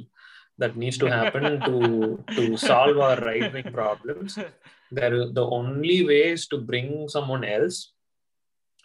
that 0.58 0.78
needs 0.78 0.98
to 1.00 1.08
happen 1.18 1.60
to 1.68 2.24
to 2.38 2.44
solve 2.56 2.98
our 3.08 3.18
right 3.30 3.52
wing 3.54 3.70
problems 3.80 4.39
there 4.92 5.18
the 5.39 5.48
only 5.60 6.06
way 6.06 6.24
is 6.36 6.48
to 6.48 6.58
bring 6.58 7.08
someone 7.10 7.44
else 7.44 7.94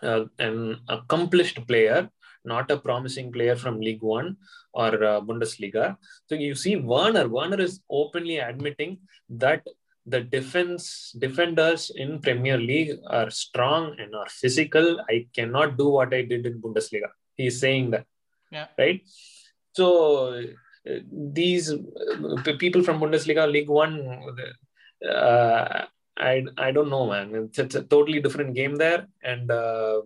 uh, 0.03 0.25
an 0.39 0.79
accomplished 0.89 1.67
player 1.67 2.09
not 2.47 2.71
a 2.71 2.79
promising 2.79 3.31
player 3.33 3.57
from 3.57 3.81
league 3.81 4.03
1 4.03 4.37
or 4.73 5.05
uh, 5.05 5.21
bundesliga. 5.21 5.97
So 6.29 6.35
you 6.35 6.55
see 6.55 6.77
werner. 6.77 7.29
Werner 7.29 7.61
is 7.61 7.81
openly 7.91 8.39
admitting 8.39 8.99
that 9.29 9.67
the 10.07 10.21
defense 10.21 11.13
defenders 11.19 11.91
in 11.97 12.21
premier 12.21 12.59
league 12.59 12.93
are 13.09 13.29
strong 13.31 13.97
and 13.99 14.15
are 14.15 14.29
physical. 14.29 15.01
I 15.11 15.27
cannot 15.35 15.77
do 15.77 15.89
what 15.89 16.15
i 16.15 16.23
did 16.23 16.47
in 16.47 16.61
bundesliga. 16.63 17.11
He's 17.35 17.59
saying 17.61 17.91
that. 17.91 18.07
Yeah. 18.53 18.69
right? 18.79 19.01
So 19.73 20.35
uh, 20.89 21.01
these 21.13 21.73
uh, 21.73 22.53
people 22.59 22.85
from 22.85 23.01
bundesliga 23.01 23.51
league 23.51 23.69
1 23.69 24.23
uh, 25.11 25.85
I, 26.19 26.45
I 26.57 26.73
don't 26.73 26.91
know 26.91 27.07
man 27.07 27.35
it's, 27.35 27.59
it's 27.59 27.75
a 27.75 27.83
totally 27.83 28.21
different 28.21 28.55
game 28.55 28.77
there 28.77 29.07
and 29.23 29.51
um 29.51 30.05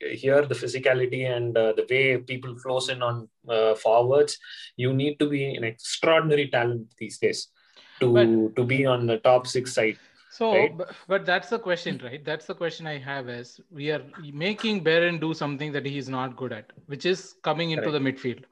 here 0.00 0.42
the 0.46 0.54
physicality 0.54 1.22
and 1.36 1.56
uh, 1.56 1.72
the 1.72 1.86
way 1.90 2.18
people 2.18 2.56
flows 2.58 2.88
in 2.88 3.02
on 3.02 3.28
uh, 3.48 3.74
forwards 3.74 4.38
you 4.76 4.92
need 4.92 5.18
to 5.18 5.28
be 5.28 5.54
an 5.54 5.64
extraordinary 5.64 6.48
talent 6.48 6.86
these 6.98 7.18
days 7.18 7.48
to 8.00 8.12
But- 8.14 8.56
to 8.56 8.64
be 8.64 8.86
on 8.86 9.06
the 9.06 9.18
top 9.18 9.46
six 9.46 9.74
side 9.74 9.98
So, 10.30 10.46
right? 10.52 10.76
but, 10.78 10.88
but 11.12 11.22
that's 11.28 11.48
the 11.52 11.58
question, 11.58 11.94
right? 12.06 12.22
That's 12.24 12.46
the 12.50 12.54
question 12.54 12.86
I 12.86 12.98
have 12.98 13.28
is 13.34 13.60
we 13.78 13.86
are 13.90 14.02
making 14.40 14.82
Baron 14.88 15.18
do 15.18 15.30
something 15.34 15.72
that 15.76 15.86
he 15.90 15.96
is 16.02 16.08
not 16.14 16.36
good 16.40 16.52
at, 16.56 16.66
which 16.92 17.06
is 17.12 17.22
coming 17.48 17.70
into 17.76 17.90
the 17.94 18.02
midfield. 18.06 18.42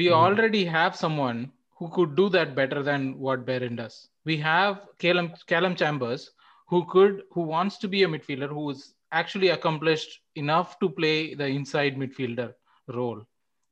We 0.00 0.04
Mhm. 0.06 0.18
already 0.20 0.60
have 0.76 0.94
someone 1.00 1.40
who 1.80 1.88
could 1.96 2.14
do 2.20 2.28
that 2.36 2.54
better 2.60 2.84
than 2.90 3.02
what 3.26 3.44
Baron 3.50 3.74
does. 3.82 3.96
We 4.28 4.36
have 4.38 4.80
Callum, 4.98 5.32
Callum 5.46 5.74
Chambers 5.74 6.30
who 6.68 6.84
could, 6.84 7.22
who 7.32 7.42
wants 7.54 7.78
to 7.78 7.88
be 7.88 8.02
a 8.02 8.08
midfielder, 8.08 8.48
who 8.48 8.68
is 8.70 8.92
actually 9.10 9.48
accomplished 9.48 10.20
enough 10.34 10.78
to 10.80 10.90
play 10.90 11.34
the 11.34 11.46
inside 11.46 11.96
midfielder 11.96 12.52
role 12.88 13.22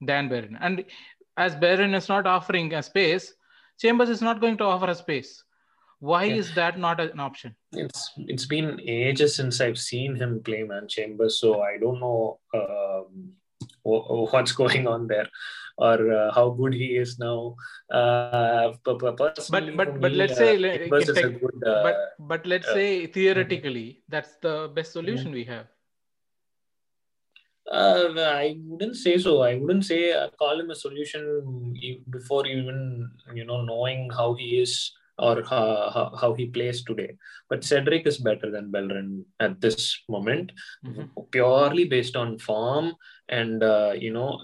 than 0.00 0.30
Bellerin. 0.30 0.56
And 0.58 0.84
as 1.36 1.54
Bellerin 1.54 1.92
is 1.94 2.08
not 2.08 2.26
offering 2.26 2.72
a 2.72 2.82
space, 2.82 3.34
Chambers 3.78 4.08
is 4.08 4.22
not 4.22 4.40
going 4.40 4.56
to 4.56 4.64
offer 4.64 4.88
a 4.90 4.94
space. 4.94 5.44
Why 5.98 6.24
Yeah. 6.24 6.36
is 6.36 6.54
that 6.54 6.78
not 6.78 7.00
an 7.04 7.20
option? 7.20 7.54
It's 7.72 8.02
it's 8.32 8.46
been 8.54 8.68
ages 8.80 9.36
since 9.38 9.60
I've 9.66 9.82
seen 9.90 10.16
him 10.22 10.32
play 10.48 10.62
man 10.70 10.88
Chambers, 10.88 11.38
so 11.42 11.60
I 11.70 11.76
don't 11.82 12.00
know 12.06 12.40
um, 12.60 13.12
wh- 13.90 14.32
what's 14.32 14.52
going 14.62 14.86
on 14.94 15.06
there 15.12 15.28
or 15.78 16.12
uh, 16.12 16.32
how 16.32 16.50
good 16.50 16.72
he 16.72 16.96
is 16.96 17.18
now. 17.18 17.54
Uh, 17.90 18.72
but, 18.84 18.98
but, 18.98 19.16
but- 19.16 19.48
but 19.50 20.00
me, 20.00 20.08
let's 20.10 20.32
uh, 20.32 20.36
say, 20.36 20.58
like, 20.58 20.80
Chambers 20.80 21.08
is 21.08 21.16
a 21.16 21.22
take- 21.22 21.40
good. 21.40 21.62
Uh, 21.66 21.82
but 21.82 21.96
but 22.18 22.46
let's 22.46 22.68
uh, 22.68 22.74
say 22.74 23.06
theoretically, 23.06 24.02
that's 24.08 24.36
the 24.42 24.70
best 24.74 24.92
solution 24.92 25.32
we 25.32 25.44
have. 25.44 25.66
Uh, 27.70 28.14
I 28.16 28.56
wouldn't 28.64 28.96
say 28.96 29.18
so. 29.18 29.42
I 29.42 29.56
wouldn't 29.56 29.84
say 29.84 30.12
uh, 30.12 30.28
call 30.38 30.60
him 30.60 30.70
a 30.70 30.74
solution 30.74 31.74
before 32.10 32.46
even 32.46 33.10
you 33.34 33.44
know 33.44 33.62
knowing 33.62 34.08
how 34.10 34.34
he 34.34 34.60
is 34.60 34.92
or 35.18 35.42
how, 35.42 35.90
how, 35.94 36.12
how 36.20 36.34
he 36.34 36.46
plays 36.46 36.84
today. 36.84 37.16
But 37.48 37.64
Cedric 37.64 38.06
is 38.06 38.18
better 38.18 38.50
than 38.50 38.70
Bellerin 38.70 39.24
at 39.40 39.60
this 39.60 39.98
moment, 40.08 40.52
Mhm. 40.84 41.08
purely 41.32 41.86
based 41.86 42.14
on 42.16 42.38
form 42.38 42.94
and 43.28 43.62
uh, 43.62 43.94
you 43.98 44.12
know 44.12 44.40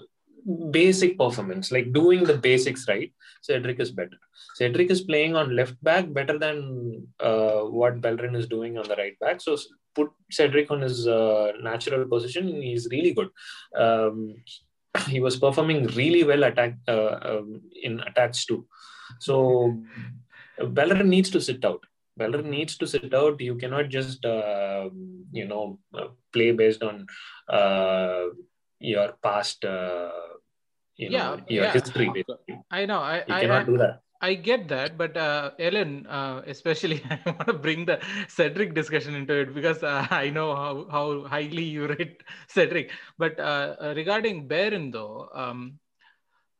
basic 0.71 1.17
performance, 1.17 1.71
like 1.71 1.93
doing 1.93 2.23
the 2.23 2.37
basics 2.37 2.87
right. 2.87 3.11
Cedric 3.41 3.79
is 3.79 3.91
better. 3.91 4.17
Cedric 4.55 4.89
is 4.89 5.01
playing 5.01 5.35
on 5.35 5.55
left 5.55 5.81
back 5.83 6.11
better 6.11 6.37
than 6.37 7.07
uh, 7.19 7.61
what 7.61 8.01
Bellerin 8.01 8.35
is 8.35 8.47
doing 8.47 8.77
on 8.77 8.87
the 8.87 8.95
right 8.95 9.17
back. 9.19 9.41
So 9.41 9.57
put 9.95 10.11
Cedric 10.31 10.71
on 10.71 10.81
his 10.81 11.07
uh, 11.07 11.53
natural 11.61 12.05
position. 12.05 12.61
He's 12.61 12.87
really 12.91 13.13
good. 13.13 13.29
Um, 13.75 14.35
he 15.07 15.19
was 15.19 15.37
performing 15.37 15.87
really 15.87 16.23
well 16.23 16.43
attack 16.43 16.77
uh, 16.87 17.17
um, 17.21 17.61
in 17.81 17.99
attacks 18.01 18.45
too. 18.45 18.65
So 19.19 19.81
Bellerin 20.59 21.09
needs 21.09 21.29
to 21.31 21.41
sit 21.41 21.65
out. 21.65 21.83
Bellerin 22.15 22.49
needs 22.49 22.77
to 22.77 22.87
sit 22.87 23.13
out. 23.13 23.41
You 23.41 23.55
cannot 23.55 23.89
just 23.89 24.23
uh, 24.23 24.89
you 25.31 25.47
know 25.47 25.79
uh, 25.97 26.07
play 26.31 26.51
based 26.51 26.83
on 26.83 27.07
uh, 27.49 28.25
your 28.79 29.13
past. 29.23 29.65
Uh, 29.65 30.11
you 30.97 31.09
know, 31.09 31.17
Yeah, 31.17 31.35
your 31.47 31.63
yeah. 31.65 31.73
history. 31.73 32.09
Basically. 32.09 32.59
I 32.71 32.85
know. 32.85 32.99
I 32.99 33.17
You 33.27 33.33
I, 33.35 33.41
cannot 33.41 33.61
I, 33.61 33.65
do 33.65 33.77
that. 33.77 34.01
I 34.21 34.33
get 34.35 34.67
that, 34.69 34.97
but 34.97 35.17
uh, 35.17 35.51
Ellen, 35.59 36.07
uh, 36.07 36.41
especially, 36.47 37.03
I 37.09 37.19
want 37.25 37.47
to 37.47 37.53
bring 37.53 37.85
the 37.85 37.99
Cedric 38.27 38.73
discussion 38.73 39.15
into 39.15 39.33
it 39.33 39.53
because 39.53 39.83
uh, 39.83 40.07
I 40.11 40.29
know 40.29 40.55
how, 40.55 40.87
how 40.89 41.25
highly 41.27 41.63
you 41.63 41.87
rate 41.87 42.23
Cedric. 42.47 42.91
But 43.17 43.39
uh, 43.39 43.75
uh, 43.81 43.93
regarding 43.95 44.47
Baron, 44.47 44.91
though, 44.91 45.29
um, 45.33 45.79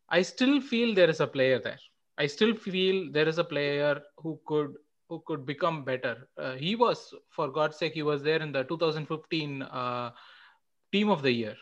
I 0.09 0.21
still 0.21 0.59
feel 0.61 0.93
there 0.93 1.09
is 1.09 1.19
a 1.21 1.27
player 1.27 1.59
there. 1.59 1.79
I 2.17 2.27
still 2.27 2.53
feel 2.55 3.11
there 3.11 3.27
is 3.27 3.37
a 3.37 3.43
player 3.43 4.01
who 4.17 4.39
could 4.45 4.73
who 5.09 5.21
could 5.25 5.45
become 5.45 5.83
better. 5.83 6.27
Uh, 6.37 6.53
he 6.55 6.75
was, 6.75 7.13
for 7.29 7.49
God's 7.51 7.77
sake, 7.77 7.93
he 7.93 8.03
was 8.03 8.23
there 8.23 8.41
in 8.41 8.51
the 8.51 8.63
2015 8.63 9.61
uh, 9.61 10.11
Team 10.91 11.09
of 11.09 11.21
the 11.21 11.31
Year, 11.31 11.55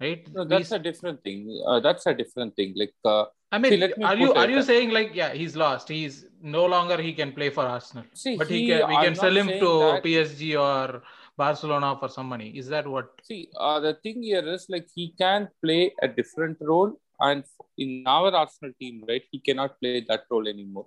right? 0.00 0.26
No, 0.32 0.44
that's 0.44 0.72
a 0.72 0.78
different 0.78 1.22
thing. 1.22 1.62
Uh, 1.66 1.80
that's 1.80 2.06
a 2.06 2.14
different 2.14 2.56
thing. 2.56 2.72
Like, 2.76 2.94
uh, 3.04 3.24
I 3.52 3.58
mean, 3.58 3.72
See, 3.72 3.80
me 3.80 4.04
are 4.04 4.16
you 4.16 4.32
are 4.32 4.48
you 4.48 4.62
saying 4.62 4.90
like 4.90 5.14
yeah 5.14 5.32
he's 5.32 5.56
lost? 5.56 5.88
He's 5.88 6.26
no 6.40 6.66
longer 6.66 7.00
he 7.00 7.12
can 7.12 7.32
play 7.32 7.50
for 7.50 7.64
Arsenal, 7.64 8.04
see, 8.14 8.36
but 8.36 8.48
he, 8.48 8.60
he, 8.60 8.66
can 8.68 8.88
we 8.88 8.94
I'm 8.96 9.04
can 9.04 9.14
sell 9.16 9.36
him 9.36 9.48
to 9.48 9.70
that- 9.80 10.04
PSG 10.04 10.56
or 10.56 11.02
Barcelona 11.36 11.96
for 11.98 12.08
some 12.08 12.28
money. 12.28 12.50
Is 12.50 12.68
that 12.68 12.86
what? 12.86 13.10
See, 13.22 13.48
uh, 13.58 13.80
the 13.80 13.94
thing 14.02 14.22
here 14.22 14.46
is 14.54 14.66
like 14.68 14.86
he 14.94 15.14
can 15.18 15.48
play 15.64 15.92
a 16.00 16.08
different 16.08 16.58
role, 16.60 16.92
and 17.18 17.44
in 17.76 18.04
our 18.06 18.30
Arsenal 18.42 18.72
team, 18.80 19.04
right, 19.08 19.22
he 19.32 19.40
cannot 19.40 19.78
play 19.80 20.04
that 20.08 20.24
role 20.30 20.46
anymore. 20.46 20.86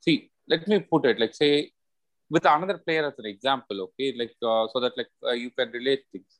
See, 0.00 0.30
let 0.48 0.66
me 0.66 0.80
put 0.80 1.06
it 1.06 1.20
like 1.20 1.34
say 1.34 1.70
with 2.28 2.44
another 2.44 2.78
player 2.78 3.06
as 3.06 3.18
an 3.18 3.26
example, 3.26 3.82
okay, 3.82 4.14
like 4.18 4.34
uh, 4.42 4.66
so 4.72 4.80
that 4.80 4.92
like 4.96 5.12
uh, 5.24 5.32
you 5.32 5.50
can 5.50 5.70
relate 5.70 6.02
things. 6.10 6.39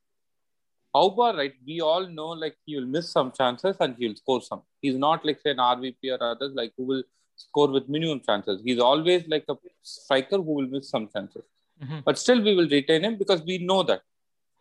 Auba, 0.95 1.37
right? 1.37 1.55
We 1.67 1.81
all 1.81 2.07
know 2.07 2.29
like 2.29 2.57
he 2.67 2.77
will 2.77 2.87
miss 2.87 3.11
some 3.11 3.31
chances 3.33 3.77
and 3.81 3.95
he 3.97 4.09
will 4.09 4.17
score 4.17 4.43
some. 4.43 4.63
He's 4.83 4.97
not 4.97 5.25
like 5.25 5.41
say 5.41 5.51
an 5.51 5.59
RVP 5.61 6.11
or 6.11 6.23
others 6.23 6.53
like 6.55 6.73
who 6.77 6.85
will 6.85 7.03
score 7.37 7.69
with 7.69 7.89
minimum 7.89 8.21
chances. 8.21 8.61
He's 8.65 8.79
always 8.81 9.27
like 9.29 9.45
a 9.49 9.57
striker 9.83 10.37
who 10.37 10.53
will 10.59 10.67
miss 10.67 10.89
some 10.91 11.09
chances. 11.09 11.45
Mhm, 11.83 12.03
But 12.05 12.19
still, 12.19 12.43
we 12.43 12.55
will 12.55 12.69
retain 12.69 13.05
him 13.05 13.17
because 13.17 13.43
we 13.43 13.59
know 13.59 13.83
that. 13.85 14.03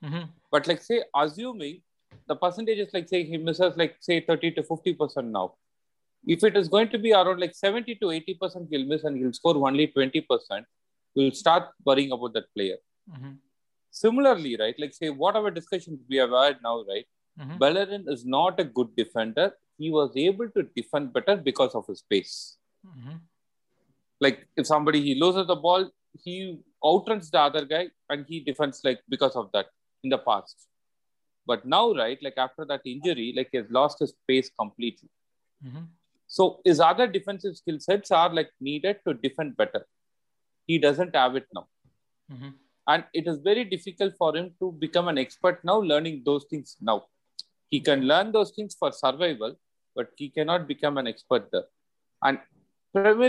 mhm, 0.03 0.30
But 0.51 0.67
like 0.67 0.82
say, 0.82 1.03
assuming 1.15 1.82
the 2.27 2.36
percentage 2.36 2.77
is 2.80 2.93
like 2.93 3.09
say 3.09 3.23
he 3.23 3.38
misses 3.38 3.75
like 3.75 3.97
say 3.99 4.19
30 4.21 4.51
to 4.51 4.63
50 4.63 4.93
percent 4.93 5.27
now. 5.39 5.47
If 6.27 6.43
it 6.43 6.55
is 6.57 6.67
going 6.69 6.89
to 6.89 6.99
be 6.99 7.11
around 7.13 7.39
like 7.39 7.55
70 7.55 7.95
to 7.95 8.11
80 8.11 8.36
percent, 8.36 8.67
he'll 8.69 8.86
miss 8.86 9.03
and 9.03 9.17
he'll 9.17 9.34
score 9.34 9.55
only 9.67 9.88
20 9.88 10.21
percent. 10.21 10.65
We'll 11.15 11.32
start 11.32 11.69
worrying 11.86 12.11
about 12.11 12.34
that 12.34 12.53
player. 12.53 12.77
mhm, 13.17 13.38
Similarly, 13.91 14.55
right? 14.59 14.75
Like 14.79 14.93
say 14.93 15.09
whatever 15.09 15.51
discussions 15.51 15.99
we 16.09 16.17
have 16.17 16.31
had 16.31 16.61
now, 16.63 16.83
right? 16.83 17.07
mhm. 17.39 17.57
Bellerin 17.59 18.05
is 18.13 18.25
not 18.25 18.59
a 18.59 18.63
good 18.63 18.95
defender. 18.95 19.47
He 19.77 19.89
was 19.89 20.15
able 20.15 20.49
to 20.55 20.63
defend 20.75 21.13
better 21.13 21.35
because 21.37 21.73
of 21.73 21.87
his 21.87 22.01
pace. 22.01 22.57
Mhm. 22.85 23.19
Like 24.19 24.47
if 24.57 24.67
somebody 24.67 25.01
he 25.01 25.15
loses 25.15 25.47
the 25.47 25.55
ball, 25.55 25.89
he 26.23 26.59
outruns 26.85 27.29
the 27.31 27.39
other 27.39 27.63
guy 27.65 27.89
and 28.09 28.25
he 28.27 28.39
defends 28.41 28.83
like 28.83 28.99
because 29.07 29.35
of 29.35 29.51
that 29.53 29.67
in 30.03 30.09
the 30.09 30.17
past. 30.17 30.67
But 31.45 31.65
now, 31.65 31.93
right, 31.93 32.21
like 32.21 32.37
after 32.37 32.65
that 32.65 32.81
injury, 32.85 33.33
like 33.35 33.49
he 33.51 33.57
has 33.57 33.69
lost 33.69 33.99
his 33.99 34.13
pace 34.27 34.49
completely. 34.61 35.09
Mhm. 35.65 35.87
So 36.27 36.61
his 36.65 36.79
other 36.79 37.07
defensive 37.07 37.55
skill 37.57 37.79
sets 37.79 38.11
are 38.11 38.31
like 38.39 38.51
needed 38.59 38.97
to 39.07 39.13
defend 39.13 39.55
better. 39.57 39.87
He 40.67 40.77
doesn't 40.77 41.15
have 41.15 41.35
it 41.35 41.47
now. 41.53 41.67
Mhm. 42.31 42.53
And 42.91 43.03
it 43.13 43.25
is 43.31 43.37
very 43.49 43.63
difficult 43.73 44.13
for 44.17 44.35
him 44.35 44.47
to 44.59 44.71
become 44.83 45.07
an 45.09 45.17
expert 45.23 45.63
now, 45.63 45.77
learning 45.79 46.23
those 46.25 46.45
things 46.49 46.75
now. 46.81 46.97
He 47.69 47.79
can 47.79 48.01
learn 48.11 48.31
those 48.31 48.51
things 48.51 48.75
for 48.79 48.91
survival, 48.91 49.55
but 49.95 50.07
he 50.17 50.29
cannot 50.29 50.67
become 50.67 50.97
an 50.97 51.07
expert 51.07 51.49
there. 51.51 51.67
And 52.23 52.39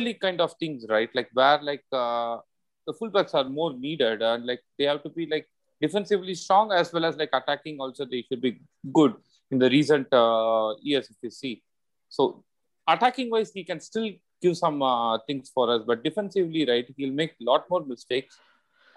League 0.06 0.20
kind 0.20 0.40
of 0.40 0.54
things, 0.58 0.86
right? 0.88 1.10
Like 1.14 1.28
where 1.34 1.60
like 1.62 1.84
uh, 1.92 2.38
the 2.86 2.94
fullbacks 2.94 3.34
are 3.34 3.44
more 3.44 3.72
needed 3.74 4.22
and 4.22 4.46
like 4.46 4.62
they 4.78 4.84
have 4.84 5.02
to 5.02 5.10
be 5.10 5.26
like 5.26 5.46
defensively 5.80 6.34
strong 6.34 6.72
as 6.72 6.92
well 6.92 7.04
as 7.04 7.16
like 7.16 7.30
attacking 7.32 7.78
also 7.80 8.04
they 8.04 8.24
should 8.28 8.40
be 8.40 8.60
good 8.92 9.14
in 9.50 9.58
the 9.58 9.68
recent 9.68 10.12
uh, 10.12 10.74
years 10.80 11.10
if 11.10 11.16
you 11.22 11.30
see. 11.30 11.62
So 12.08 12.44
attacking 12.88 13.30
wise, 13.30 13.52
he 13.52 13.64
can 13.64 13.80
still 13.80 14.10
give 14.40 14.56
some 14.56 14.82
uh, 14.82 15.18
things 15.26 15.50
for 15.54 15.70
us, 15.70 15.82
but 15.86 16.02
defensively, 16.02 16.64
right, 16.66 16.86
he'll 16.96 17.12
make 17.12 17.32
a 17.32 17.44
lot 17.44 17.68
more 17.68 17.84
mistakes. 17.84 18.38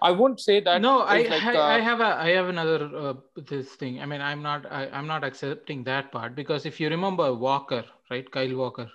I 0.04 0.10
won't 0.10 0.40
say 0.40 0.60
that. 0.60 0.82
no 0.82 1.00
I, 1.00 1.22
like, 1.22 1.42
I 1.42 1.56
uh, 1.56 1.62
I 1.76 1.80
have 1.80 2.00
a 2.00 2.10
I 2.26 2.28
have 2.30 2.48
another 2.48 2.80
uh, 3.04 3.14
this 3.52 3.70
thing. 3.82 4.00
I 4.02 4.06
mean 4.06 4.20
I'm 4.20 4.42
not 4.42 4.66
I, 4.70 4.82
I'm 4.92 5.06
not 5.06 5.24
accepting 5.24 5.82
that 5.84 6.12
part 6.12 6.34
because 6.34 6.66
if 6.66 6.78
you 6.78 6.90
remember 6.90 7.32
Walker 7.32 7.84
right 8.10 8.30
Kyle 8.30 8.54
Walker 8.62 8.90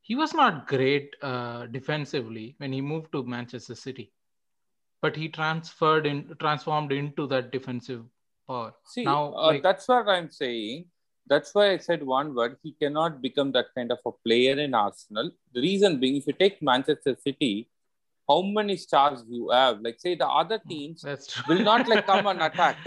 he 0.00 0.14
was 0.14 0.34
not 0.34 0.66
great 0.68 1.16
uh, 1.22 1.66
defensively 1.66 2.54
when 2.58 2.72
he 2.72 2.80
moved 2.80 3.12
to 3.12 3.24
Manchester 3.24 3.74
City 3.74 4.12
but 5.00 5.16
he 5.16 5.28
transferred 5.28 6.06
in 6.06 6.24
transformed 6.38 6.92
into 6.92 7.26
that 7.26 7.50
defensive 7.50 8.04
power 8.46 8.72
See, 8.84 9.04
now 9.04 9.34
uh, 9.34 9.46
like, 9.48 9.62
that's 9.62 9.88
what 9.88 10.08
I'm 10.08 10.30
saying. 10.30 10.86
That's 11.26 11.54
why 11.54 11.70
I 11.72 11.76
said 11.78 12.02
one 12.02 12.34
word. 12.34 12.56
He 12.62 12.72
cannot 12.72 13.22
become 13.22 13.52
that 13.52 13.66
kind 13.76 13.92
of 13.92 13.98
a 14.04 14.12
player 14.26 14.58
in 14.58 14.74
Arsenal. 14.74 15.30
The 15.54 15.60
reason 15.60 16.00
being, 16.00 16.16
if 16.16 16.26
you 16.26 16.32
take 16.32 16.60
Manchester 16.60 17.16
City, 17.26 17.68
how 18.28 18.42
many 18.42 18.76
stars 18.76 19.24
you 19.28 19.50
have? 19.50 19.80
Like, 19.80 19.98
say, 19.98 20.14
the 20.14 20.26
other 20.28 20.60
teams 20.68 21.04
will 21.48 21.62
not 21.62 21.88
like 21.88 22.06
come 22.06 22.26
and 22.26 22.42
attack. 22.50 22.78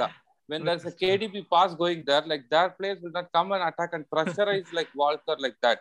When 0.48 0.64
there's 0.64 0.86
a. 0.86 0.92
KDB 0.92 1.48
pass 1.52 1.74
going 1.74 2.04
there, 2.06 2.22
like 2.22 2.44
their 2.50 2.70
players 2.70 3.00
will 3.02 3.12
not 3.12 3.32
come 3.34 3.52
and 3.52 3.64
attack 3.64 3.92
and 3.94 4.06
pressurize 4.14 4.68
like 4.72 4.90
Walker 4.96 5.36
like 5.40 5.56
that. 5.62 5.80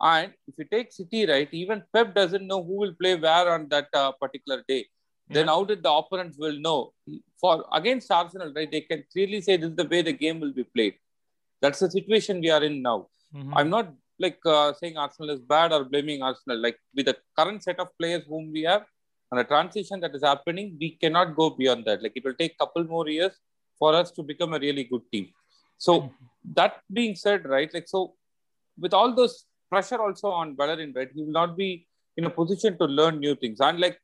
And 0.00 0.32
if 0.46 0.54
you 0.58 0.66
take 0.70 0.92
City, 0.92 1.24
right, 1.26 1.48
even 1.52 1.82
Pep 1.92 2.14
doesn't 2.14 2.46
know 2.46 2.62
who 2.62 2.74
will 2.74 2.94
play 3.00 3.14
where 3.16 3.50
on 3.50 3.68
that 3.70 3.88
uh, 3.94 4.12
particular 4.12 4.62
day. 4.68 4.86
Then 5.28 5.46
Yeah. 5.46 5.52
how 5.52 5.64
did 5.64 5.82
the 5.82 5.90
opponents 5.90 6.36
will 6.38 6.58
know? 6.60 6.92
For 7.40 7.64
against 7.72 8.10
Arsenal, 8.10 8.52
right, 8.54 8.70
they 8.70 8.82
can 8.82 9.04
clearly 9.12 9.40
say 9.40 9.56
this 9.56 9.70
is 9.70 9.76
the 9.76 9.86
way 9.92 10.02
the 10.02 10.12
game 10.12 10.38
will 10.40 10.52
be 10.52 10.64
played. 10.64 10.94
That's 11.62 11.78
the 11.78 11.90
situation 11.90 12.40
we 12.40 12.50
are 12.50 12.62
in 12.62 12.82
now. 12.82 13.08
Mhm. 13.34 13.52
I'm 13.56 13.70
not 13.70 13.86
like 14.18 14.38
uh, 14.46 14.72
saying 14.74 14.96
Arsenal 14.96 15.30
is 15.30 15.40
bad 15.40 15.72
or 15.72 15.84
blaming 15.84 16.22
Arsenal. 16.22 16.58
Like 16.58 16.78
with 16.94 17.06
the 17.06 17.16
current 17.38 17.62
set 17.62 17.78
of 17.78 17.88
players 17.98 18.24
whom 18.28 18.52
we 18.52 18.62
have 18.62 18.84
and 19.30 19.40
the 19.40 19.44
transition 19.44 20.00
that 20.00 20.14
is 20.14 20.22
happening, 20.22 20.76
we 20.80 20.90
cannot 20.90 21.34
go 21.36 21.50
beyond 21.50 21.84
that. 21.86 22.02
Like 22.02 22.12
it 22.14 22.24
will 22.24 22.34
take 22.34 22.58
couple 22.58 22.84
more 22.84 23.08
years 23.08 23.32
for 23.78 23.94
us 23.94 24.10
to 24.12 24.22
become 24.22 24.54
a 24.54 24.58
really 24.58 24.84
good 24.84 25.02
team. 25.12 25.28
So 25.78 26.10
that 26.54 26.80
being 26.92 27.16
said, 27.16 27.46
right, 27.46 27.72
like 27.74 27.88
so 27.88 28.14
with 28.78 28.94
all 28.94 29.14
those 29.14 29.46
pressure 29.70 30.00
also 30.00 30.28
on 30.30 30.54
Bellerin, 30.54 30.92
right, 30.94 31.10
he 31.12 31.22
will 31.22 31.32
not 31.32 31.56
be 31.56 31.86
in 32.16 32.24
a 32.24 32.30
position 32.30 32.78
to 32.78 32.84
learn 32.84 33.18
new 33.18 33.34
things. 33.34 33.60
And 33.60 33.80
like 33.80 33.98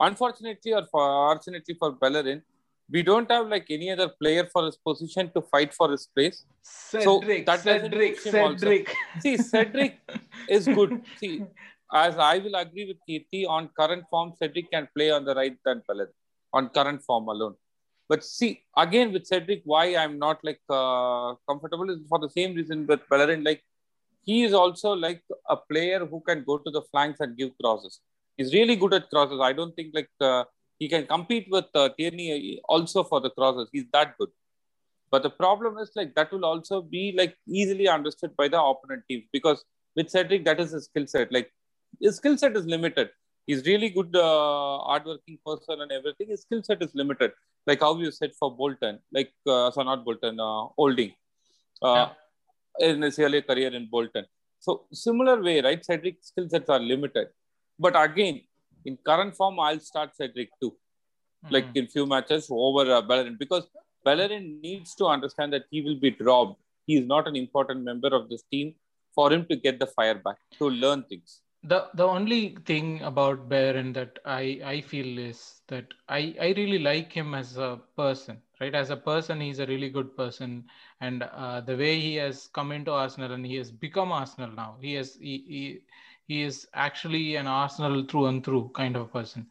unfortunately 0.00 0.72
or 0.72 0.86
for, 0.86 1.06
fortunately 1.28 1.74
for 1.78 1.92
Bellerin, 1.92 2.42
we 2.90 3.02
don't 3.02 3.30
have 3.30 3.48
like 3.48 3.66
any 3.70 3.90
other 3.90 4.08
player 4.08 4.48
for 4.52 4.64
his 4.64 4.76
position 4.76 5.30
to 5.34 5.42
fight 5.42 5.74
for 5.74 5.90
his 5.90 6.08
place. 6.14 6.44
Cedric, 6.62 7.44
that 7.46 7.60
Cedric, 7.60 8.16
push 8.16 8.32
him 8.32 8.44
also. 8.44 8.56
Cedric. 8.56 8.94
See, 9.20 9.36
Cedric 9.36 9.98
is 10.48 10.66
good. 10.66 11.02
See, 11.18 11.42
as 11.92 12.16
I 12.16 12.38
will 12.38 12.54
agree 12.54 12.86
with 12.86 12.98
Keerthi, 13.08 13.46
on 13.48 13.68
current 13.78 14.04
form, 14.10 14.32
Cedric 14.38 14.70
can 14.70 14.88
play 14.96 15.10
on 15.10 15.24
the 15.24 15.34
right 15.34 15.56
than 15.64 15.82
Pellet 15.86 16.10
on 16.52 16.68
current 16.70 17.02
form 17.02 17.28
alone. 17.28 17.54
But 18.08 18.24
see, 18.24 18.62
again 18.76 19.12
with 19.12 19.26
Cedric, 19.26 19.62
why 19.64 19.94
I'm 19.96 20.18
not 20.18 20.38
like 20.42 20.60
uh, 20.70 21.34
comfortable 21.48 21.90
is 21.90 21.98
for 22.08 22.18
the 22.18 22.30
same 22.30 22.54
reason 22.54 22.86
with 22.86 23.00
Bellerin. 23.10 23.44
Like 23.44 23.62
he 24.24 24.44
is 24.44 24.54
also 24.54 24.92
like 24.92 25.22
a 25.48 25.56
player 25.56 26.06
who 26.06 26.20
can 26.20 26.42
go 26.44 26.56
to 26.56 26.70
the 26.70 26.82
flanks 26.90 27.20
and 27.20 27.36
give 27.36 27.50
crosses. 27.60 28.00
He's 28.38 28.54
really 28.54 28.76
good 28.76 28.94
at 28.94 29.10
crosses. 29.10 29.40
I 29.42 29.52
don't 29.52 29.74
think 29.76 29.90
like 29.94 30.10
uh, 30.20 30.44
he 30.78 30.88
can 30.88 31.06
compete 31.06 31.46
with 31.50 31.66
uh, 31.74 31.88
Tierney 31.98 32.60
also 32.68 33.02
for 33.04 33.20
the 33.20 33.30
crosses. 33.30 33.68
He's 33.72 33.86
that 33.92 34.16
good. 34.18 34.30
But 35.10 35.22
the 35.22 35.30
problem 35.30 35.78
is 35.78 35.90
like 35.96 36.14
that 36.14 36.32
will 36.32 36.44
also 36.44 36.82
be 36.82 37.14
like 37.16 37.36
easily 37.46 37.88
understood 37.88 38.36
by 38.36 38.48
the 38.48 38.60
opponent 38.62 39.04
teams 39.08 39.24
because 39.32 39.64
with 39.96 40.10
Cedric, 40.10 40.44
that 40.44 40.60
is 40.60 40.72
his 40.72 40.84
skill 40.84 41.06
set. 41.06 41.32
Like 41.32 41.50
his 42.00 42.16
skill 42.16 42.36
set 42.36 42.56
is 42.56 42.66
limited. 42.66 43.10
He's 43.46 43.64
really 43.66 43.88
good, 43.88 44.14
uh, 44.14 44.78
hardworking 44.88 45.38
person 45.44 45.80
and 45.80 45.90
everything. 45.90 46.28
His 46.28 46.42
skill 46.42 46.62
set 46.62 46.82
is 46.82 46.94
limited. 46.94 47.32
Like 47.66 47.80
how 47.80 47.98
you 47.98 48.10
said 48.10 48.32
for 48.38 48.54
Bolton, 48.54 48.98
like 49.12 49.32
uh, 49.46 49.70
so 49.70 49.82
not 49.82 50.04
Bolton, 50.04 50.38
uh, 50.38 50.66
Holding, 50.76 51.12
uh, 51.82 52.10
in 52.78 53.02
his 53.02 53.18
early 53.18 53.42
career 53.42 53.74
in 53.74 53.88
Bolton. 53.90 54.26
So 54.60 54.84
similar 54.92 55.42
way, 55.42 55.60
right? 55.62 55.82
Cedric 55.84 56.18
skill 56.20 56.48
sets 56.48 56.68
are 56.68 56.80
limited. 56.80 57.28
But 57.78 58.00
again, 58.02 58.42
in 58.84 58.96
current 58.98 59.34
form, 59.36 59.58
I'll 59.60 59.80
start 59.80 60.16
Cedric 60.16 60.50
too. 60.60 60.72
Like 61.50 61.68
Mhm. 61.68 61.76
in 61.76 61.86
few 61.88 62.06
matches 62.06 62.48
over 62.50 62.84
uh, 62.92 63.02
Bellerin 63.02 63.36
because 63.38 63.68
Bellerin 64.04 64.60
needs 64.60 64.94
to 64.96 65.06
understand 65.06 65.52
that 65.52 65.64
he 65.70 65.82
will 65.82 65.98
be 66.00 66.10
dropped. 66.10 66.60
He 66.86 66.96
is 66.96 67.06
not 67.06 67.26
an 67.28 67.36
important 67.36 67.82
member 67.84 68.08
of 68.08 68.28
this 68.28 68.42
team 68.52 68.74
for 69.14 69.32
him 69.32 69.46
to 69.46 69.56
get 69.56 69.78
the 69.78 69.86
fire 69.86 70.14
back 70.28 70.38
to 70.60 70.70
learn 70.70 71.02
things. 71.04 71.40
the 71.62 71.88
the 71.94 72.04
only 72.06 72.56
thing 72.66 73.02
about 73.02 73.48
Baron 73.48 73.92
that 73.92 74.18
I 74.24 74.60
I 74.64 74.80
feel 74.80 75.18
is 75.18 75.60
that 75.68 75.86
I 76.08 76.34
I 76.40 76.48
really 76.58 76.78
like 76.78 77.12
him 77.12 77.34
as 77.34 77.56
a 77.56 77.80
person, 77.96 78.40
right? 78.60 78.74
As 78.74 78.90
a 78.90 78.96
person, 78.96 79.40
he's 79.40 79.58
a 79.58 79.66
really 79.66 79.88
good 79.90 80.16
person, 80.16 80.64
and 81.00 81.22
uh, 81.24 81.60
the 81.60 81.76
way 81.76 81.98
he 82.00 82.14
has 82.16 82.46
come 82.58 82.70
into 82.72 82.92
Arsenal 82.92 83.32
and 83.32 83.44
he 83.44 83.56
has 83.56 83.70
become 83.72 84.12
Arsenal 84.12 84.52
now, 84.52 84.76
he 84.80 84.94
has 84.94 85.14
he 85.16 85.34
he, 85.54 85.62
he 86.28 86.42
is 86.42 86.68
actually 86.74 87.36
an 87.36 87.46
Arsenal 87.46 88.04
through 88.04 88.26
and 88.26 88.44
through 88.44 88.70
kind 88.74 88.96
of 88.96 89.10
person. 89.12 89.46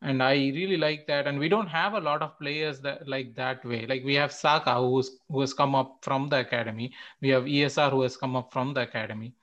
And 0.00 0.22
I 0.22 0.34
really 0.34 0.76
like 0.76 1.08
that. 1.08 1.26
And 1.26 1.40
we 1.40 1.48
don't 1.48 1.66
have 1.66 1.94
a 1.94 2.00
lot 2.00 2.22
of 2.22 2.38
players 2.38 2.78
that 2.82 3.08
like 3.08 3.34
that 3.34 3.64
way. 3.64 3.84
Like 3.84 4.04
we 4.04 4.14
have 4.14 4.32
Saka, 4.32 4.74
who's 4.76 5.10
who 5.28 5.40
has 5.40 5.52
come 5.52 5.74
up 5.74 5.98
from 6.02 6.28
the 6.28 6.38
academy. 6.38 6.92
We 7.20 7.30
have 7.30 7.44
ESR, 7.44 7.90
who 7.90 8.02
has 8.02 8.16
come 8.16 8.36
up 8.36 8.52
from 8.52 8.74
the 8.74 8.82
academy. 8.82 9.34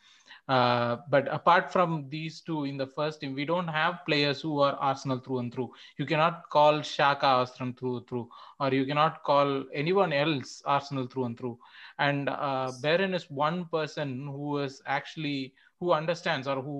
Uh, 0.47 0.97
but 1.09 1.27
apart 1.33 1.73
from 1.73 2.07
these 2.09 2.39
two 2.39 2.63
in 2.65 2.77
the 2.77 2.87
first 2.87 3.19
team, 3.19 3.33
we 3.33 3.43
don't 3.43 3.67
have 3.67 4.05
players 4.05 4.39
who 4.41 4.59
are 4.61 4.73
Arsenal 4.73 5.19
through 5.19 5.39
and 5.39 5.53
through. 5.53 5.71
You 5.97 6.05
cannot 6.05 6.49
call 6.49 6.79
Xhaka 6.79 7.23
Arsenal 7.23 7.73
through 7.73 7.97
and 7.97 8.07
through, 8.07 8.29
or 8.59 8.71
you 8.71 8.85
cannot 8.85 9.23
call 9.23 9.65
anyone 9.73 10.13
else 10.13 10.61
Arsenal 10.65 11.07
through 11.07 11.25
and 11.25 11.37
through. 11.37 11.57
And 11.97 12.29
uh, 12.29 12.71
Baron 12.81 13.13
is 13.15 13.29
one 13.29 13.65
person 13.65 14.27
who 14.27 14.59
is 14.59 14.81
actually 14.85 15.53
who 15.85 15.93
understands 16.01 16.47
or 16.53 16.59
who 16.67 16.77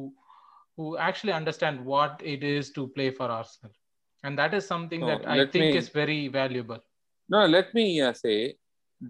who 0.77 0.85
actually 1.07 1.33
understand 1.41 1.85
what 1.93 2.21
it 2.33 2.43
is 2.43 2.71
to 2.77 2.87
play 2.95 3.09
for 3.17 3.27
Arsenal, 3.39 3.73
and 4.25 4.37
that 4.41 4.53
is 4.57 4.67
something 4.73 5.01
No, 5.03 5.09
that 5.11 5.27
I 5.35 5.37
think 5.53 5.65
me- 5.65 5.77
is 5.81 5.89
very 6.01 6.21
valuable. 6.41 6.81
No, 7.33 7.45
let 7.55 7.73
me 7.77 7.85
uh, 8.07 8.11
say, 8.21 8.35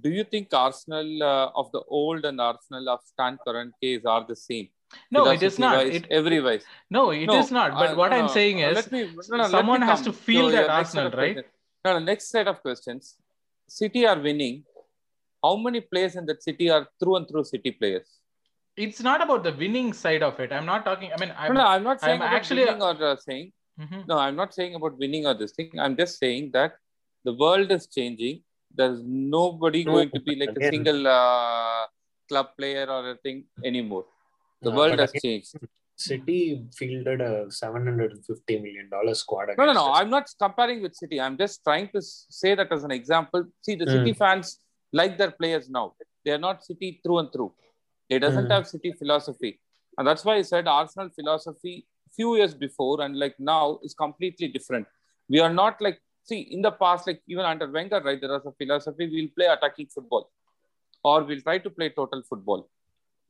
do 0.03 0.09
you 0.17 0.23
think 0.33 0.53
Arsenal 0.59 1.23
uh, 1.29 1.61
of 1.61 1.71
the 1.75 1.81
old 2.01 2.27
and 2.29 2.39
Arsenal 2.49 2.89
of 2.93 2.99
Stan 3.11 3.39
Kroenke 3.45 3.89
are 4.13 4.23
the 4.31 4.37
same? 4.41 4.67
No, 5.15 5.23
it 5.31 5.43
is 5.49 5.57
not. 5.63 5.87
It, 5.97 6.05
every 6.19 6.39
wise. 6.47 6.65
no, 6.97 7.03
it 7.23 7.33
is 7.39 7.49
No, 7.51 7.57
not. 7.59 7.71
But 7.81 7.89
uh, 7.91 7.95
what 8.01 8.11
no, 8.11 8.17
I'm 8.19 8.29
saying 8.37 8.59
is, 8.67 8.91
me, 8.91 9.01
no, 9.31 9.37
no, 9.37 9.43
let 9.43 9.51
someone 9.57 9.81
me 9.81 9.87
has 9.91 10.03
to 10.09 10.13
feel 10.27 10.51
that 10.57 10.67
set 10.67 10.75
Arsenal, 10.79 11.09
right? 11.21 11.33
questions. 11.33 11.53
No, 11.85 11.93
no, 11.97 12.05
next 12.11 12.29
set 12.35 12.47
of 12.53 12.61
questions. 12.67 13.15
City 13.79 14.05
are 14.11 14.19
winning. 14.29 14.63
How 15.43 15.55
many 15.65 15.81
players 15.93 16.15
in 16.21 16.25
that 16.29 16.43
city 16.49 16.69
are 16.75 16.85
through 16.99 17.15
and 17.17 17.27
through 17.31 17.45
City 17.55 17.71
players? 17.81 18.07
It's 18.77 19.01
not 19.01 19.21
about 19.23 19.43
the 19.43 19.53
winning 19.53 19.93
side 19.93 20.23
of 20.23 20.39
it. 20.39 20.51
I'm 20.51 20.65
not 20.65 20.83
talking. 20.85 21.11
I 21.13 21.19
mean, 21.19 21.29
No, 21.29 21.35
I'm 21.43 21.53
no, 21.53 21.65
I'm 21.65 21.83
not 21.83 22.01
saying 22.01 22.21
I'm 22.21 22.27
about 22.27 22.35
actually- 22.39 22.65
winning 22.65 22.81
or 22.81 22.95
uh, 23.11 23.15
saying. 23.27 23.51
Mhm. 23.83 24.07
No, 24.07 24.17
I'm 24.17 24.35
not 24.41 24.53
saying 24.53 24.75
about 24.75 24.97
winning 24.97 25.25
or 25.29 25.33
this 25.33 25.51
thing. 25.51 25.71
I'm 25.85 25.95
just 26.01 26.17
saying 26.23 26.51
that 26.57 26.75
the 27.25 27.33
world 27.33 27.71
is 27.77 27.87
changing. 27.87 28.41
There's 28.79 28.99
nobody 29.03 29.83
No, 29.85 29.91
going 29.93 30.09
to 30.15 30.19
be 30.27 30.35
like 30.41 30.53
a 30.61 30.69
single 30.73 31.07
uh, 31.07 31.85
club 32.29 32.47
player 32.57 32.85
or 32.95 33.01
a 33.11 33.15
thing 33.25 33.45
anymore. 33.63 34.05
The 34.61 34.71
Uh, 34.71 34.75
world 34.79 34.99
has 34.99 35.11
again, 35.11 35.21
changed. 35.25 35.55
City 35.97 36.39
fielded 36.77 37.21
a 37.21 37.49
seven 37.49 37.83
hundred 37.89 38.11
and 38.13 38.25
fifty 38.29 38.55
million 38.65 38.87
dollar 38.89 39.13
squad. 39.23 39.49
No, 39.57 39.65
no, 39.65 39.73
no. 39.73 39.85
us. 39.91 39.99
I'm 39.99 40.09
not 40.09 40.25
comparing 40.45 40.81
with 40.85 40.93
City. 41.01 41.19
I'm 41.25 41.37
just 41.43 41.63
trying 41.63 41.87
to 41.95 42.01
say 42.01 42.53
that 42.59 42.71
as 42.77 42.83
an 42.83 42.91
example. 42.91 43.45
See, 43.61 43.75
the 43.75 43.85
Mm. 43.85 43.93
City 43.97 44.13
fans 44.23 44.59
like 45.01 45.17
their 45.21 45.31
players 45.31 45.69
now. 45.69 45.85
They 46.25 46.31
are 46.37 46.43
not 46.47 46.65
City 46.69 46.89
through 47.03 47.19
and 47.23 47.31
through. 47.33 47.51
It 48.09 48.19
doesn't 48.19 48.45
Mm. 48.47 48.51
have 48.55 48.67
City 48.67 48.91
philosophy, 48.93 49.59
and 49.97 50.07
that's 50.07 50.23
why 50.25 50.35
I 50.35 50.43
said 50.43 50.67
Arsenal 50.67 51.09
philosophy 51.09 51.87
few 52.15 52.35
years 52.37 52.53
before 52.53 53.01
and 53.01 53.17
like 53.19 53.37
now 53.39 53.79
is 53.83 53.93
completely 53.93 54.47
different. 54.47 54.87
We 55.27 55.39
are 55.39 55.51
not 55.53 55.81
like 55.81 55.99
see 56.23 56.39
in 56.57 56.61
the 56.61 56.71
past, 56.71 57.07
like 57.07 57.21
even 57.27 57.45
under 57.45 57.69
Wenger, 57.69 58.01
right? 58.01 58.19
There 58.21 58.29
was 58.29 58.45
a 58.45 58.51
philosophy: 58.53 59.09
we'll 59.13 59.33
play 59.39 59.47
attacking 59.55 59.87
football, 59.87 60.29
or 61.03 61.23
we'll 61.23 61.41
try 61.41 61.57
to 61.57 61.69
play 61.69 61.89
total 61.89 62.23
football. 62.29 62.69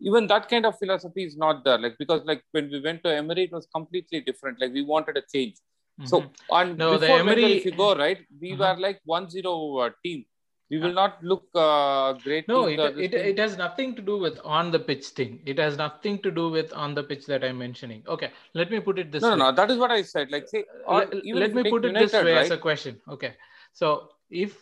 Even 0.02 0.28
that 0.28 0.50
kind 0.50 0.66
of 0.66 0.78
philosophy 0.78 1.24
is 1.24 1.38
not 1.38 1.64
there, 1.64 1.78
like 1.78 1.98
because 1.98 2.24
like 2.26 2.44
when 2.52 2.70
we 2.70 2.82
went 2.82 3.04
to 3.04 3.16
Emery, 3.16 3.44
it 3.46 3.52
was 3.54 3.68
completely 3.74 4.20
different. 4.22 4.60
Like 4.60 4.74
we 4.74 4.84
wanted 4.84 5.18
a 5.18 5.24
change. 5.34 5.56
So 6.04 6.22
Mhm. 6.22 6.32
on 6.50 6.78
No, 6.78 6.92
the 6.92 7.00
before 7.00 7.18
Wenger, 7.18 7.32
Emery- 7.32 7.58
if 7.60 7.66
you 7.66 7.72
go 7.84 7.96
right, 7.96 8.20
we 8.42 8.52
Uh-huh. 8.54 8.64
were 8.64 8.82
like 8.88 9.00
one 9.06 9.30
zero 9.36 9.54
uh, 9.84 9.90
team. 10.04 10.26
We 10.72 10.80
will 10.80 10.93
not 10.93 11.24
look 11.24 11.43
uh, 11.53 12.13
great. 12.13 12.47
no, 12.47 12.68
it, 12.68 12.80
it, 12.97 13.13
it 13.13 13.38
has 13.38 13.55
nothing 13.55 13.95
to 13.95 14.01
do 14.01 14.18
with 14.18 14.39
on 14.43 14.72
the 14.72 14.80
pitch 14.80 15.05
thing. 15.09 15.39
It 15.45 15.59
has 15.59 15.78
nothing 15.78 16.18
to 16.24 16.32
do 16.32 16.49
with 16.49 16.74
on 16.74 16.95
the 16.95 17.03
pitch 17.03 17.28
that 17.28 17.43
I'm 17.43 17.59
mentioning. 17.59 18.03
Okay, 18.07 18.32
let 18.55 18.72
me 18.72 18.80
put 18.80 18.97
it 18.97 19.11
this 19.11 19.22
no, 19.22 19.30
no, 19.30 19.36
way. 19.36 19.51
no. 19.51 19.55
That 19.55 19.70
is 19.70 19.78
what 19.78 19.91
I 19.91 20.01
said. 20.01 20.32
Like 20.32 20.47
say, 20.47 20.66
let, 20.89 21.13
let 21.24 21.53
me 21.53 21.70
put 21.70 21.86
it 21.86 21.89
United, 21.89 22.09
this 22.09 22.24
way 22.24 22.34
right? 22.34 22.45
as 22.45 22.51
a 22.51 22.57
question 22.57 22.99
okay 23.07 23.34
so 23.74 24.09
if 24.30 24.57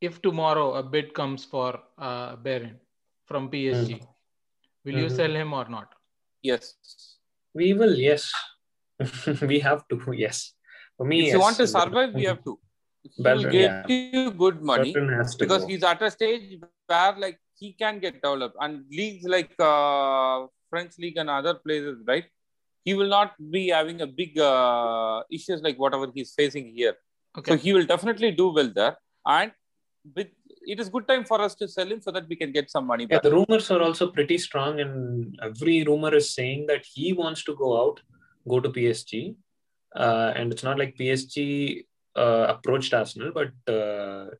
if 0.00 0.20
tomorrow 0.22 0.74
a 0.74 0.82
bid 0.82 1.14
comes 1.14 1.44
for 1.44 1.80
uh 1.98 2.36
Baron 2.36 2.78
from 3.26 3.50
PSG 3.50 4.00
will 4.84 4.98
you 5.02 5.06
Mhm. 5.06 5.16
sell 5.16 5.34
him 5.42 5.52
or 5.52 5.68
not 5.68 5.94
Yes. 6.44 6.74
We 7.54 7.72
will, 7.72 7.94
yes. 7.94 8.30
we 9.42 9.58
have 9.60 9.88
to, 9.88 10.12
yes. 10.12 10.52
For 10.96 11.06
me, 11.06 11.20
if 11.20 11.24
yes. 11.26 11.32
you 11.34 11.40
want 11.40 11.56
to 11.56 11.66
survive, 11.66 12.12
we 12.12 12.24
have 12.24 12.44
to. 12.44 12.58
He 13.04 13.22
will 13.22 13.24
Bellerin, 13.24 13.52
give 13.52 13.70
yeah. 13.70 13.86
you 13.88 14.30
good 14.30 14.62
money 14.62 14.92
Bellerin 14.92 15.18
has 15.18 15.34
to 15.36 15.44
because 15.44 15.62
go. 15.62 15.68
he's 15.68 15.82
at 15.84 16.00
a 16.02 16.10
stage 16.10 16.58
where 16.86 17.14
like 17.18 17.38
he 17.58 17.72
can 17.72 17.98
get 17.98 18.14
developed 18.22 18.56
and 18.60 18.84
leagues 18.90 19.24
like 19.24 19.52
uh, 19.60 20.46
French 20.70 20.98
league 20.98 21.16
and 21.16 21.30
other 21.30 21.54
places, 21.54 21.98
right? 22.06 22.24
He 22.84 22.94
will 22.94 23.08
not 23.08 23.32
be 23.50 23.68
having 23.68 24.00
a 24.00 24.06
big 24.06 24.38
uh, 24.38 25.22
issues 25.30 25.62
like 25.62 25.78
whatever 25.78 26.08
he's 26.14 26.32
facing 26.34 26.72
here. 26.74 26.94
okay 27.38 27.52
So 27.52 27.56
he 27.56 27.72
will 27.72 27.86
definitely 27.86 28.30
do 28.32 28.48
well 28.58 28.70
there, 28.78 28.96
and 29.26 29.52
with 30.16 30.28
it 30.66 30.80
is 30.80 30.88
good 30.88 31.06
time 31.06 31.24
for 31.30 31.40
us 31.46 31.54
to 31.60 31.68
sell 31.68 31.86
him 31.86 32.00
so 32.00 32.10
that 32.10 32.28
we 32.28 32.36
can 32.36 32.50
get 32.52 32.70
some 32.70 32.86
money 32.86 33.06
Yeah, 33.10 33.20
the 33.22 33.32
rumors 33.32 33.70
are 33.70 33.82
also 33.82 34.10
pretty 34.10 34.38
strong, 34.38 34.80
and 34.80 35.38
every 35.42 35.84
rumor 35.84 36.14
is 36.14 36.34
saying 36.34 36.66
that 36.66 36.84
he 36.84 37.12
wants 37.12 37.44
to 37.44 37.54
go 37.54 37.70
out, 37.82 38.00
go 38.48 38.60
to 38.60 38.70
PSG. 38.70 39.36
Uh, 39.94 40.32
and 40.34 40.52
it's 40.52 40.64
not 40.64 40.78
like 40.78 40.96
PSG 40.96 41.84
approached 42.22 42.94
Arsenal, 42.94 43.32
but 43.32 43.52
uh, 43.72 44.30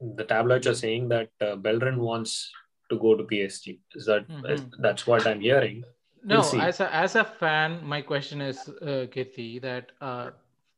the 0.00 0.24
tabloids 0.24 0.66
are 0.66 0.74
saying 0.74 1.08
that 1.08 1.30
uh, 1.40 1.56
Bellerin 1.56 1.98
wants 1.98 2.50
to 2.90 2.98
go 2.98 3.16
to 3.16 3.24
PSG. 3.24 3.80
Is 3.94 4.06
that 4.06 4.28
Mhm. 4.28 4.70
that's 4.78 5.06
what 5.06 5.26
I'm 5.26 5.40
hearing? 5.40 5.84
no 6.26 6.40
we'll 6.40 6.60
as 6.62 6.80
a 6.80 6.94
as 6.94 7.16
a 7.16 7.22
fan 7.22 7.84
my 7.86 8.00
question 8.00 8.40
is 8.40 8.68
uh, 8.68 9.06
Keerthi 9.14 9.60
that 9.60 9.92
uh 10.00 10.30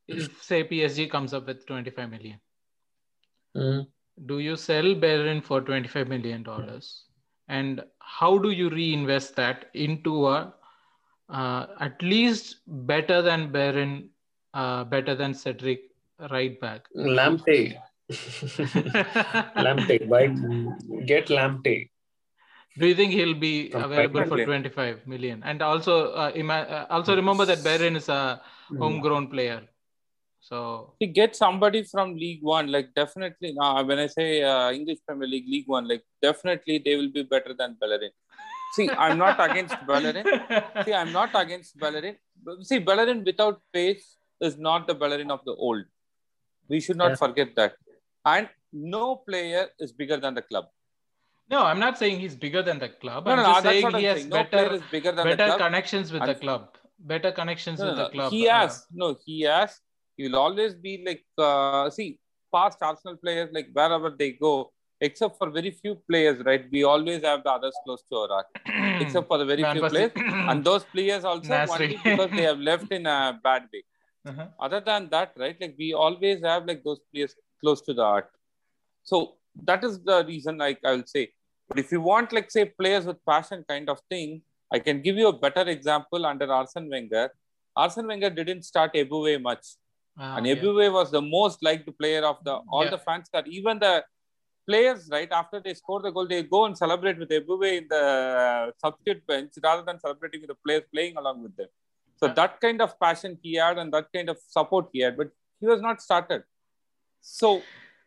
if 0.08 0.42
say 0.42 0.64
PSG 0.64 1.08
comes 1.08 1.32
up 1.34 1.46
with 1.46 1.66
25 1.66 2.10
million 2.10 2.40
Mm. 3.56 3.86
do 4.26 4.38
you 4.40 4.56
sell 4.56 4.94
Bellerin 4.94 5.40
for 5.40 5.60
25 5.60 6.08
million 6.08 6.42
dollars 6.42 7.04
and 7.48 7.84
how 8.00 8.36
do 8.38 8.50
you 8.50 8.68
reinvest 8.70 9.36
that 9.36 9.70
into 9.74 10.26
a 10.28 10.52
uh, 11.28 11.66
at 11.80 12.02
least 12.02 12.56
better 12.66 13.22
than 13.22 13.50
Bellerin 13.52 14.10
uh, 14.61 14.82
better 14.94 15.14
than 15.22 15.34
Cedric 15.42 15.80
right 16.36 16.54
back 16.64 16.88
Lamptey. 17.18 17.62
Lamptey. 19.66 19.98
Buy, 20.12 20.24
get 21.12 21.26
Lamptey. 21.38 21.78
do 22.80 22.86
you 22.90 22.94
think 22.98 23.12
he'll 23.18 23.38
be 23.42 23.52
From 23.70 23.82
available 23.86 24.24
for 24.30 24.36
Brighton. 24.36 24.72
25 24.72 25.07
million 25.12 25.38
and 25.50 25.62
also 25.70 25.94
uh, 26.22 26.30
ima- 26.42 26.66
uh, 26.76 26.86
also 26.96 27.16
remember 27.22 27.44
that 27.50 27.62
Bellerin 27.68 27.96
is 28.02 28.09
a 28.18 28.20
Hmm. 28.68 28.78
homegrown 28.82 29.26
player 29.34 29.59
So 30.48 30.59
he 31.02 31.07
get 31.18 31.32
somebody 31.38 31.80
from 31.92 32.09
League 32.22 32.42
One, 32.57 32.66
like 32.74 32.88
definitely. 32.98 33.48
Now, 33.61 33.70
when 33.88 33.98
I 34.02 34.07
say 34.16 34.26
uh, 34.50 34.68
English 34.78 34.98
Premier 35.07 35.28
League, 35.32 35.48
League 35.54 35.68
One, 35.76 35.86
like 35.92 36.04
definitely 36.26 36.76
they 36.84 36.94
will 37.00 37.11
be 37.18 37.24
better 37.32 37.52
than 37.61 37.70
Bellerin. 37.80 38.12
See, 38.76 38.86
I'm 39.04 39.16
not 39.24 39.36
against 39.48 39.76
Bellerin. 39.90 40.26
See, 40.84 40.94
I'm 41.00 41.12
not 41.18 41.30
against 41.42 41.72
Bellerin. 41.84 42.16
See, 42.70 42.78
Bellerin 42.90 43.20
without 43.30 43.59
pace 43.78 44.07
is 44.41 44.57
not 44.59 44.87
the 44.87 44.95
Bellerin 44.95 45.30
of 45.30 45.41
the 45.45 45.55
old. 45.55 45.84
We 46.68 46.80
should 46.80 46.97
not 46.97 47.11
Yeah. 47.11 47.16
forget 47.16 47.55
that. 47.57 47.74
And 48.24 48.49
no 48.72 49.16
player 49.16 49.68
is 49.78 49.93
bigger 49.93 50.16
than 50.16 50.34
the 50.34 50.43
club. 50.43 50.66
no, 51.53 51.59
I'm 51.64 51.78
not 51.78 51.97
saying 51.99 52.18
he's 52.20 52.34
bigger 52.45 52.61
than 52.68 52.78
the 52.84 52.89
club. 53.03 53.24
No, 53.26 53.32
I'm 53.32 53.39
no, 53.39 53.45
just 53.51 53.64
no, 53.64 53.70
saying 53.70 53.91
he 53.99 54.05
has 54.05 54.16
saying. 54.18 54.28
No 54.30 54.37
better 54.45 54.74
is 54.76 54.82
bigger 54.95 55.12
than 55.12 55.28
the 55.28 55.37
better 55.37 55.59
connections 55.64 56.12
with 56.14 56.24
the 56.30 56.34
club. 56.34 56.62
Better 56.99 57.30
connections 57.37 57.78
No, 57.78 57.87
with 57.87 57.99
no, 57.99 58.05
the 58.05 58.11
club. 58.14 58.32
He 58.32 58.41
Uh, 58.49 58.57
has 58.61 58.87
no. 59.03 59.09
He 59.26 59.37
has. 59.43 59.80
He 60.16 60.24
will 60.28 60.39
always 60.45 60.74
be 60.87 60.93
like. 61.07 61.22
Uh, 61.39 61.89
see, 61.99 62.09
past 62.57 62.78
Arsenal 62.89 63.16
players, 63.24 63.51
like 63.59 63.68
wherever 63.78 64.11
they 64.22 64.32
go, 64.32 64.72
except 65.01 65.39
for 65.39 65.49
very 65.51 65.70
few 65.70 65.95
players, 66.11 66.43
right? 66.45 66.64
We 66.72 66.82
always 66.95 67.22
have 67.22 67.45
the 67.45 67.53
others 67.53 67.76
close 67.84 68.03
to 68.11 68.16
our 68.22 68.28
heart, 68.34 68.47
except 69.05 69.28
for 69.28 69.39
the 69.39 69.45
very 69.53 69.62
Van 69.62 69.76
few 69.76 69.89
players, 69.89 70.12
and 70.51 70.64
those 70.64 70.84
players 70.97 71.24
also 71.24 71.68
because 71.95 72.30
they 72.39 72.43
have 72.51 72.59
left 72.59 72.91
in 72.91 73.07
a 73.07 73.39
bad 73.49 73.68
way. 73.72 73.84
Uh-huh. 74.27 74.47
Other 74.61 74.81
than 74.81 75.09
that, 75.11 75.33
right? 75.37 75.57
Like 75.61 75.74
we 75.79 75.93
always 75.95 76.43
have 76.43 76.66
like 76.66 76.83
those 76.85 77.01
players 77.12 77.35
close 77.61 77.81
to 77.83 77.95
the 77.95 78.03
art. 78.03 78.31
So 79.05 79.35
that 79.64 79.85
is 79.85 80.01
the 80.03 80.24
reason, 80.27 80.59
like 80.59 80.81
I 80.85 80.93
will 80.93 81.07
say. 81.07 81.33
But 81.68 81.79
if 81.79 81.93
you 81.93 82.01
want, 82.01 82.33
like 82.33 82.51
say, 82.51 82.64
players 82.64 83.07
with 83.07 83.24
passion 83.24 83.64
kind 83.68 83.89
of 83.89 84.01
thing, 84.11 84.43
I 84.72 84.79
can 84.79 85.01
give 85.03 85.16
you 85.16 85.29
a 85.29 85.33
better 85.33 85.62
example 85.77 86.27
under 86.27 86.53
Arsene 86.53 86.89
Wenger. 86.91 87.31
Arsene 87.77 88.07
Wenger 88.07 88.31
didn't 88.31 88.64
start 88.64 88.95
Eboué 88.95 89.41
much, 89.41 89.64
Ah, 90.18 90.37
and 90.37 90.47
yeah. 90.47 90.55
Eboué 90.57 90.93
was 90.93 91.11
the 91.11 91.20
most 91.20 91.62
liked 91.62 91.89
player 91.99 92.22
of 92.24 92.43
the 92.43 92.55
all 92.74 92.85
Yeah. 92.85 92.91
the 92.91 92.99
fans. 92.99 93.29
That 93.33 93.47
even 93.47 93.79
the 93.79 94.05
players, 94.68 95.09
right 95.16 95.31
after 95.31 95.61
they 95.61 95.74
score 95.74 96.01
the 96.03 96.11
goal, 96.11 96.27
they 96.27 96.43
go 96.43 96.64
and 96.64 96.77
celebrate 96.77 97.18
with 97.18 97.29
Eboué 97.31 97.70
in 97.83 97.87
the 97.89 98.05
uh, 98.05 98.70
substitute 98.85 99.27
bench 99.27 99.53
rather 99.62 99.85
than 99.89 100.01
celebrating 100.01 100.41
with 100.41 100.49
the 100.49 100.61
players 100.64 100.85
playing 100.93 101.16
along 101.16 101.43
with 101.43 101.55
them. 101.57 101.68
So 102.16 102.28
that 102.28 102.60
kind 102.60 102.80
of 102.80 102.98
passion 102.98 103.38
he 103.42 103.54
had 103.54 103.78
and 103.78 103.92
that 103.92 104.06
kind 104.14 104.28
of 104.30 104.38
support 104.48 104.88
he 104.92 105.00
had, 105.00 105.16
but 105.16 105.30
he 105.60 105.66
was 105.66 105.80
not 105.80 106.00
started. 106.00 106.42
So 107.20 107.62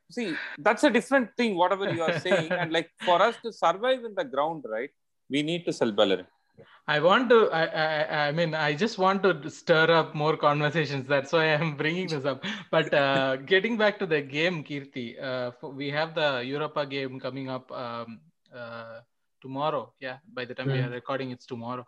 see, 0.10 0.34
that's 0.58 0.84
a 0.84 0.90
different 0.90 1.30
thing, 1.38 1.56
whatever 1.56 1.92
you 1.94 2.02
are 2.02 2.18
saying. 2.20 2.52
and 2.52 2.72
like 2.72 2.90
for 3.06 3.22
us 3.22 3.36
to 3.44 3.52
survive 3.54 4.04
in 4.04 4.16
the 4.16 4.24
ground, 4.24 4.66
right, 4.68 4.90
we 5.30 5.44
need 5.44 5.66
to 5.66 5.74
sell 5.74 5.92
Bellerin. 5.92 6.26
I 6.88 7.00
want 7.00 7.30
to. 7.30 7.50
I, 7.52 7.64
I. 7.66 8.28
I 8.28 8.32
mean, 8.32 8.56
I 8.56 8.74
just 8.74 8.98
want 8.98 9.22
to 9.24 9.50
stir 9.50 9.92
up 9.92 10.16
more 10.16 10.36
conversations. 10.36 11.08
That's 11.08 11.32
why 11.32 11.54
I'm 11.54 11.78
bringing 11.78 12.08
this 12.08 12.26
up. 12.26 12.44
But 12.72 12.92
uh, 12.94 13.36
getting 13.52 13.78
back 13.78 14.00
to 14.00 14.08
the 14.08 14.22
game, 14.22 14.64
Keerthi, 14.64 15.06
uh, 15.22 15.52
f- 15.56 15.72
we 15.82 15.90
have 15.92 16.16
the 16.16 16.42
Europa 16.44 16.86
game 16.88 17.20
coming 17.20 17.48
up 17.48 17.72
um, 17.72 18.20
uh, 18.54 19.02
tomorrow. 19.40 19.94
Yeah, 20.00 20.18
by 20.34 20.46
the 20.46 20.56
time 20.56 20.68
we 20.68 20.80
are 20.80 20.90
Mm. 20.90 20.94
recording, 21.00 21.30
it's 21.32 21.46
tomorrow. 21.46 21.86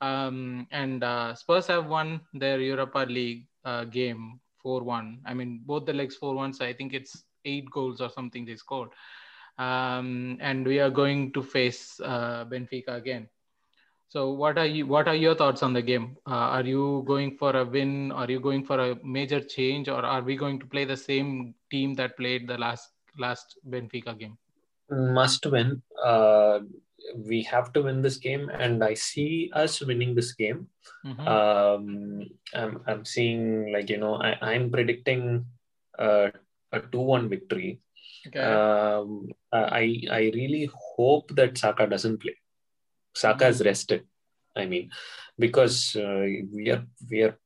Um, 0.00 0.66
and 0.70 1.02
uh, 1.02 1.34
Spurs 1.34 1.66
have 1.68 1.86
won 1.86 2.20
their 2.32 2.60
Europa 2.60 3.06
League 3.08 3.46
uh, 3.64 3.84
game 3.84 4.40
four-one. 4.62 5.20
I 5.26 5.34
mean, 5.34 5.62
both 5.64 5.86
the 5.86 5.92
legs 5.92 6.16
four-one. 6.16 6.52
So 6.52 6.64
I 6.64 6.72
think 6.72 6.92
it's 6.94 7.24
eight 7.44 7.70
goals 7.70 8.00
or 8.00 8.10
something 8.10 8.44
they 8.44 8.56
scored. 8.56 8.90
Um, 9.58 10.36
and 10.40 10.66
we 10.66 10.80
are 10.80 10.90
going 10.90 11.32
to 11.32 11.42
face 11.42 12.00
uh, 12.04 12.44
Benfica 12.44 12.96
again. 12.96 13.28
So 14.08 14.30
what 14.30 14.58
are 14.58 14.66
you 14.66 14.86
what 14.86 15.08
are 15.08 15.14
your 15.14 15.34
thoughts 15.34 15.62
on 15.62 15.72
the 15.72 15.82
game? 15.82 16.16
Uh, 16.26 16.54
are 16.56 16.62
you 16.62 17.02
going 17.06 17.36
for 17.36 17.56
a 17.56 17.64
win? 17.64 18.12
Are 18.12 18.30
you 18.30 18.38
going 18.38 18.64
for 18.64 18.78
a 18.78 18.96
major 19.02 19.40
change, 19.40 19.88
or 19.88 20.04
are 20.04 20.22
we 20.22 20.36
going 20.36 20.60
to 20.60 20.66
play 20.66 20.84
the 20.84 20.96
same 20.96 21.54
team 21.70 21.94
that 21.94 22.16
played 22.16 22.46
the 22.46 22.56
last 22.56 22.90
last 23.18 23.58
Benfica 23.68 24.16
game? 24.16 24.38
Must 24.88 25.46
win. 25.46 25.82
Uh, 26.00 26.60
we 27.14 27.42
have 27.42 27.72
to 27.74 27.82
win 27.82 28.00
this 28.02 28.16
game, 28.16 28.48
and 28.48 28.82
I 28.82 28.94
see 28.94 29.50
us 29.52 29.80
winning 29.80 30.14
this 30.14 30.32
game. 30.32 30.68
Mhm. 31.04 31.26
Um, 31.28 31.84
I'm 32.54 32.80
I'm 32.86 33.04
seeing 33.04 33.72
like 33.72 33.90
you 33.90 33.98
know 33.98 34.14
I 34.16 34.36
I'm 34.40 34.70
predicting 34.70 35.44
uh, 35.98 36.30
a 36.72 36.80
two 36.80 37.00
one 37.00 37.28
victory. 37.28 37.80
okay. 38.26 38.40
Um, 38.40 39.28
I 39.52 40.02
I 40.10 40.22
really 40.34 40.68
hope 40.72 41.34
that 41.36 41.58
Saka 41.58 41.86
doesn't 41.86 42.18
play. 42.18 42.36
Saka 43.14 43.48
is 43.48 43.62
rested. 43.64 44.06
I 44.56 44.66
mean, 44.66 44.90
because 45.38 45.96
uh, 45.96 46.24
we 46.52 46.70
are 46.70 46.84
we 47.10 47.22
are 47.22 47.36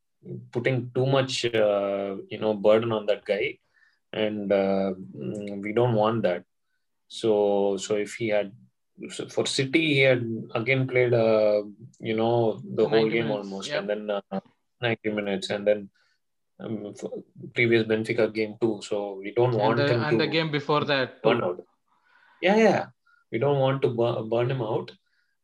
putting 0.52 0.90
too 0.94 1.06
much 1.06 1.44
uh, 1.46 2.16
you 2.30 2.38
know 2.38 2.54
burden 2.54 2.92
on 2.92 3.06
that 3.06 3.24
guy, 3.24 3.58
and 4.12 4.52
uh, 4.52 4.92
mm, 5.16 5.62
we 5.62 5.72
don't 5.72 5.94
want 5.94 6.22
that. 6.22 6.44
So 7.08 7.76
so 7.76 7.96
if 7.96 8.14
he 8.14 8.28
had 8.28 8.52
for 9.30 9.46
City, 9.46 9.94
he 9.94 10.00
had 10.00 10.24
again 10.54 10.86
played 10.86 11.14
uh, 11.14 11.62
you 12.00 12.16
know 12.16 12.60
the 12.74 12.88
whole 12.88 13.08
game 13.08 13.28
minutes, 13.28 13.46
almost, 13.46 13.68
yeah. 13.68 13.78
and 13.78 13.88
then 13.88 14.10
uh, 14.10 14.40
ninety 14.80 15.10
minutes, 15.10 15.50
and 15.50 15.66
then. 15.66 15.90
Um, 16.60 16.92
previous 17.54 17.84
Benfica 17.84 18.34
game 18.34 18.56
too, 18.60 18.80
so 18.82 19.20
we 19.22 19.32
don't 19.32 19.54
want 19.54 19.78
and 19.78 19.88
the, 19.88 19.94
him 19.94 20.02
and 20.02 20.18
to 20.18 20.24
the 20.24 20.26
game 20.26 20.50
before 20.50 20.84
that, 20.86 21.22
burn 21.22 21.44
out. 21.44 21.64
Yeah, 22.42 22.56
yeah. 22.56 22.86
We 23.30 23.38
don't 23.38 23.60
want 23.60 23.80
to 23.82 23.90
burn, 23.90 24.28
burn 24.28 24.50
him 24.50 24.60
out. 24.60 24.90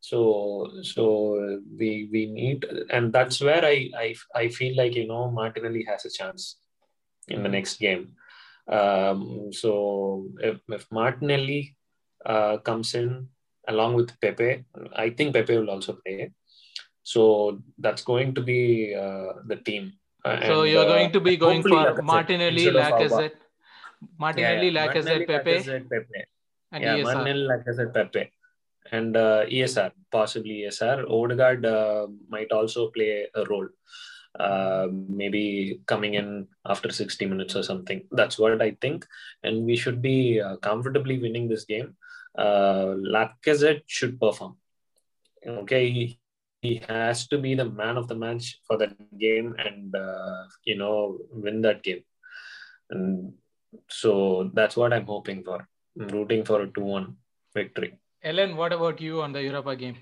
So, 0.01 0.71
so 0.81 1.61
we 1.79 2.09
we 2.11 2.25
need, 2.25 2.65
and 2.89 3.13
that's 3.13 3.39
where 3.39 3.63
I 3.63 3.89
I 3.97 4.15
I 4.35 4.49
feel 4.49 4.75
like 4.75 4.93
you 4.93 5.07
know 5.07 5.31
Martinelli 5.31 5.85
has 5.87 6.03
a 6.03 6.09
chance 6.09 6.57
in 7.29 7.43
the 7.43 7.47
Mhm. 7.47 7.53
next 7.53 7.79
game. 7.79 8.15
Um, 8.67 9.53
so 9.53 10.27
if, 10.41 10.59
if 10.67 10.85
Martinelli 10.91 11.77
uh, 12.25 12.57
comes 12.57 12.93
in 12.93 13.29
along 13.67 13.95
with 13.95 14.19
Pepe, 14.21 14.63
I 14.95 15.09
think 15.09 15.33
Pepe 15.33 15.57
will 15.57 15.69
also 15.69 15.93
play. 16.05 16.31
So 17.03 17.61
that's 17.77 18.03
going 18.03 18.33
to 18.35 18.41
be 18.41 18.95
uh, 18.95 19.33
the 19.45 19.57
team. 19.57 19.93
Uh, 20.23 20.41
So 20.47 20.61
and, 20.61 20.71
you're 20.71 20.85
uh, 20.85 20.93
going 20.93 21.11
to 21.11 21.19
be 21.19 21.37
going 21.37 21.61
for 21.61 21.69
Lacazette 21.69 22.03
Martinelli, 22.03 22.67
instead 22.67 22.75
of 22.75 22.93
Auba. 22.93 23.09
Lacazette, 23.09 23.31
Martinelli, 24.19 24.69
Yeah, 24.69 24.73
yeah. 24.73 24.87
Lacazette, 24.87 25.05
Martinelli, 25.05 25.25
Pepe, 25.25 25.51
Lacazette, 25.51 25.89
Pepe. 25.89 26.23
and 26.71 26.83
yeah, 26.83 26.95
ESR. 26.97 27.03
Martinelli, 27.03 27.47
Lacazette, 27.51 27.93
Pepe, 27.93 28.31
and 28.91 29.17
uh, 29.17 29.45
ESR, 29.45 29.91
possibly 30.11 30.65
ESR. 30.67 31.09
Odegaard 31.09 31.65
uh, 31.65 32.07
might 32.29 32.51
also 32.51 32.89
play 32.89 33.27
a 33.35 33.45
role, 33.45 33.67
uh, 34.39 34.87
maybe 34.91 35.81
coming 35.85 36.15
in 36.15 36.47
after 36.65 36.91
60 36.91 37.25
minutes 37.25 37.55
or 37.55 37.63
something. 37.63 38.01
That's 38.11 38.39
what 38.39 38.61
I 38.61 38.71
think, 38.81 39.05
and 39.43 39.65
we 39.65 39.75
should 39.75 40.01
be 40.01 40.41
uh, 40.41 40.55
comfortably 40.57 41.19
winning 41.19 41.47
this 41.47 41.65
game. 41.65 41.95
Uh, 42.37 42.95
Lacazette 43.15 43.83
should 43.87 44.19
perform. 44.19 44.57
Okay, 45.45 45.89
he, 45.91 46.19
he 46.61 46.81
has 46.87 47.27
to 47.27 47.37
be 47.37 47.55
the 47.55 47.65
man 47.65 47.97
of 47.97 48.07
the 48.07 48.15
match 48.15 48.59
for 48.67 48.77
that 48.77 48.95
game, 49.17 49.55
and 49.57 49.95
uh, 49.95 50.43
you 50.63 50.77
know 50.77 51.19
win 51.31 51.61
that 51.61 51.83
game. 51.83 52.03
And 52.89 53.33
so 53.89 54.51
that's 54.53 54.75
what 54.75 54.93
I'm 54.93 55.05
hoping 55.05 55.43
for. 55.43 55.67
I'm 55.99 56.07
rooting 56.07 56.43
for 56.43 56.61
a 56.61 56.67
2 56.67 56.81
1 56.81 57.15
victory. 57.53 57.99
Ellen, 58.23 58.55
what 58.57 58.73
about 58.73 58.99
you 58.99 59.21
on 59.21 59.31
the 59.31 59.41
Europa 59.41 59.75
game? 59.75 59.97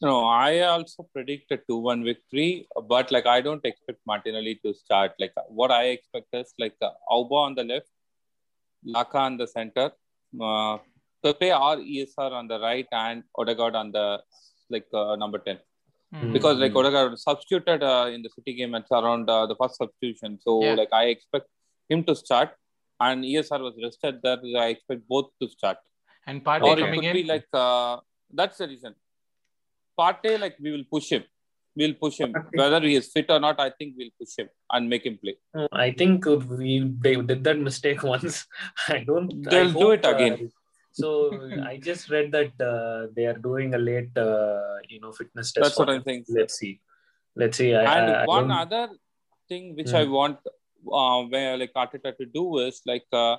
No, 0.00 0.26
I 0.26 0.60
also 0.60 1.08
predict 1.14 1.50
a 1.52 1.56
2 1.56 1.78
1 1.78 2.04
victory, 2.04 2.66
but 2.86 3.10
like 3.10 3.26
I 3.26 3.40
don't 3.40 3.64
expect 3.64 3.98
Martinelli 4.06 4.60
to 4.64 4.74
start. 4.74 5.12
Like 5.18 5.32
what 5.48 5.70
I 5.70 5.84
expect 5.84 6.28
is 6.34 6.52
like 6.58 6.76
uh, 6.82 6.90
Auba 7.10 7.32
on 7.32 7.54
the 7.54 7.64
left, 7.64 7.88
Laka 8.96 9.14
on 9.28 9.36
the 9.36 9.46
center, 9.46 9.90
uh, 10.40 10.78
Pepe 11.22 11.50
or 11.52 11.76
ESR 11.78 12.30
on 12.32 12.46
the 12.48 12.58
right, 12.60 12.86
and 12.92 13.22
Odegaard 13.36 13.74
on 13.74 13.90
the 13.92 14.20
like 14.70 14.86
uh, 14.92 15.16
number 15.16 15.38
10. 15.38 15.58
Mhm. 16.14 16.32
Because 16.32 16.58
like. 16.58 16.74
Odegaard 16.74 17.18
substituted 17.18 17.82
uh, 17.82 18.08
in 18.14 18.22
the 18.22 18.30
City 18.30 18.54
game, 18.54 18.74
it's 18.74 18.92
around 18.92 19.28
uh, 19.28 19.46
the 19.46 19.56
first 19.60 19.76
substitution. 19.76 20.38
So 20.44 20.62
Yeah. 20.64 20.74
like 20.74 20.92
I 20.92 21.04
expect 21.06 21.48
him 21.88 22.04
to 22.04 22.14
start, 22.14 22.50
and 23.00 23.24
ESR 23.24 23.60
was 23.68 23.74
rested. 23.86 24.20
That 24.22 24.40
I 24.64 24.68
expect 24.74 25.02
both 25.08 25.30
to 25.42 25.48
start 25.48 25.78
and 26.26 26.44
Partey 26.44 26.62
or 26.68 26.78
it 26.78 26.82
coming 26.84 27.00
could 27.00 27.08
in. 27.10 27.16
be 27.20 27.24
like 27.24 27.48
uh, 27.52 27.96
that's 28.40 28.58
the 28.58 28.68
reason. 28.68 28.94
Partey, 29.98 30.38
like 30.44 30.56
we 30.60 30.70
will 30.72 30.84
push 30.94 31.08
him. 31.10 31.24
We'll 31.78 31.94
push 31.94 32.18
him. 32.18 32.34
Whether 32.54 32.80
he 32.80 32.94
is 32.96 33.10
fit 33.12 33.26
or 33.30 33.38
not, 33.38 33.60
I 33.60 33.70
think 33.78 33.94
we'll 33.98 34.14
push 34.18 34.36
him 34.38 34.48
and 34.72 34.88
make 34.88 35.04
him 35.04 35.18
play. 35.22 35.36
I 35.72 35.90
think 35.90 36.24
we 36.60 36.70
they 37.06 37.16
did 37.16 37.44
that 37.44 37.58
mistake 37.58 38.02
once. 38.14 38.46
I 38.88 38.98
don't. 39.10 39.42
They'll 39.50 39.72
do 39.72 39.80
hope, 39.80 39.92
it 39.98 40.06
again. 40.06 40.32
uh, 40.44 40.48
so 40.92 41.08
I 41.70 41.76
just 41.88 42.08
read 42.10 42.32
that 42.32 42.52
uh, 42.72 43.08
they 43.14 43.26
are 43.26 43.38
doing 43.48 43.74
a 43.74 43.78
late, 43.78 44.16
uh, 44.16 44.76
you 44.88 45.00
know, 45.00 45.12
fitness 45.12 45.52
test. 45.52 45.62
That's 45.64 45.78
what 45.78 45.90
I'm 45.90 45.96
him. 45.96 46.04
saying. 46.06 46.24
Let's 46.28 46.54
see. 46.58 46.80
Let's 47.34 47.58
see. 47.58 47.74
I, 47.74 47.82
and 47.98 48.10
I, 48.16 48.22
I 48.22 48.24
one 48.24 48.50
other 48.50 48.88
thing 49.48 49.76
which 49.76 49.90
Hmm. 49.90 49.96
I 49.96 50.04
want 50.04 50.38
uh, 51.00 51.22
where 51.34 51.56
like 51.58 51.72
Arteta 51.74 52.16
to 52.16 52.26
do 52.38 52.58
is 52.60 52.80
like 52.86 53.04
uh, 53.12 53.36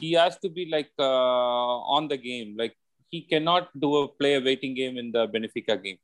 he 0.00 0.12
has 0.12 0.38
to 0.38 0.48
be 0.48 0.68
like 0.70 0.92
uh, 0.98 1.76
on 1.96 2.06
the 2.08 2.16
game. 2.16 2.54
Like 2.56 2.76
he 3.10 3.22
cannot 3.22 3.68
do 3.78 3.96
a 3.96 4.08
play 4.08 4.34
a 4.36 4.40
waiting 4.40 4.74
game 4.74 4.96
in 4.98 5.10
the 5.12 5.26
Benfica 5.26 5.82
game. 5.82 5.98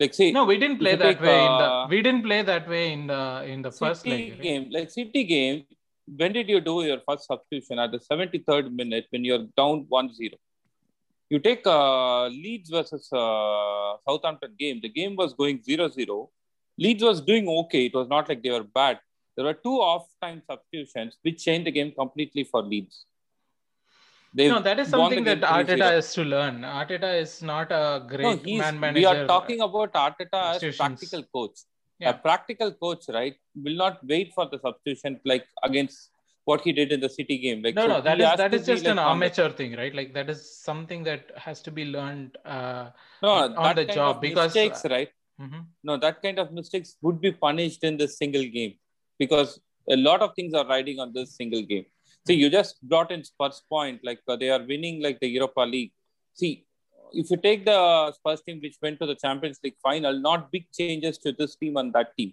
Like 0.00 0.14
say 0.14 0.32
No, 0.32 0.44
we 0.44 0.58
didn't 0.58 0.78
play 0.78 0.96
that 0.96 1.20
way 1.20 1.38
in 1.44 1.52
the 1.58 1.68
uh, 1.72 1.86
we 1.88 2.02
didn't 2.02 2.22
play 2.22 2.42
that 2.42 2.68
way 2.68 2.92
in 2.92 3.06
the 3.06 3.44
in 3.46 3.62
the 3.62 3.70
first 3.70 4.06
leg. 4.06 4.32
right? 4.32 4.42
game, 4.42 4.68
like 4.70 4.90
City 4.90 5.24
game, 5.24 5.64
when 6.16 6.32
did 6.32 6.48
you 6.48 6.60
do 6.60 6.82
your 6.82 6.98
first 7.08 7.26
substitution 7.26 7.78
at 7.78 7.92
the 7.92 7.98
73rd 7.98 8.72
minute 8.72 9.06
when 9.10 9.24
you're 9.24 9.46
down 9.56 9.86
1-0? 9.90 10.32
You 11.30 11.38
take 11.38 11.66
uh, 11.66 12.26
Leeds 12.26 12.70
versus 12.70 13.08
uh, 13.12 13.96
Southampton 14.06 14.54
game. 14.58 14.80
The 14.82 14.88
game 14.88 15.16
was 15.16 15.32
going 15.32 15.60
0-0. 15.60 16.28
Leeds 16.78 17.02
was 17.02 17.20
doing 17.20 17.48
okay. 17.48 17.86
It 17.86 17.94
was 17.94 18.08
not 18.08 18.28
like 18.28 18.42
they 18.42 18.50
were 18.50 18.64
bad. 18.64 18.98
There 19.36 19.46
were 19.46 19.54
two 19.54 19.76
off-time 19.80 20.42
substitutions 20.46 21.16
which 21.22 21.44
changed 21.44 21.66
the 21.66 21.70
game 21.70 21.92
completely 21.92 22.44
for 22.44 22.62
Leeds. 22.62 23.06
They 24.34 24.48
No, 24.48 24.60
that 24.60 24.78
is 24.78 24.88
something 24.88 25.24
that 25.24 25.42
Arteta 25.42 25.96
is 25.98 26.12
to 26.14 26.24
learn. 26.24 26.62
Arteta 26.62 27.20
is 27.20 27.42
not 27.42 27.70
a 27.70 28.00
No, 28.00 28.16
great 28.16 28.46
he's, 28.46 28.58
man 28.60 28.94
we 28.94 29.04
are 29.04 29.26
talking 29.26 29.60
about 29.60 29.92
Arteta 29.92 30.40
as 30.54 30.76
practical 30.76 31.22
coach. 31.34 31.58
Yeah. 31.98 32.10
A 32.10 32.14
practical 32.14 32.72
coach, 32.72 33.04
right, 33.08 33.36
will 33.54 33.76
not 33.76 34.04
wait 34.06 34.32
for 34.34 34.48
the 34.50 34.58
substitution 34.58 35.20
like 35.24 35.46
against 35.62 36.10
what 36.44 36.62
he 36.62 36.72
did 36.72 36.90
in 36.90 37.00
the 37.00 37.08
City 37.08 37.38
game. 37.38 37.62
Like 37.62 37.74
no, 37.74 37.82
so 37.82 37.88
no, 37.88 38.00
that 38.00 38.20
is 38.20 38.26
has 38.26 38.38
that 38.38 38.54
is 38.54 38.66
just 38.66 38.84
like, 38.84 38.92
an 38.92 38.98
amateur 38.98 39.50
thing, 39.50 39.76
right? 39.76 39.94
Like 39.94 40.12
that 40.14 40.28
is 40.28 40.40
something 40.58 41.04
that 41.04 41.30
has 41.36 41.62
to 41.62 41.70
be 41.70 41.84
learned. 41.84 42.36
Uh, 42.44 42.90
no, 43.22 43.30
on 43.30 43.54
that 43.54 43.76
the 43.76 43.84
job, 43.84 44.20
because, 44.20 44.54
mistakes, 44.54 44.84
right? 44.90 45.10
mhm. 45.40 45.66
No, 45.84 45.96
that 45.96 46.22
kind 46.22 46.38
of 46.38 46.52
mistakes 46.52 46.96
would 47.02 47.20
be 47.20 47.32
punished 47.32 47.84
in 47.84 47.96
this 47.96 48.18
single 48.18 48.44
game 48.44 48.74
because 49.18 49.60
a 49.88 49.96
lot 49.96 50.22
of 50.22 50.34
things 50.34 50.54
are 50.54 50.66
riding 50.66 50.98
on 50.98 51.12
this 51.12 51.36
single 51.36 51.62
game. 51.62 51.86
See, 52.26 52.34
you 52.34 52.50
just 52.50 52.80
brought 52.82 53.10
in 53.10 53.24
Spurs 53.24 53.62
point, 53.68 54.00
like 54.04 54.20
uh, 54.28 54.36
they 54.36 54.50
are 54.50 54.62
winning 54.62 55.02
like 55.02 55.18
the 55.20 55.28
Europa 55.28 55.60
League. 55.60 55.92
See, 56.34 56.66
if 57.12 57.30
you 57.30 57.36
take 57.36 57.64
the 57.64 58.12
Spurs 58.12 58.42
team 58.42 58.60
which 58.62 58.76
went 58.80 59.00
to 59.00 59.06
the 59.06 59.16
Champions 59.16 59.58
League 59.64 59.76
final, 59.82 60.18
not 60.18 60.52
big 60.52 60.66
changes 60.72 61.18
to 61.18 61.32
this 61.32 61.56
team 61.56 61.76
and 61.76 61.92
that 61.92 62.16
team. 62.16 62.32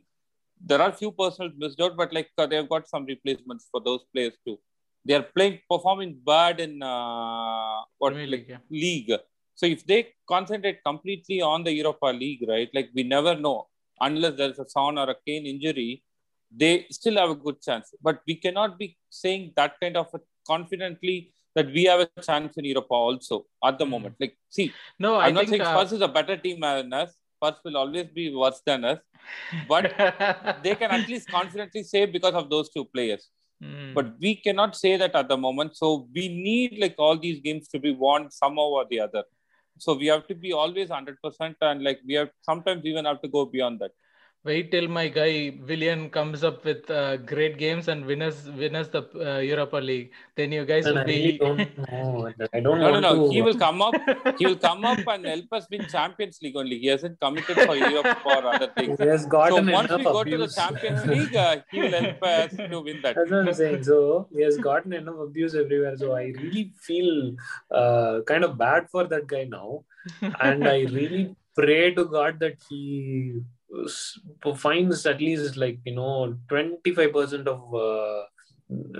There 0.61 0.81
are 0.81 0.91
few 0.91 1.11
personal 1.11 1.51
missed 1.57 1.81
out, 1.81 1.97
but 1.97 2.13
like 2.13 2.29
uh, 2.37 2.45
they 2.45 2.57
have 2.57 2.69
got 2.69 2.87
some 2.87 3.05
replacements 3.05 3.67
for 3.71 3.81
those 3.81 4.01
players 4.13 4.33
too. 4.45 4.59
They 5.05 5.15
are 5.15 5.23
playing 5.23 5.59
performing 5.69 6.19
bad 6.25 6.59
in 6.59 6.83
uh, 6.83 7.81
what 7.97 8.13
Premier 8.13 8.27
like, 8.27 8.39
League, 8.41 8.49
yeah. 8.49 8.57
league. 8.69 9.11
So 9.55 9.65
if 9.65 9.85
they 9.85 10.13
concentrate 10.27 10.83
completely 10.85 11.41
on 11.41 11.63
the 11.63 11.71
Europa 11.71 12.07
League, 12.07 12.45
right? 12.47 12.69
Like 12.73 12.89
we 12.93 13.03
never 13.03 13.35
know 13.35 13.67
unless 14.01 14.35
there's 14.37 14.59
a 14.59 14.69
Son 14.69 14.97
or 14.97 15.09
a 15.09 15.15
Kane 15.25 15.45
injury, 15.45 16.03
they 16.51 16.85
still 16.91 17.17
have 17.17 17.29
a 17.29 17.35
good 17.35 17.61
chance. 17.61 17.93
But 18.01 18.21
we 18.27 18.35
cannot 18.35 18.77
be 18.79 18.97
saying 19.09 19.53
that 19.55 19.79
kind 19.81 19.97
of 19.97 20.07
a, 20.13 20.19
confidently 20.47 21.33
that 21.55 21.67
we 21.67 21.83
have 21.85 21.99
a 22.01 22.21
chance 22.21 22.57
in 22.57 22.65
Europa 22.65 22.93
also 22.93 23.45
at 23.63 23.77
the 23.77 23.85
Mhm. 23.85 23.89
moment. 23.89 24.15
Like, 24.19 24.37
see, 24.49 24.73
No, 24.99 25.15
I 25.15 25.27
I'm 25.27 25.33
not 25.33 25.41
think 25.41 25.49
saying 25.49 25.61
uh, 25.61 25.73
Spurs 25.73 25.93
is 25.93 26.01
a 26.01 26.07
better 26.07 26.37
team 26.37 26.59
than 26.61 26.93
us. 26.93 27.15
Spurs 27.35 27.59
will 27.63 27.77
always 27.77 28.07
be 28.07 28.33
worse 28.35 28.61
than 28.65 28.85
us. 28.85 28.99
But 29.67 29.85
they 30.63 30.75
can 30.75 30.91
at 30.91 31.07
least 31.07 31.29
confidently 31.29 31.83
say 31.83 32.05
because 32.05 32.33
of 32.33 32.49
those 32.49 32.69
two 32.69 32.85
players. 32.85 33.29
Mm. 33.63 33.93
But 33.93 34.19
we 34.19 34.35
cannot 34.35 34.75
say 34.75 34.95
that 34.97 35.15
at 35.15 35.27
the 35.27 35.37
moment. 35.37 35.75
So 35.75 36.07
we 36.13 36.27
need 36.29 36.77
like 36.79 36.95
all 36.97 37.17
these 37.17 37.39
games 37.41 37.67
to 37.69 37.79
be 37.79 37.91
won 37.91 38.31
somehow 38.31 38.67
or 38.79 38.85
the 38.89 38.99
other. 39.01 39.23
So 39.77 39.93
we 39.95 40.07
have 40.07 40.27
to 40.27 40.35
be 40.35 40.51
always 40.53 40.89
100% 40.89 41.55
and 41.61 41.83
like 41.83 41.99
we 42.05 42.13
have 42.15 42.29
sometimes 42.41 42.85
even 42.85 43.05
have 43.05 43.21
to 43.21 43.27
go 43.27 43.45
beyond 43.45 43.79
that. 43.79 43.91
Wait 44.45 44.71
till 44.71 44.87
my 44.87 45.07
guy 45.09 45.53
Willian 45.67 46.09
comes 46.09 46.43
up 46.45 46.63
with 46.63 46.89
uh, 46.89 47.17
great 47.17 47.57
games 47.57 47.89
and 47.89 48.05
winners 48.05 48.37
winners 48.61 48.87
the 48.87 49.01
uh, 49.29 49.39
Europa 49.39 49.75
League. 49.77 50.11
Then 50.37 50.53
you 50.53 50.63
guys 50.65 50.85
And 50.85 50.95
will 50.95 51.01
I 51.01 51.05
really 51.05 51.31
be. 51.33 51.37
don't 51.39 51.77
know. 51.77 52.31
I 52.53 52.59
don't 52.61 52.79
No, 52.79 52.91
no, 52.91 52.99
no. 53.01 53.27
to. 53.27 53.33
He 53.33 53.41
will 53.41 53.57
come 53.63 53.81
up. 53.81 53.95
He 54.37 54.45
will 54.45 54.55
come 54.55 54.85
up 54.85 54.99
and 55.07 55.25
help 55.25 55.51
us 55.51 55.67
win 55.69 55.85
Champions 55.87 56.39
League 56.41 56.55
only. 56.55 56.79
He 56.79 56.87
hasn't 56.87 57.19
committed 57.19 57.57
for 57.57 57.75
Europe 57.75 58.07
or 58.25 58.45
other 58.53 58.67
things. 58.77 58.97
He 58.97 59.07
has 59.07 59.23
So 59.23 59.29
gotten 59.29 59.67
once 59.71 59.89
we 59.91 60.01
enough 60.01 60.13
go 60.13 60.23
to 60.23 60.37
the. 60.37 60.47
Champions 60.47 61.05
League, 61.05 61.35
uh, 61.35 61.57
he 61.69 61.81
will 61.81 61.91
help 61.91 62.23
us 62.23 62.55
to 62.55 62.79
win 62.79 63.01
that. 63.03 63.15
That's 63.17 63.31
what 63.31 63.47
I'm 63.47 63.53
saying. 63.53 63.83
So 63.83 64.27
he 64.33 64.41
has 64.43 64.57
gotten 64.57 64.93
enough 64.93 65.19
abuse 65.19 65.53
everywhere. 65.53 65.97
So 65.97 66.13
I 66.13 66.31
really 66.43 66.71
feel 66.79 67.35
uh, 67.71 68.21
kind 68.25 68.45
of 68.45 68.57
bad 68.57 68.89
for 68.89 69.03
that 69.05 69.27
guy 69.27 69.43
now, 69.43 69.83
and 70.39 70.65
I 70.67 70.79
really 70.99 71.35
pray 71.55 71.93
to 71.93 72.05
God 72.05 72.39
that 72.39 72.55
he 72.69 73.33
s- 73.37 73.58
finds 74.55 75.05
at 75.05 75.19
least 75.19 75.57
like 75.57 75.79
you 75.85 75.95
know 75.95 76.37
25 76.47 77.13
percent 77.13 77.47
of 77.47 77.73
uh, 77.73 78.23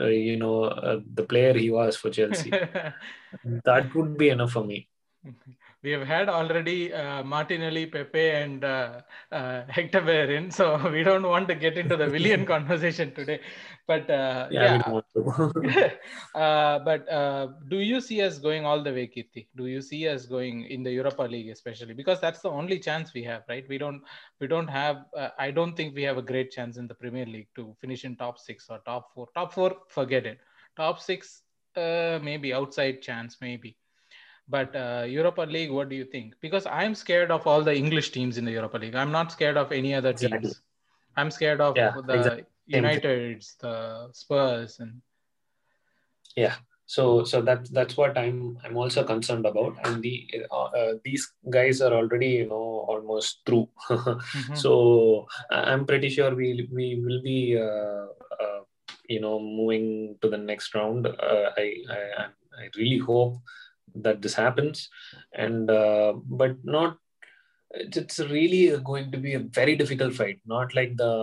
uh, 0.02 0.08
you 0.08 0.38
know 0.38 0.64
uh, 0.64 1.00
the 1.14 1.24
player 1.24 1.54
he 1.54 1.70
was 1.70 1.96
for 1.96 2.10
Chelsea. 2.10 2.52
that 3.44 3.94
would 3.96 4.18
be 4.18 4.30
enough 4.30 4.52
for 4.52 4.64
me. 4.64 4.88
we 5.82 5.92
have 5.92 6.06
had 6.06 6.28
already 6.28 6.94
uh, 6.94 7.24
Martinelli, 7.24 7.86
Pepe, 7.86 8.30
and 8.32 8.64
uh, 8.64 9.02
uh, 9.32 9.64
Hector 9.70 10.02
Bellerin, 10.02 10.52
so 10.52 10.78
we 10.92 11.04
don't 11.04 11.24
want 11.24 11.48
to 11.48 11.56
get 11.56 11.78
into 11.78 11.96
the 11.96 12.10
Willian 12.10 12.46
conversation 12.54 13.14
today. 13.14 13.40
But 13.88 14.10
uh, 14.10 14.48
Yeah, 14.52 14.64
yeah, 14.64 14.74
we 14.74 14.84
don't 14.84 14.94
want 14.94 15.64
to. 15.64 15.92
uh, 16.40 16.80
but 16.80 17.10
uh, 17.10 17.48
do 17.70 17.78
you 17.78 18.02
see 18.02 18.22
us 18.22 18.40
going 18.40 18.66
all 18.66 18.84
the 18.84 18.92
way, 18.92 19.08
Keerthi? 19.08 19.48
Do 19.56 19.68
you 19.68 19.82
see 19.82 20.08
us 20.08 20.26
going 20.26 20.66
in 20.66 20.84
the 20.84 20.92
Europa 20.92 21.24
League, 21.24 21.50
especially 21.50 21.94
because 21.94 22.20
that's 22.20 22.42
the 22.42 22.52
only 22.52 22.80
chance 22.80 23.14
we 23.14 23.24
have, 23.24 23.44
right? 23.48 23.66
We 23.70 23.78
don't, 23.78 24.02
we 24.40 24.48
don't 24.48 24.68
have. 24.68 25.06
Uh, 25.18 25.30
I 25.40 25.52
don't 25.52 25.76
think 25.76 25.96
we 25.96 26.04
have 26.04 26.18
a 26.18 26.22
great 26.22 26.52
chance 26.52 26.78
in 26.78 26.88
the 26.88 26.94
Premier 26.96 27.26
League 27.26 27.48
to 27.56 27.76
finish 27.80 28.04
in 28.04 28.18
top 28.18 28.38
six 28.38 28.68
or 28.70 28.80
top 28.80 29.14
four. 29.14 29.30
Top 29.34 29.54
four, 29.54 29.78
forget 29.88 30.26
it. 30.26 30.40
Top 30.76 31.00
six, 31.00 31.42
uh, 31.78 32.20
maybe 32.22 32.54
outside 32.54 33.02
chance, 33.02 33.38
maybe. 33.42 33.79
But 34.50 34.76
uh, 34.76 35.06
Europa 35.08 35.42
League, 35.42 35.72
what 35.72 35.90
do 35.90 35.96
you 35.96 36.06
think? 36.06 36.34
Because 36.42 36.66
I'm 36.66 36.96
scared 36.96 37.30
of 37.32 37.46
all 37.46 37.62
the 37.62 37.76
English 37.76 38.12
teams 38.12 38.38
in 38.38 38.46
the 38.46 38.52
Europa 38.52 38.78
League. 38.78 38.96
I'm 38.96 39.12
not 39.12 39.32
scared 39.32 39.58
of 39.58 39.72
any 39.72 39.94
other 39.94 40.10
Exactly. 40.10 40.40
teams. 40.40 40.62
I'm 41.16 41.30
scared 41.30 41.62
of 41.62 41.76
Yeah, 41.76 41.94
the 42.08 42.16
exactly. 42.16 42.46
Uniteds, 42.72 43.58
the 43.58 44.10
Spurs, 44.14 44.80
and 44.80 45.02
yeah 46.36 46.56
so 46.86 47.24
so 47.24 47.42
that 47.42 47.72
that's 47.72 47.96
what 47.98 48.18
i'm 48.18 48.58
i'm 48.64 48.76
also 48.78 49.04
concerned 49.04 49.46
about 49.46 49.74
and 49.84 50.02
the 50.02 50.16
uh, 50.52 50.64
uh, 50.80 50.94
these 51.04 51.32
guys 51.50 51.82
are 51.82 51.94
already 51.94 52.30
you 52.42 52.48
know 52.48 52.86
almost 52.92 53.42
through 53.46 53.68
Mhm. 53.90 54.56
so 54.64 55.28
i'm 55.52 55.86
pretty 55.86 56.10
sure 56.10 56.34
we 56.34 56.68
we 56.72 56.88
will 57.06 57.22
be 57.22 57.58
uh, 57.58 58.06
uh, 58.44 58.62
you 59.08 59.20
know 59.20 59.40
moving 59.40 60.18
to 60.22 60.30
the 60.30 60.38
next 60.38 60.74
round 60.74 61.06
uh, 61.08 61.46
I, 61.58 61.68
I 61.90 62.02
i 62.62 62.70
really 62.78 62.98
hope 62.98 63.38
that 63.96 64.22
this 64.22 64.34
happens 64.34 64.90
and 65.34 65.70
uh, 65.70 66.14
but 66.26 66.56
not 66.64 66.98
it's 67.72 68.20
really 68.20 68.76
going 68.84 69.12
to 69.12 69.18
be 69.18 69.34
a 69.36 69.40
very 69.40 69.76
difficult 69.76 70.14
fight 70.14 70.40
not 70.46 70.74
like 70.76 70.96
the 70.98 71.14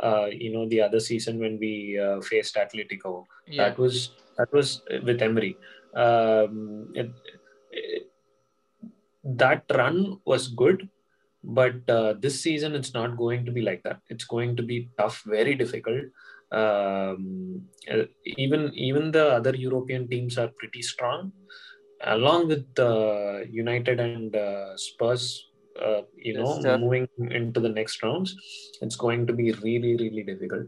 uh, 0.00 0.26
you 0.32 0.52
know 0.52 0.68
the 0.68 0.80
other 0.80 1.00
season 1.00 1.38
when 1.38 1.58
we 1.58 1.98
uh, 1.98 2.20
faced 2.20 2.56
atletico 2.56 3.24
yeah, 3.46 3.68
that 3.70 3.78
was 3.78 4.10
that 4.38 4.52
was 4.52 4.82
with 5.04 5.20
Emery. 5.22 5.56
Um, 5.94 6.92
it, 6.94 7.10
it- 7.72 8.06
that 9.24 9.64
run 9.74 10.18
was 10.24 10.48
good, 10.48 10.88
but 11.44 11.88
uh, 11.88 12.14
this 12.14 12.40
season 12.40 12.74
it's 12.74 12.94
not 12.94 13.16
going 13.16 13.44
to 13.44 13.52
be 13.52 13.60
like 13.60 13.82
that. 13.82 14.00
It's 14.08 14.24
going 14.24 14.56
to 14.56 14.62
be 14.62 14.88
tough, 14.98 15.22
very 15.26 15.54
difficult. 15.54 16.04
Um, 16.52 17.62
uh, 17.90 18.04
even 18.24 18.72
even 18.74 19.10
the 19.10 19.26
other 19.34 19.54
European 19.54 20.08
teams 20.08 20.38
are 20.38 20.50
pretty 20.58 20.82
strong, 20.82 21.32
along 22.04 22.48
with 22.48 22.66
uh, 22.78 23.40
United 23.50 24.00
and 24.00 24.34
uh, 24.34 24.76
Spurs. 24.76 25.46
Uh, 25.80 26.02
you 26.16 26.34
know, 26.34 26.60
moving 26.78 27.08
into 27.30 27.58
the 27.58 27.68
next 27.68 28.02
rounds, 28.02 28.34
it's 28.82 28.96
going 28.96 29.26
to 29.26 29.32
be 29.32 29.52
really, 29.52 29.96
really 29.96 30.22
difficult. 30.22 30.66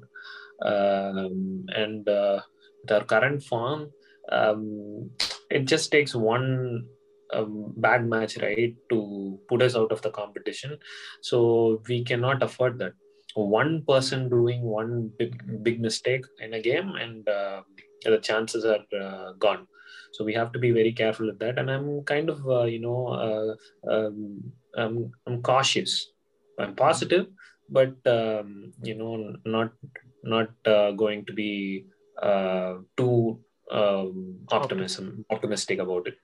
Um, 0.65 1.67
and 1.75 2.09
uh, 2.09 2.41
with 2.83 2.93
our 2.93 3.05
current 3.05 3.43
form, 3.43 3.91
um, 4.31 5.11
it 5.51 5.65
just 5.67 5.91
takes 5.91 6.15
one 6.15 6.87
um, 7.35 7.75
bad 7.77 8.09
match, 8.09 8.39
right, 8.39 8.75
to 8.91 9.39
put 9.49 9.61
us 9.61 9.75
out 9.77 9.93
of 9.93 10.01
the 10.03 10.11
competition. 10.11 10.79
So 11.21 11.83
we 11.89 12.05
cannot 12.05 12.43
afford 12.43 12.79
that. 12.79 12.93
One 13.35 13.83
person 13.87 14.29
doing 14.29 14.63
one 14.63 15.11
big, 15.19 15.63
big 15.63 15.81
mistake 15.81 16.25
in 16.41 16.55
a 16.55 16.61
game, 16.61 16.91
and 16.91 17.29
uh, 17.29 17.63
the 18.05 18.19
chances 18.19 18.65
are 18.65 18.85
uh, 18.99 19.33
gone. 19.39 19.67
So 20.13 20.25
we 20.25 20.35
have 20.35 20.53
to 20.53 20.59
be 20.59 20.71
very 20.71 20.93
careful 20.93 21.27
with 21.27 21.39
that. 21.39 21.59
And 21.59 21.71
I'm 21.71 22.03
kind 22.05 22.29
of, 22.29 22.47
uh, 22.47 22.65
you 22.65 22.81
know, 22.81 23.07
uh, 23.09 23.91
um, 23.93 24.43
I'm, 24.77 25.13
I'm 25.27 25.43
cautious. 25.43 26.13
I'm 26.59 26.75
positive, 26.75 27.27
but 27.69 27.95
um, 28.07 28.73
you 28.83 28.95
know, 28.95 29.35
not 29.45 29.73
not 30.23 30.51
uh, 30.67 30.93
going 30.93 31.25
to 31.27 31.33
be 31.33 31.87
uh, 32.23 32.75
too 32.97 33.41
um, 33.71 34.39
optimism 34.51 35.25
optimistic 35.31 35.79
about 35.79 36.07
it. 36.07 36.19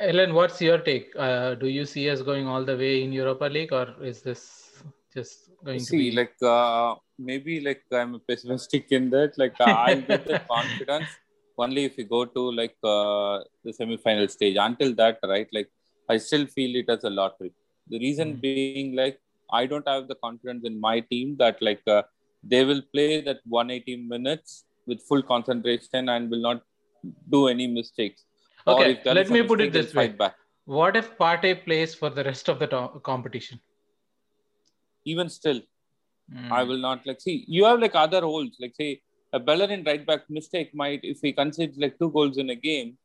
Ellen, 0.00 0.34
what's 0.34 0.60
your 0.60 0.78
take? 0.78 1.12
Uh, 1.16 1.54
do 1.54 1.68
you 1.68 1.84
see 1.84 2.08
us 2.10 2.22
going 2.22 2.46
all 2.48 2.64
the 2.64 2.76
way 2.76 3.04
in 3.04 3.12
Europa 3.12 3.44
League, 3.44 3.72
or 3.72 3.94
is 4.02 4.22
this 4.22 4.82
just 5.14 5.50
going 5.64 5.78
to 5.78 5.84
See, 5.84 6.10
be 6.10 6.16
like 6.16 6.34
uh, 6.42 6.94
maybe 7.18 7.60
like 7.60 7.82
I'm 7.92 8.20
pessimistic 8.26 8.86
in 8.90 9.10
that. 9.10 9.38
Like 9.38 9.60
I'll 9.60 10.00
get 10.00 10.26
the 10.26 10.40
confidence 10.50 11.08
only 11.58 11.84
if 11.84 11.96
we 11.96 12.04
go 12.04 12.24
to 12.24 12.50
like 12.52 12.76
uh, 12.84 13.40
the 13.64 13.72
semi-final 13.72 14.28
stage. 14.28 14.56
Until 14.58 14.94
that, 14.94 15.18
right? 15.24 15.48
Like 15.52 15.68
I 16.08 16.16
still 16.18 16.46
feel 16.46 16.76
it 16.76 16.88
as 16.88 17.04
a 17.04 17.10
lottery. 17.10 17.52
The 17.88 17.98
reason 17.98 18.34
Mm. 18.36 18.40
being 18.40 18.96
like 18.96 19.18
I 19.52 19.66
don't 19.66 19.86
have 19.86 20.08
the 20.08 20.14
confidence 20.16 20.64
in 20.64 20.80
my 20.80 21.00
team 21.00 21.36
that 21.38 21.56
like 21.60 21.82
uh, 21.86 22.02
they 22.42 22.64
will 22.64 22.82
play 22.94 23.20
that 23.22 23.40
180 23.44 23.96
minutes 24.12 24.64
with 24.86 25.00
full 25.08 25.22
concentration 25.22 26.08
and 26.08 26.30
will 26.30 26.40
not 26.40 26.62
do 27.30 27.48
any 27.48 27.66
mistakes. 27.66 28.24
Okay, 28.66 29.00
let 29.04 29.28
me 29.30 29.42
put 29.42 29.60
it 29.60 29.72
this 29.72 29.94
way. 29.94 30.08
back. 30.08 30.34
What 30.64 30.96
if 30.96 31.16
Partey 31.18 31.64
plays 31.64 31.94
for 31.94 32.08
the 32.10 32.24
rest 32.24 32.48
of 32.48 32.58
the 32.60 32.68
to- 32.68 33.00
competition? 33.02 33.60
Even 35.04 35.28
still, 35.28 35.60
Mm. 36.32 36.50
I 36.58 36.62
will 36.62 36.78
not 36.78 37.04
like 37.08 37.20
see. 37.20 37.44
You 37.48 37.64
have 37.68 37.80
like 37.80 37.94
other 37.94 38.20
roles. 38.22 38.52
Like 38.60 38.74
say 38.80 38.90
a 39.32 39.40
Bellerin 39.40 39.82
right 39.84 40.04
back 40.06 40.28
mistake 40.28 40.74
might 40.74 41.00
if 41.02 41.20
he 41.20 41.32
concedes 41.32 41.78
like 41.78 41.98
two 41.98 42.10
goals 42.10 42.38
in 42.38 42.50
a 42.50 42.54
game. 42.54 42.98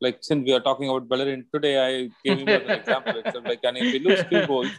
Like 0.00 0.18
since 0.20 0.44
we 0.44 0.52
are 0.52 0.60
talking 0.60 0.88
about 0.88 1.08
Bellerin 1.08 1.46
today, 1.52 1.74
I 1.78 2.10
gave 2.24 2.38
him 2.38 2.48
as 2.48 2.62
an 2.62 2.70
example. 2.70 3.18
Itself. 3.18 3.44
Like 3.46 3.60
and 3.64 3.76
if 3.78 3.92
he 3.92 3.98
lose 3.98 4.22
two 4.30 4.46
goals, 4.52 4.70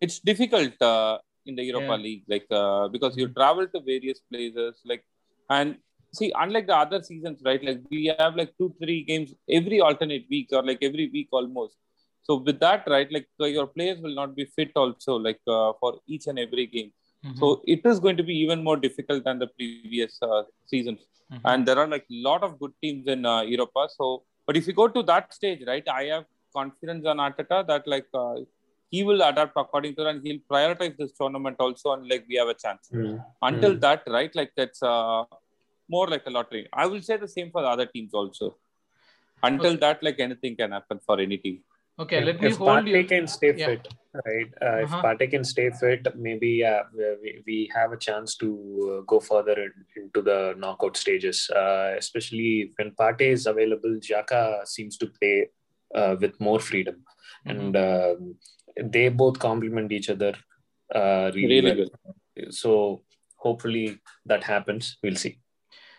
it's 0.00 0.18
difficult 0.18 0.80
uh, 0.82 1.18
in 1.46 1.54
the 1.54 1.62
Europa 1.62 1.94
Yeah. 1.96 2.04
League, 2.06 2.24
like 2.28 2.46
uh, 2.50 2.88
because 2.88 3.16
you 3.16 3.28
travel 3.28 3.66
to 3.68 3.80
various 3.80 4.20
places, 4.32 4.80
like 4.84 5.04
and 5.50 5.76
see, 6.12 6.32
unlike 6.36 6.66
the 6.66 6.76
other 6.76 7.02
seasons, 7.02 7.40
right? 7.44 7.62
Like 7.62 7.82
we 7.90 8.12
have 8.18 8.34
like 8.36 8.52
two, 8.58 8.74
three 8.82 9.02
games 9.04 9.34
every 9.48 9.80
alternate 9.80 10.26
week 10.30 10.48
or 10.52 10.62
like 10.62 10.78
every 10.82 11.08
week 11.12 11.28
almost. 11.30 11.76
So 12.22 12.36
with 12.36 12.58
that, 12.60 12.84
right, 12.88 13.10
like 13.12 13.28
your 13.38 13.66
players 13.66 14.00
will 14.00 14.14
not 14.14 14.34
be 14.34 14.46
fit 14.46 14.72
also, 14.74 15.16
like 15.16 15.40
uh, 15.46 15.72
for 15.78 16.00
each 16.06 16.26
and 16.26 16.38
every 16.38 16.66
game. 16.66 16.92
Mhm. 17.24 17.38
So 17.40 17.62
it 17.74 17.82
is 17.90 17.98
going 18.04 18.16
to 18.20 18.26
be 18.30 18.36
even 18.44 18.62
more 18.68 18.76
difficult 18.86 19.24
than 19.28 19.38
the 19.42 19.48
previous 19.58 20.14
uh, 20.30 20.42
seasons. 20.72 21.00
Mhm. 21.32 21.40
And 21.50 21.66
there 21.66 21.78
are 21.82 21.88
like 21.94 22.06
a 22.16 22.18
lot 22.28 22.42
of 22.46 22.58
good 22.62 22.74
teams 22.82 23.06
in 23.14 23.20
uh, 23.34 23.42
Europa. 23.54 23.82
So, 23.98 24.06
but 24.46 24.56
if 24.60 24.66
you 24.68 24.74
go 24.82 24.88
to 24.96 25.02
that 25.12 25.32
stage, 25.38 25.62
right, 25.72 25.86
I 26.00 26.04
have 26.14 26.24
confidence 26.58 27.06
on 27.12 27.18
Arteta 27.26 27.58
that 27.70 27.86
like 27.94 28.08
uh, 28.22 28.34
he 28.94 29.00
will 29.08 29.22
adapt 29.28 29.54
according 29.62 29.94
to 29.96 30.02
that 30.04 30.10
and 30.14 30.26
he'll 30.26 30.42
prioritize 30.52 30.96
this 31.00 31.12
tournament 31.20 31.56
also 31.58 31.92
and 31.94 32.08
like 32.12 32.24
we 32.28 32.36
have 32.42 32.50
a 32.56 32.58
chance. 32.64 32.90
Mm. 32.92 33.14
Until 33.48 33.72
Mm. 33.76 33.80
that, 33.86 34.02
right, 34.18 34.32
like 34.40 34.52
that's 34.60 34.82
uh, 34.82 35.24
more 35.94 36.06
like 36.14 36.26
a 36.26 36.30
lottery. 36.36 36.68
I 36.72 36.86
will 36.90 37.02
say 37.08 37.16
the 37.24 37.32
same 37.36 37.50
for 37.54 37.62
the 37.62 37.68
other 37.76 37.86
teams 37.94 38.12
also. 38.22 38.46
Until 39.48 39.72
Okay. 39.72 39.80
that, 39.84 40.02
like 40.06 40.20
anything 40.26 40.54
can 40.60 40.70
happen 40.72 41.00
for 41.06 41.16
any 41.20 41.38
team. 41.46 41.56
Okay, 41.98 42.18
If- 42.18 42.26
let 42.26 42.40
me 42.40 42.48
if 42.48 42.56
hold 42.56 42.70
Partey 42.70 43.02
you. 43.02 43.04
can 43.04 43.26
stay 43.26 43.52
Yeah. 43.56 43.66
fit, 43.66 43.88
right? 44.26 44.48
Uh, 44.60 44.76
If 44.84 44.92
Uh-huh. 44.92 45.02
Partey 45.02 45.30
can 45.30 45.44
stay 45.44 45.70
fit, 45.70 46.08
maybe 46.16 46.64
uh, 46.64 46.82
we, 47.22 47.42
we 47.46 47.70
have 47.74 47.92
a 47.92 47.96
chance 48.06 48.36
to 48.42 48.48
uh, 48.92 49.00
go 49.12 49.20
further 49.20 49.56
in, 49.66 49.72
into 49.96 50.20
the 50.22 50.54
knockout 50.58 50.96
stages. 50.96 51.48
Uh, 51.50 51.94
especially 51.96 52.72
when 52.76 52.90
Partey 53.02 53.28
is 53.38 53.46
available, 53.46 53.94
Xhaka 54.08 54.66
seems 54.66 54.96
to 54.98 55.06
play 55.20 55.48
uh, 55.94 56.16
with 56.20 56.40
more 56.40 56.58
freedom, 56.58 56.96
Mhm. 57.46 57.50
and 57.52 57.76
um, 57.76 58.34
they 58.96 59.08
both 59.08 59.38
complement 59.38 59.92
each 59.92 60.10
other 60.10 60.34
uh, 60.94 61.30
really, 61.34 61.60
Really 61.60 61.88
well. 62.36 62.50
So 62.50 63.04
hopefully 63.36 63.98
that 64.26 64.42
happens. 64.42 64.96
We'll 65.02 65.16
see. 65.16 65.38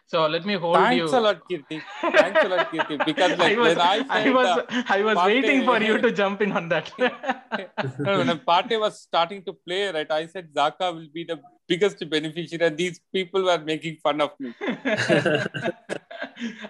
So 0.07 0.27
let 0.27 0.45
me 0.45 0.53
hold 0.53 0.75
Thanks 0.75 0.97
you. 0.97 1.07
Thanks 1.07 1.13
a 1.13 1.19
lot, 1.19 1.49
Keerthi. 1.49 1.81
Thanks 1.99 2.43
a 2.43 2.47
lot, 2.47 2.71
Keerthi. 2.71 3.05
Because 3.05 3.39
like 3.39 3.57
I 3.57 3.59
was, 3.59 3.75
when 3.75 3.81
I 3.81 4.05
I 4.09 4.29
was, 4.29 4.45
uh, 4.45 4.83
I 4.87 5.01
was 5.01 5.17
Partey- 5.17 5.25
waiting 5.25 5.65
for 5.65 5.81
you 5.81 5.97
to 5.97 6.11
jump 6.19 6.41
in 6.41 6.51
on 6.51 6.69
that. 6.69 6.91
No, 6.99 8.19
when 8.19 8.27
Partey 8.39 8.79
was 8.79 9.01
starting 9.01 9.43
to 9.45 9.53
play, 9.53 9.91
right, 9.91 10.11
I 10.11 10.27
said 10.27 10.53
Xhaka 10.53 10.93
will 10.93 11.07
be 11.11 11.23
the 11.23 11.39
biggest 11.67 12.07
beneficiary, 12.07 12.67
and 12.67 12.77
these 12.77 12.99
people 13.11 13.43
were 13.45 13.57
making 13.57 13.97
fun 14.03 14.21
of 14.21 14.39
me. 14.39 14.53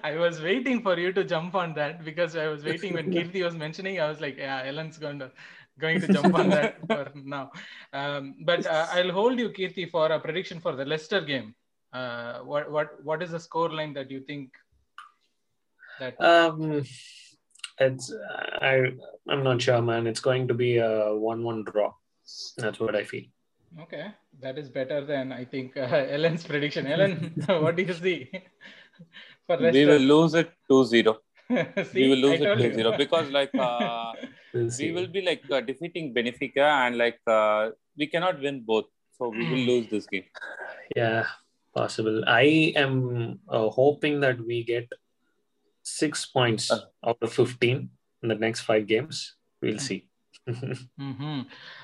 I 0.03 0.15
was 0.17 0.41
waiting 0.41 0.81
for 0.81 0.97
you 0.97 1.11
to 1.11 1.23
jump 1.25 1.55
on 1.55 1.73
that 1.73 2.05
because 2.05 2.37
I 2.37 2.47
was 2.47 2.63
waiting 2.63 2.93
when 2.93 3.11
Keerthi 3.11 3.43
was 3.43 3.55
mentioning. 3.55 3.99
I 3.99 4.07
was 4.07 4.21
like, 4.21 4.37
yeah, 4.37 4.63
LN's 4.65 4.97
going 4.97 5.19
to 5.19 5.31
going 5.77 5.99
to 5.99 6.07
jump 6.07 6.33
on 6.35 6.49
that 6.51 6.77
for 6.87 7.11
now. 7.15 7.51
Um, 7.91 8.35
but 8.45 8.65
uh, 8.65 8.87
I'll 8.91 9.11
hold 9.11 9.37
you, 9.39 9.49
Keerthi, 9.49 9.91
for 9.91 10.07
a 10.07 10.19
prediction 10.19 10.61
for 10.61 10.73
the 10.75 10.85
Leicester 10.85 11.19
game. 11.19 11.53
Uh, 11.97 12.39
what 12.51 12.71
what 12.75 12.89
what 13.09 13.23
is 13.25 13.31
the 13.35 13.39
score 13.39 13.69
line 13.79 13.93
that 13.97 14.09
you 14.15 14.21
think 14.29 14.49
that 15.99 16.21
Um, 16.29 16.83
it's 17.85 18.13
I 18.61 18.73
I'm 19.29 19.43
not 19.43 19.61
sure, 19.61 19.81
man. 19.81 20.07
It's 20.11 20.23
going 20.29 20.47
to 20.49 20.53
be 20.53 20.77
a 20.77 21.15
one-one 21.29 21.63
draw. 21.69 21.91
That's 22.57 22.79
what 22.79 22.95
I 22.95 23.03
feel. 23.03 23.25
Okay, 23.83 24.05
that 24.41 24.57
is 24.57 24.69
better 24.69 24.99
than 25.05 25.31
I 25.31 25.43
think 25.45 25.77
uh, 25.77 25.87
LN's 26.19 26.43
prediction. 26.51 26.85
LN, 26.85 27.13
what 27.61 27.75
do 27.75 27.83
you 27.83 27.93
see 27.93 28.17
for 29.47 29.57
We 29.57 29.63
Leicester? 29.65 29.87
will 29.87 30.07
lose 30.13 30.33
it 30.33 30.51
2-0. 30.71 31.15
See, 31.91 32.01
we 32.01 32.09
will 32.09 32.23
lose 32.25 32.39
it 32.41 32.45
told 32.45 32.59
2-0 32.59 32.97
because 32.97 33.29
like 33.29 33.53
uh, 33.55 34.13
We'll 34.53 34.69
we 34.79 34.91
will 34.91 35.07
be 35.07 35.21
like 35.21 35.43
uh, 35.51 35.59
defeating 35.61 36.13
Benfica 36.13 36.67
and 36.87 36.97
like 36.97 37.19
uh, 37.27 37.71
we 37.97 38.07
cannot 38.07 38.41
win 38.41 38.61
both, 38.65 38.85
so 39.17 39.27
we 39.29 39.45
will 39.49 39.65
lose 39.71 39.87
this 39.89 40.05
game. 40.07 40.23
Yeah, 40.95 41.25
possible. 41.75 42.23
I 42.25 42.73
am 42.75 43.39
uh, 43.49 43.69
hoping 43.69 44.19
that 44.21 44.39
we 44.39 44.63
get 44.63 44.87
six 45.83 46.25
points 46.25 46.71
Uh. 46.71 46.81
out 47.05 47.17
of 47.21 47.31
fifteen 47.33 47.89
in 48.23 48.29
the 48.29 48.35
next 48.35 48.61
five 48.61 48.87
games. 48.87 49.35
We'll 49.61 49.79
see. 49.79 50.07
hmm 50.99 51.41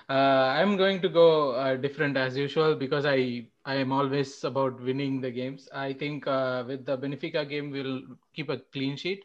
Uh, 0.09 0.47
I'm 0.59 0.75
going 0.77 1.01
to 1.01 1.09
go 1.09 1.51
uh, 1.51 1.75
different 1.85 2.17
as 2.17 2.37
usual 2.37 2.75
because 2.75 3.05
I 3.05 3.47
I 3.65 3.75
am 3.83 3.91
always 3.91 4.31
about 4.49 4.81
winning 4.89 5.21
the 5.25 5.31
games. 5.31 5.67
I 5.73 5.93
think 5.93 6.27
uh, 6.27 6.63
with 6.67 6.85
the 6.85 6.97
Benfica 6.97 7.43
game 7.47 7.69
we'll 7.71 8.01
keep 8.35 8.49
a 8.49 8.57
clean 8.75 8.97
sheet. 8.97 9.23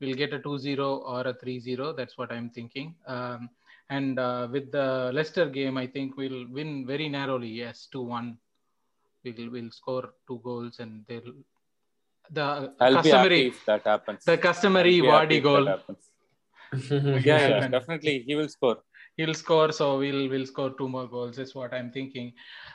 We'll 0.00 0.14
get 0.14 0.32
a 0.32 0.38
2-0 0.38 0.78
or 0.78 1.20
a 1.26 1.34
3-0. 1.34 1.96
That's 1.96 2.16
what 2.18 2.30
I'm 2.30 2.50
thinking. 2.50 2.94
Um, 3.06 3.48
and 3.90 4.18
uh, 4.18 4.46
with 4.52 4.70
the 4.70 5.10
Leicester 5.12 5.46
game, 5.46 5.76
I 5.76 5.86
think 5.88 6.16
we'll 6.16 6.46
win 6.58 6.86
very 6.86 7.08
narrowly. 7.08 7.48
Yes, 7.48 7.88
2-1. 7.92 8.36
We'll 9.24 9.50
we'll 9.50 9.70
score 9.70 10.10
two 10.26 10.40
goals 10.44 10.78
and 10.78 11.04
they'll 11.08 11.32
the 12.30 12.74
I'll 12.80 12.94
customary 12.94 13.46
if 13.48 13.64
that 13.66 13.84
happens. 13.84 14.24
the 14.24 14.36
customary 14.38 14.96
I'll 15.08 15.26
be 15.26 15.40
happy 15.40 15.40
Vardy 15.40 15.60
if 15.60 15.64
that 15.66 15.86
goal. 15.86 15.96
Yeah, 17.24 17.48
yeah, 17.48 17.68
definitely 17.68 18.24
he 18.26 18.34
will 18.34 18.48
score. 18.48 18.78
he'll 19.16 19.34
score 19.34 19.72
so 19.72 19.98
we'll 19.98 20.28
we'll 20.32 20.44
score 20.46 20.70
two 20.78 20.88
more 20.94 21.06
goals 21.14 21.38
is 21.44 21.54
what 21.58 21.72
i'm 21.76 21.90
thinking 21.90 22.26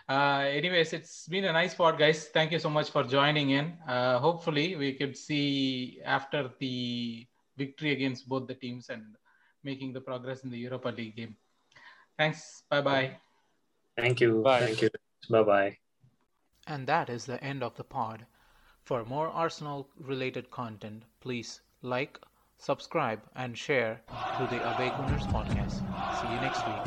uh 0.10 0.44
anyways 0.60 0.92
it's 0.98 1.28
been 1.34 1.46
a 1.46 1.54
nice 1.54 1.76
pod 1.76 1.98
guys 2.00 2.20
thank 2.34 2.52
you 2.52 2.60
so 2.60 2.70
much 2.78 2.90
for 2.96 3.04
joining 3.04 3.52
in 3.52 3.68
uh 3.88 4.18
hopefully 4.20 4.76
we 4.76 4.90
could 4.94 5.16
see 5.16 6.02
after 6.04 6.42
the 6.60 7.26
victory 7.56 7.92
against 7.92 8.28
both 8.28 8.48
the 8.48 8.56
teams 8.56 8.90
and 8.90 9.04
making 9.64 9.94
the 9.94 10.02
progress 10.02 10.44
in 10.44 10.50
the 10.50 10.58
europa 10.68 10.90
league 10.90 11.16
game 11.16 11.36
thanks 12.18 12.64
bye 12.70 12.82
bye 12.82 13.16
Thank 13.96 14.22
you. 14.22 14.42
Bye. 14.42 14.60
Thank 14.66 14.82
you. 14.82 14.90
Bye 15.30 15.44
bye. 15.44 15.78
And 16.68 16.88
that 16.88 17.10
is 17.10 17.26
the 17.26 17.44
end 17.44 17.64
of 17.64 17.76
the 17.76 17.84
pod. 17.84 18.26
For 18.84 19.06
more 19.06 19.28
Arsenal 19.28 19.90
related 20.00 20.52
content, 20.52 21.04
please 21.20 21.62
like, 21.82 22.20
subscribe, 22.58 23.22
and 23.36 23.58
share 23.58 24.02
to 24.38 24.48
the 24.50 24.62
Away 24.76 24.90
Gooners 24.90 25.28
podcast. 25.28 25.82
See 26.20 26.28
you 26.34 26.40
next 26.42 26.66
week. 26.68 26.84